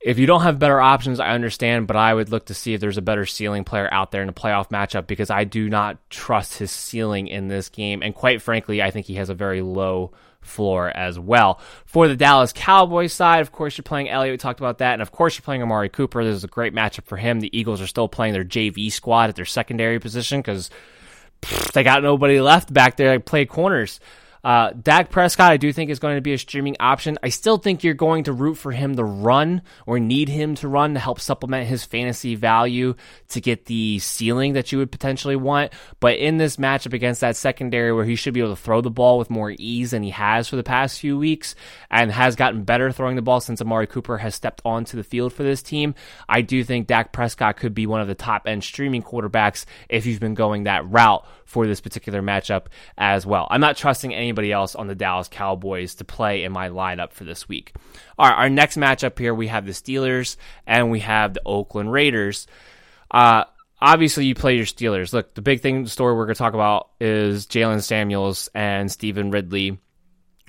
[0.00, 2.80] if you don't have better options, I understand, but I would look to see if
[2.80, 5.98] there's a better ceiling player out there in a playoff matchup because I do not
[6.10, 9.62] trust his ceiling in this game, and quite frankly, I think he has a very
[9.62, 10.12] low
[10.44, 11.60] floor as well.
[11.86, 14.34] For the Dallas Cowboys side, of course, you're playing Elliott.
[14.34, 14.94] We talked about that.
[14.94, 16.24] And of course, you're playing Amari Cooper.
[16.24, 17.40] This is a great matchup for him.
[17.40, 20.70] The Eagles are still playing their JV squad at their secondary position because
[21.72, 24.00] they got nobody left back there to play corners.
[24.44, 27.18] Uh, Dak Prescott, I do think is going to be a streaming option.
[27.22, 30.68] I still think you're going to root for him to run or need him to
[30.68, 32.94] run to help supplement his fantasy value
[33.28, 35.72] to get the ceiling that you would potentially want.
[35.98, 38.90] But in this matchup against that secondary where he should be able to throw the
[38.90, 41.54] ball with more ease than he has for the past few weeks
[41.90, 45.32] and has gotten better throwing the ball since Amari Cooper has stepped onto the field
[45.32, 45.94] for this team,
[46.28, 50.04] I do think Dak Prescott could be one of the top end streaming quarterbacks if
[50.04, 52.66] you've been going that route for this particular matchup
[52.98, 53.46] as well.
[53.50, 57.22] I'm not trusting anybody else on the Dallas Cowboys to play in my lineup for
[57.22, 57.72] this week.
[58.18, 60.36] All right, our next matchup here, we have the Steelers
[60.66, 62.48] and we have the Oakland Raiders.
[63.10, 63.44] Uh,
[63.80, 65.12] obviously, you play your Steelers.
[65.12, 68.90] Look, the big thing, the story we're going to talk about is Jaylen Samuels and
[68.90, 69.78] Stevan Ridley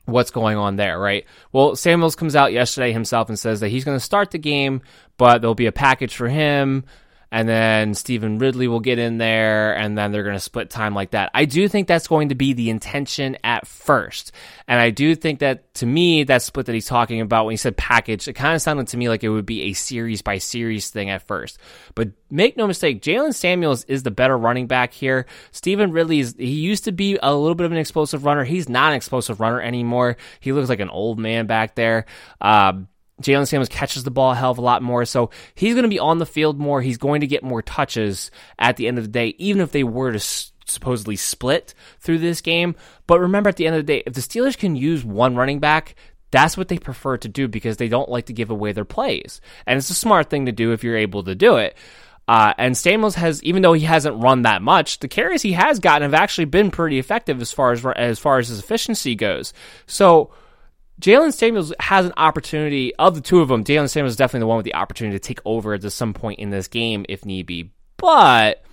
[0.08, 1.26] what's going on there, right?
[1.52, 4.84] Well, Samuels comes out yesterday himself and says that he's going to start the game,
[5.18, 6.86] but there'll be a package for him
[7.32, 10.94] and then Stevan Ridley will get in there, and then they're going to split time
[10.94, 11.32] like that.
[11.34, 14.32] I do think that's going to be the intention at first.
[14.68, 17.58] And I do think that, to me, that split that he's talking about when he
[17.58, 20.38] said package, it kind of sounded to me like it would be a series by
[20.38, 21.58] series thing at first.
[21.94, 25.26] But make no mistake, Jaylen Samuels is the better running back here.
[25.52, 28.44] Stevan Ridley is, he used to be a little bit of an explosive runner.
[28.44, 30.18] He's not an explosive runner anymore.
[30.40, 32.06] He looks like an old man back there.
[32.42, 32.88] Um,
[33.22, 35.90] Jaylen Samuels catches the ball a hell of a lot more, so he's going to
[35.90, 36.82] be on the field more.
[36.82, 38.30] He's going to get more touches
[38.60, 42.20] at the end of the day, even if they were to s- supposedly split through
[42.20, 42.76] this game.
[43.08, 45.60] But remember, at the end of the day, if the Steelers can use one running
[45.60, 45.96] back,
[46.32, 49.40] that's what they prefer to do because they don't like to give away their plays.
[49.66, 51.78] And it's a smart thing to do if you're able to do it.
[52.28, 55.80] Uh, and Samuels has, even though he hasn't run that much, the carries he has
[55.80, 59.54] gotten have actually been pretty effective as far as as far as his efficiency goes.
[59.86, 60.32] So
[61.02, 63.64] Jaylen Samuels has an opportunity of the two of them.
[63.64, 66.40] Jaylen Samuels is definitely the one with the opportunity to take over at some point
[66.40, 67.72] in this game if need be.
[67.98, 68.64] But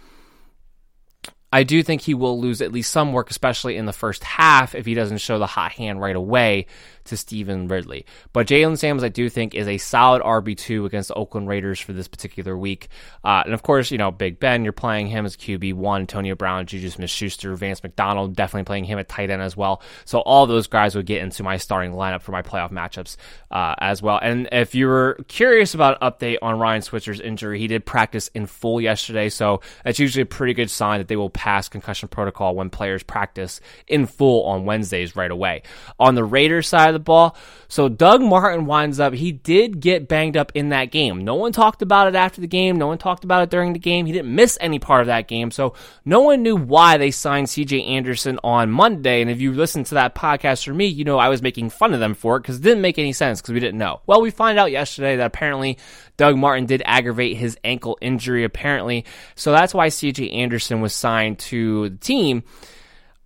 [1.53, 4.75] I do think he will lose at least some work, especially in the first half,
[4.75, 6.67] if he doesn't show the hot hand right away
[7.05, 8.07] to Stevan Ridley.
[8.33, 11.93] But Jaylen Samuels, I do think, is a solid RB2 against the Oakland Raiders for
[11.93, 12.89] this particular week.
[13.25, 16.67] Uh, and of course, you know, Big Ben, you're playing him as QB1, Antonio Brown,
[16.67, 19.83] Juju Smith Schuster, Vance McDonald, definitely playing him at tight end as well.
[20.05, 23.17] So all those guys would get into my starting lineup for my playoff matchups
[23.51, 24.19] uh, as well.
[24.23, 28.29] And if you were curious about an update on Ryan Switzer's injury, he did practice
[28.35, 29.29] in full yesterday.
[29.29, 33.03] So that's usually a pretty good sign that they will pass concussion protocol when players
[33.03, 35.63] practice in full on Wednesdays right away.
[35.99, 37.37] On the Raiders side of the ball,
[37.69, 41.25] so Doug Martin winds up, he did get banged up in that game.
[41.25, 42.77] No one talked about it after the game.
[42.77, 44.05] No one talked about it during the game.
[44.05, 45.51] He didn't miss any part of that game.
[45.51, 45.75] So
[46.05, 49.23] no one knew why they signed CJ Anderson on Monday.
[49.23, 51.95] And if you listen to that podcast for me, you know I was making fun
[51.95, 54.03] of them for it because it didn't make any sense because we didn't know.
[54.07, 55.79] Well, we find out yesterday that apparently
[56.17, 59.05] Doug Martin did aggravate his ankle injury, apparently.
[59.35, 62.43] So that's why CJ Anderson was signed to the team.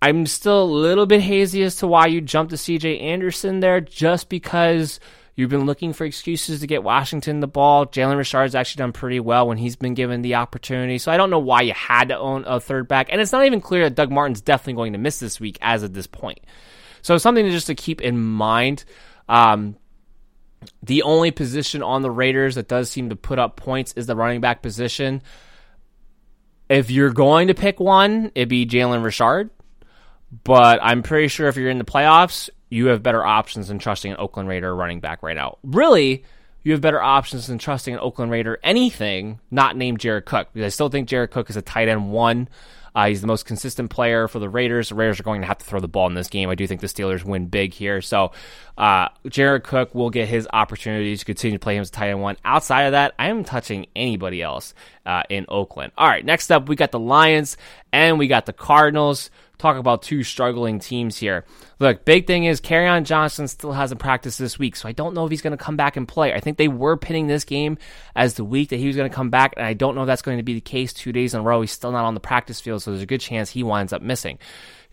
[0.01, 3.81] I'm still a little bit hazy as to why you jumped to CJ Anderson there,
[3.81, 4.99] just because
[5.35, 7.85] you've been looking for excuses to get Washington the ball.
[7.85, 10.97] Jalen Richard's actually done pretty well when he's been given the opportunity.
[10.97, 13.07] So I don't know why you had to own a third back.
[13.11, 15.83] And it's not even clear that Doug Martin's definitely going to miss this week as
[15.83, 16.39] of this point.
[17.01, 18.83] So something just to keep in mind.
[19.29, 19.77] Um,
[20.83, 24.15] the only position on the Raiders that does seem to put up points is the
[24.15, 25.21] running back position.
[26.69, 29.49] If you're going to pick one, it'd be Jalen Richard.
[30.43, 34.11] But I'm pretty sure if you're in the playoffs, you have better options than trusting
[34.11, 35.57] an Oakland Raider running back right now.
[35.63, 36.23] Really,
[36.63, 40.65] you have better options than trusting an Oakland Raider anything not named Jared Cook because
[40.65, 42.49] I still think Jared Cook is a tight end one.
[42.93, 44.89] Uh, he's the most consistent player for the Raiders.
[44.89, 46.49] The Raiders are going to have to throw the ball in this game.
[46.49, 48.01] I do think the Steelers win big here.
[48.01, 48.31] So
[48.75, 52.09] uh, Jared Cook will get his opportunities to continue to play him as a tight
[52.09, 52.37] end one.
[52.43, 54.73] Outside of that, I am touching anybody else
[55.05, 55.91] uh, in Oakland.
[55.95, 57.55] All right, next up, we got the Lions
[57.93, 61.45] and we got the Cardinals talk about two struggling teams here.
[61.79, 65.25] Look, big thing is Kerryon Johnson still hasn't practiced this week, so I don't know
[65.25, 66.33] if he's going to come back and play.
[66.33, 67.77] I think they were pinning this game
[68.15, 70.07] as the week that he was going to come back, and I don't know if
[70.07, 71.61] that's going to be the case two days in a row.
[71.61, 74.01] He's still not on the practice field, so there's a good chance he winds up
[74.01, 74.39] missing.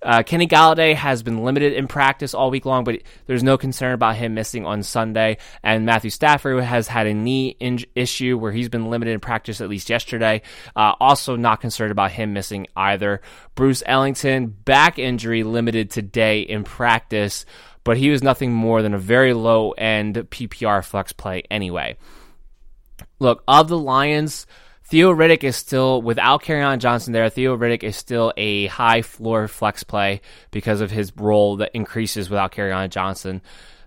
[0.05, 3.95] Uh, Kenny Golladay has been limited in practice all week long, but there's no concern
[3.95, 5.39] about him missing on Sunday.
[5.63, 9.63] And Matthew Stafford has had a knee in- issue where he's been limited in practice
[9.63, 10.43] at least yesterday.
[10.77, 13.23] Uh, also, not concerned about him missing either.
[13.55, 17.47] Bruce Ellington, back injury, limited today in practice,
[17.83, 21.97] but he was nothing more than a very low end PPR flex play anyway.
[23.21, 24.47] Look, of the Lions,
[24.87, 29.49] Theo Riddick is still, without Kerryon Johnson there, Theo Riddick is still a high floor
[29.49, 30.21] flex play
[30.51, 33.41] because of his role that increases without Kerryon Johnson.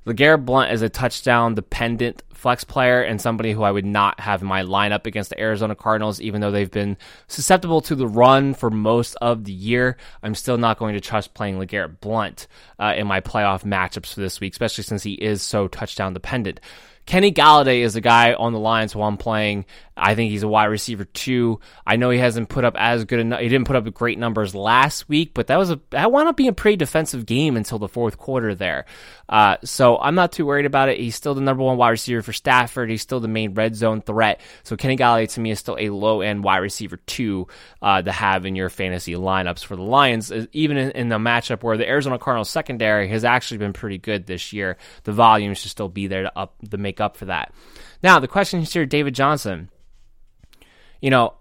[0.07, 4.41] LeGarrette Blunt is a touchdown dependent flex player and somebody who I would not have
[4.41, 6.97] in my lineup against the Arizona Cardinals, even though they've been
[7.27, 9.97] susceptible to the run for most of the year.
[10.23, 12.47] I'm still not going to trust playing LeGarrette Blunt
[12.79, 16.59] uh, in my playoff matchups for this week, especially since he is so touchdown dependent.
[17.05, 19.65] Kenny Golladay is a guy on the Lions who I'm playing.
[19.97, 21.59] I think he's a wide receiver too.
[21.85, 23.39] I know he hasn't put up as good enough.
[23.39, 26.37] He didn't put up great numbers last week, but that was a that wound up
[26.37, 28.85] being a pretty defensive game until the fourth quarter there.
[29.27, 30.99] Uh, so I'm not too worried about it.
[30.99, 32.89] He's still the number one wide receiver for Stafford.
[32.89, 34.39] He's still the main red zone threat.
[34.63, 37.47] So Kenny Golladay to me is still a low end wide receiver two
[37.81, 40.31] uh, to have in your fantasy lineups for the Lions.
[40.53, 44.27] Even in, in the matchup where the Arizona Cardinals secondary has actually been pretty good
[44.27, 47.53] this year, the volume should still be there to up to make up for that.
[48.03, 49.69] Now the question is here, David Johnson.
[51.01, 51.33] You know,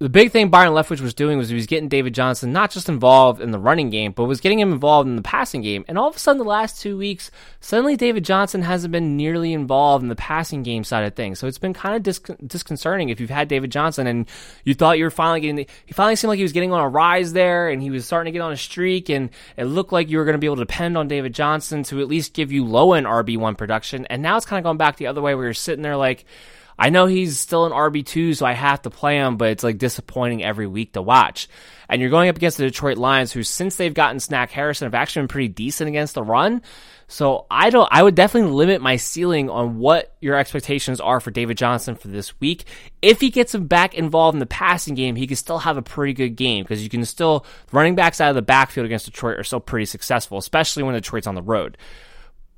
[0.00, 2.88] the big thing Byron Leftwich was doing was he was getting David Johnson not just
[2.88, 5.84] involved in the running game, but was getting him involved in the passing game.
[5.88, 9.52] And all of a sudden, the last two weeks, suddenly David Johnson hasn't been nearly
[9.52, 11.40] involved in the passing game side of things.
[11.40, 14.28] So it's been kind of dis- disconcerting if you've had David Johnson and
[14.64, 16.80] you thought you were finally getting, the, he finally seemed like he was getting on
[16.80, 19.92] a rise there and he was starting to get on a streak and it looked
[19.92, 22.34] like you were going to be able to depend on David Johnson to at least
[22.34, 24.06] give you low end RB1 production.
[24.06, 26.24] And now it's kind of going back the other way where you're sitting there like,
[26.78, 29.78] I know he's still an RB2, so I have to play him, but it's like
[29.78, 31.48] disappointing every week to watch.
[31.88, 34.94] And you're going up against the Detroit Lions, who since they've gotten Snacks Harrison have
[34.94, 36.62] actually been pretty decent against the run.
[37.08, 41.30] So I don't, I would definitely limit my ceiling on what your expectations are for
[41.30, 42.64] David Johnson for this week.
[43.00, 45.82] If he gets him back involved in the passing game, he can still have a
[45.82, 49.38] pretty good game because you can still, running backs out of the backfield against Detroit
[49.38, 51.78] are still pretty successful, especially when Detroit's on the road.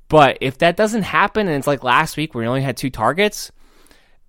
[0.09, 2.91] But if that doesn't happen and it's like last week where he only had two
[2.91, 3.53] targets,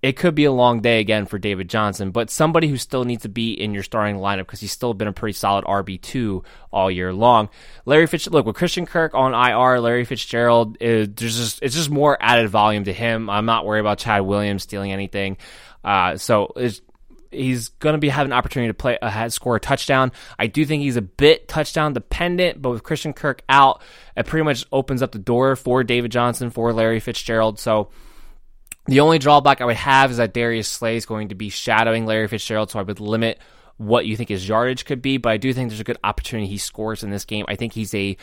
[0.02, 3.22] it could be a long day again for David Johnson, but somebody who still needs
[3.22, 6.90] to be in your starting lineup because he's still been a pretty solid RB2 all
[6.90, 7.48] year long.
[7.84, 11.88] Larry Fitzgerald, look, with Christian Kirk on IR, Larry Fitzgerald, is, there's just, it's just
[11.88, 13.30] more added volume to him.
[13.30, 15.36] I'm not worried about Chad Williams stealing anything.
[15.84, 16.52] Uh, so
[17.30, 20.10] he's going to be having an opportunity to play, uh, score a touchdown.
[20.36, 23.80] I do think he's a bit touchdown dependent, but with Christian Kirk out,
[24.16, 27.60] it pretty much opens up the door for David Johnson, for Larry Fitzgerald.
[27.60, 27.90] So
[28.86, 32.06] the only drawback I would have is that Darius Slay is going to be shadowing
[32.06, 33.38] Larry Fitzgerald, so I would limit
[33.76, 36.46] what you think his yardage could be, but I do think there's a good opportunity
[36.46, 37.44] he scores in this game.
[37.48, 38.16] I think he's a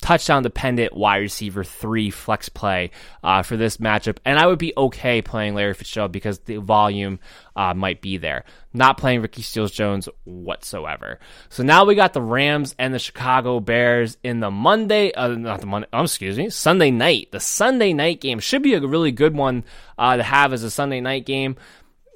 [0.00, 2.90] touchdown dependent wide receiver three flex play
[3.24, 4.18] uh, for this matchup.
[4.24, 7.18] And I would be okay playing Larry Fitzgerald because the volume
[7.54, 8.44] uh, might be there.
[8.72, 11.18] Not playing Ricky Seals Jones whatsoever.
[11.48, 15.60] So now we got the Rams and the Chicago Bears in the Monday, uh, not
[15.60, 17.32] the Monday, oh, excuse me, Sunday night.
[17.32, 19.64] The Sunday night game should be a really good one
[19.96, 21.56] uh, to have as a Sunday night game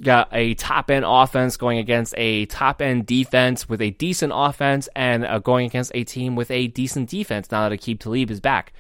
[0.03, 4.89] got a top end offense going against a top end defense with a decent offense
[4.95, 8.41] and uh, going against a team with a decent defense now that Aqib Talib is
[8.41, 8.73] back.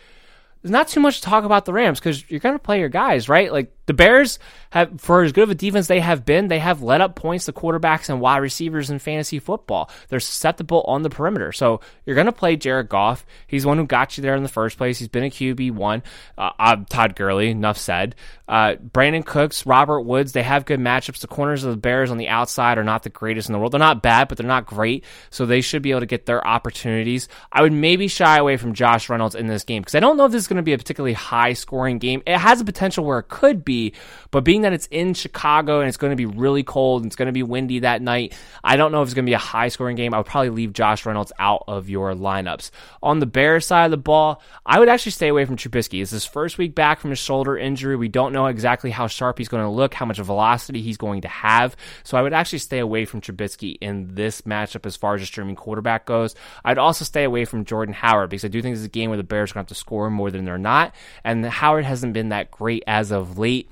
[0.63, 2.91] There's not too much to talk about the Rams because you're going to play your
[2.91, 3.51] guys, right?
[3.51, 4.39] Like the Bears
[4.71, 7.47] have, for as good of a defense they have been, they have let up points
[7.47, 9.89] to quarterbacks and wide receivers in fantasy football.
[10.09, 11.53] They're susceptible on the perimeter.
[11.53, 13.25] So you're going to play Jared Goff.
[13.47, 14.99] He's the one who got you there in the first place.
[14.99, 16.03] He's been a QB1.
[16.37, 18.15] Uh, uh, Todd Gurley, enough said.
[18.51, 21.21] Uh, Brandin Cooks, Robert Woods, they have good matchups.
[21.21, 23.71] The corners of the Bears on the outside are not the greatest in the world.
[23.71, 25.05] They're not bad, but they're not great.
[25.31, 27.29] So they should be able to get their opportunities.
[27.53, 30.25] I would maybe shy away from Josh Reynolds in this game because I don't know
[30.25, 32.25] if this is going to be a particularly high scoring game.
[32.27, 33.95] It has a potential where it could be,
[34.33, 37.17] but being that it's in Chicago and it's going to be really cold and it's
[37.17, 39.39] going to be windy that night, I don't know if it's going to be a
[39.39, 40.13] high scoring game.
[40.13, 42.73] I would probably leave Josh Reynolds out of your lineups.
[43.01, 46.03] On the Bears side of the ball, I would actually stay away from Trubisky.
[46.03, 47.95] It's his first week back from his shoulder injury.
[47.95, 51.23] We don't know exactly how sharp he's going to look, how much velocity he's going
[51.23, 51.77] to have.
[52.05, 55.27] So I would actually stay away from Trubisky in this matchup as far as a
[55.27, 56.35] streaming quarterback goes.
[56.65, 59.11] I'd also stay away from Jordan Howard because I do think this is a game
[59.11, 60.95] where the Bears are going to have to score more than they're not.
[61.25, 63.71] And Howard hasn't been that great as of late.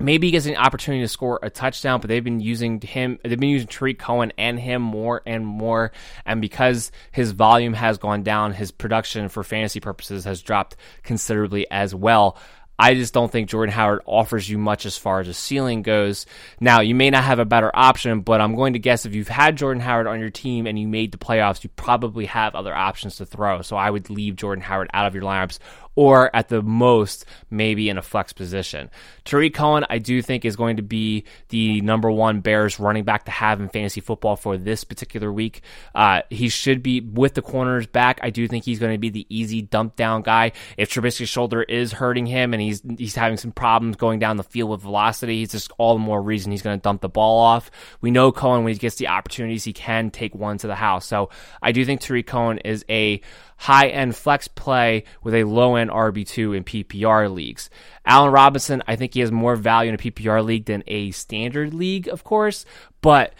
[0.00, 3.38] Maybe he gets an opportunity to score a touchdown, but they've been using him, they've
[3.38, 5.92] been using Tarik Cohen and him more and more.
[6.26, 11.70] And because his volume has gone down, his production for fantasy purposes has dropped considerably
[11.70, 12.36] as well.
[12.82, 16.26] I just don't think Jordan Howard offers you much as far as a ceiling goes.
[16.58, 19.28] Now, you may not have a better option, but I'm going to guess if you've
[19.28, 22.74] had Jordan Howard on your team and you made the playoffs, you probably have other
[22.74, 23.62] options to throw.
[23.62, 25.60] So I would leave Jordan Howard out of your lineups
[25.94, 28.90] or at the most, maybe in a flex position.
[29.24, 33.24] Tarik Cohen, I do think, is going to be the number one Bears running back
[33.26, 35.62] to have in fantasy football for this particular week.
[35.94, 38.20] Uh, he should be with the corners back.
[38.22, 40.52] I do think he's going to be the easy dump down guy.
[40.76, 44.42] If Trubisky's shoulder is hurting him and he's he's having some problems going down the
[44.42, 47.38] field with velocity, he's just all the more reason he's going to dump the ball
[47.38, 47.70] off.
[48.00, 51.06] We know Cohen when he gets the opportunities, he can take one to the house.
[51.06, 53.20] So I do think Tarik Cohen is a
[53.62, 57.70] high end flex play with a low end RB2 in PPR leagues.
[58.04, 61.72] Allen Robinson, I think he has more value in a PPR league than a standard
[61.72, 62.64] league, of course,
[63.02, 63.34] but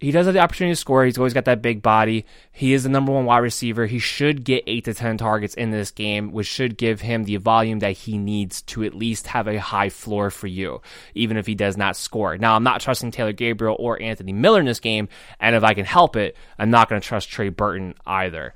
[0.00, 1.04] he does have the opportunity to score.
[1.04, 2.24] He's always got that big body.
[2.52, 3.84] He is the number one wide receiver.
[3.84, 7.36] He should get eight to 10 targets in this game, which should give him the
[7.36, 10.80] volume that he needs to at least have a high floor for you,
[11.14, 12.38] even if he does not score.
[12.38, 15.74] Now, I'm not trusting Taylor Gabriel or Anthony Miller in this game, and if I
[15.74, 18.54] can help it, I'm not going to trust Trey Burton either.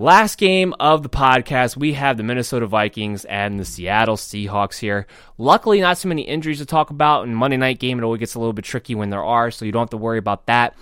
[0.00, 5.06] Last game of the podcast, we have the Minnesota Vikings and the Seattle Seahawks here.
[5.36, 7.24] Luckily, not too many injuries to talk about.
[7.24, 9.66] In Monday night game, it always gets a little bit tricky when there are, so
[9.66, 10.74] you don't have to worry about that.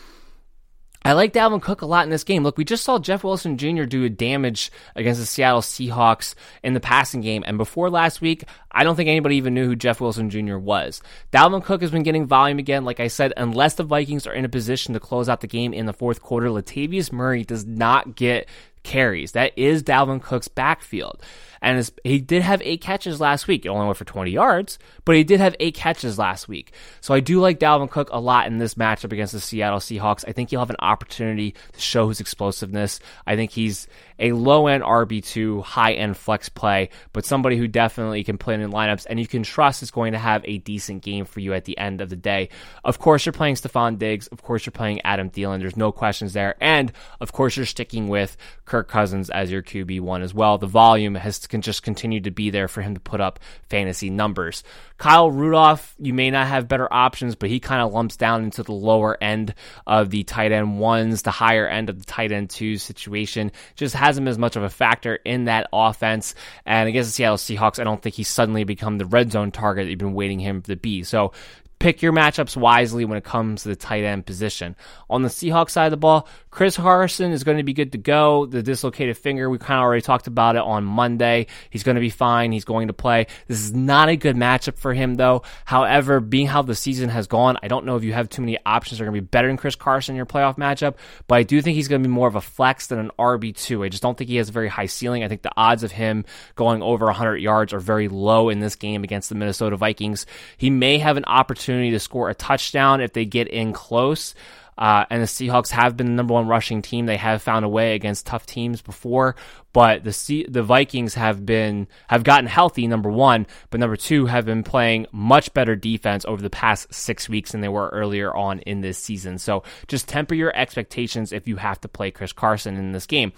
[1.04, 2.44] I like Dalvin Cook a lot in this game.
[2.44, 3.84] Look, we just saw Jeff Wilson Jr.
[3.84, 7.42] do a damage against the Seattle Seahawks in the passing game.
[7.44, 10.58] And before last week, I don't think anybody even knew who Jeff Wilson Jr.
[10.58, 11.02] was.
[11.32, 12.84] Dalvin Cook has been getting volume again.
[12.84, 15.72] Like I said, unless the Vikings are in a position to close out the game
[15.72, 18.48] in the fourth quarter, Latavius Murray does not get
[18.88, 19.32] carries.
[19.32, 21.22] That is Dalvin Cook's backfield.
[21.60, 23.64] And he did have eight catches last week.
[23.64, 26.72] It only went for 20 yards, but he did have eight catches last week.
[27.00, 30.24] So I do like Dalvin Cook a lot in this matchup against the Seattle Seahawks.
[30.26, 33.00] I think he'll have an opportunity to show his explosiveness.
[33.26, 33.86] I think he's
[34.18, 38.70] a low end RB2, high end flex play, but somebody who definitely can play in
[38.70, 41.64] lineups and you can trust is going to have a decent game for you at
[41.64, 42.48] the end of the day.
[42.84, 44.26] Of course, you're playing Stefon Diggs.
[44.28, 45.60] Of course, you're playing Adam Thielen.
[45.60, 46.56] There's no questions there.
[46.60, 50.58] And of course, you're sticking with Kirk Cousins as your QB1 as well.
[50.58, 53.38] The volume has can just continue to be there for him to put up
[53.68, 54.62] fantasy numbers.
[54.96, 58.62] Kyle Rudolph, you may not have better options, but he kind of lumps down into
[58.62, 59.54] the lower end
[59.86, 63.52] of the tight end ones, the higher end of the tight end two situation.
[63.76, 66.34] Just hasn't been as much of a factor in that offense.
[66.66, 69.86] And against the Seattle Seahawks, I don't think he's suddenly become the red zone target
[69.86, 71.02] that you've been waiting him to be.
[71.02, 71.32] So
[71.78, 74.74] pick your matchups wisely when it comes to the tight end position.
[75.08, 77.98] On the Seahawks side of the ball, Chris Carson is going to be good to
[77.98, 78.46] go.
[78.46, 81.46] The dislocated finger, we kind of already talked about it on Monday.
[81.70, 82.50] He's going to be fine.
[82.50, 83.26] He's going to play.
[83.46, 85.42] This is not a good matchup for him, though.
[85.64, 88.58] However, being how the season has gone, I don't know if you have too many
[88.66, 90.96] options that are going to be better than Chris Carson in your playoff matchup,
[91.28, 93.84] but I do think he's going to be more of a flex than an RB2.
[93.84, 95.22] I just don't think he has a very high ceiling.
[95.22, 96.24] I think the odds of him
[96.56, 100.26] going over 100 yards are very low in this game against the Minnesota Vikings.
[100.56, 104.34] He may have an opportunity to score a touchdown if they get in close.
[104.78, 107.06] Uh, and the Seahawks have been the number one rushing team.
[107.06, 109.34] They have found a way against tough teams before,
[109.72, 112.86] but the C- the Vikings have been have gotten healthy.
[112.86, 117.28] Number one, but number two have been playing much better defense over the past six
[117.28, 119.38] weeks than they were earlier on in this season.
[119.38, 123.32] So just temper your expectations if you have to play Chris Carson in this game.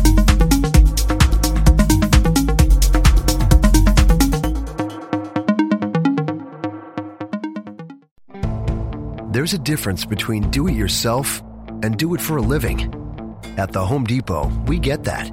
[9.31, 11.41] There's a difference between do it yourself
[11.83, 12.93] and do it for a living.
[13.57, 15.29] At the Home Depot, we get that.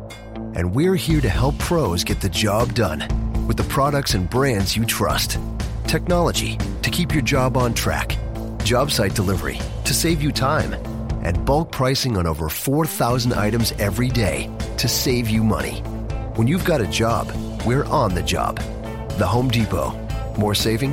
[0.54, 3.00] And we're here to help pros get the job done
[3.46, 5.38] with the products and brands you trust.
[5.86, 8.18] Technology to keep your job on track,
[8.64, 10.74] job site delivery to save you time
[11.22, 15.80] and bulk pricing on over 4,000 items every day to save you money.
[16.36, 17.30] When you've got a job,
[17.64, 18.58] we're on the job.
[19.18, 19.92] The Home Depot.
[20.38, 20.92] More saving,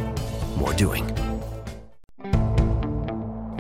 [0.58, 1.06] more doing.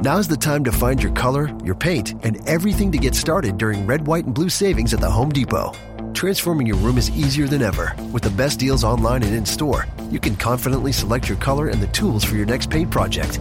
[0.02, 3.86] Now's the time to find your color, your paint, and everything to get started during
[3.86, 5.74] red, white, and blue savings at the Home Depot.
[6.14, 7.94] Transforming your room is easier than ever.
[8.14, 11.82] With the best deals online and in store, you can confidently select your color and
[11.82, 13.40] the tools for your next paint project.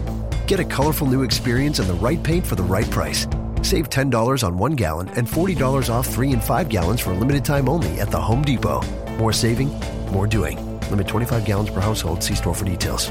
[0.49, 3.27] Get a colorful new experience and the right paint for the right price.
[3.61, 7.45] Save $10 on one gallon and $40 off three and five gallons for a limited
[7.45, 8.81] time only at the Home Depot.
[9.19, 9.69] More saving,
[10.11, 10.57] more doing.
[10.89, 12.23] Limit 25 gallons per household.
[12.23, 13.11] See store for details.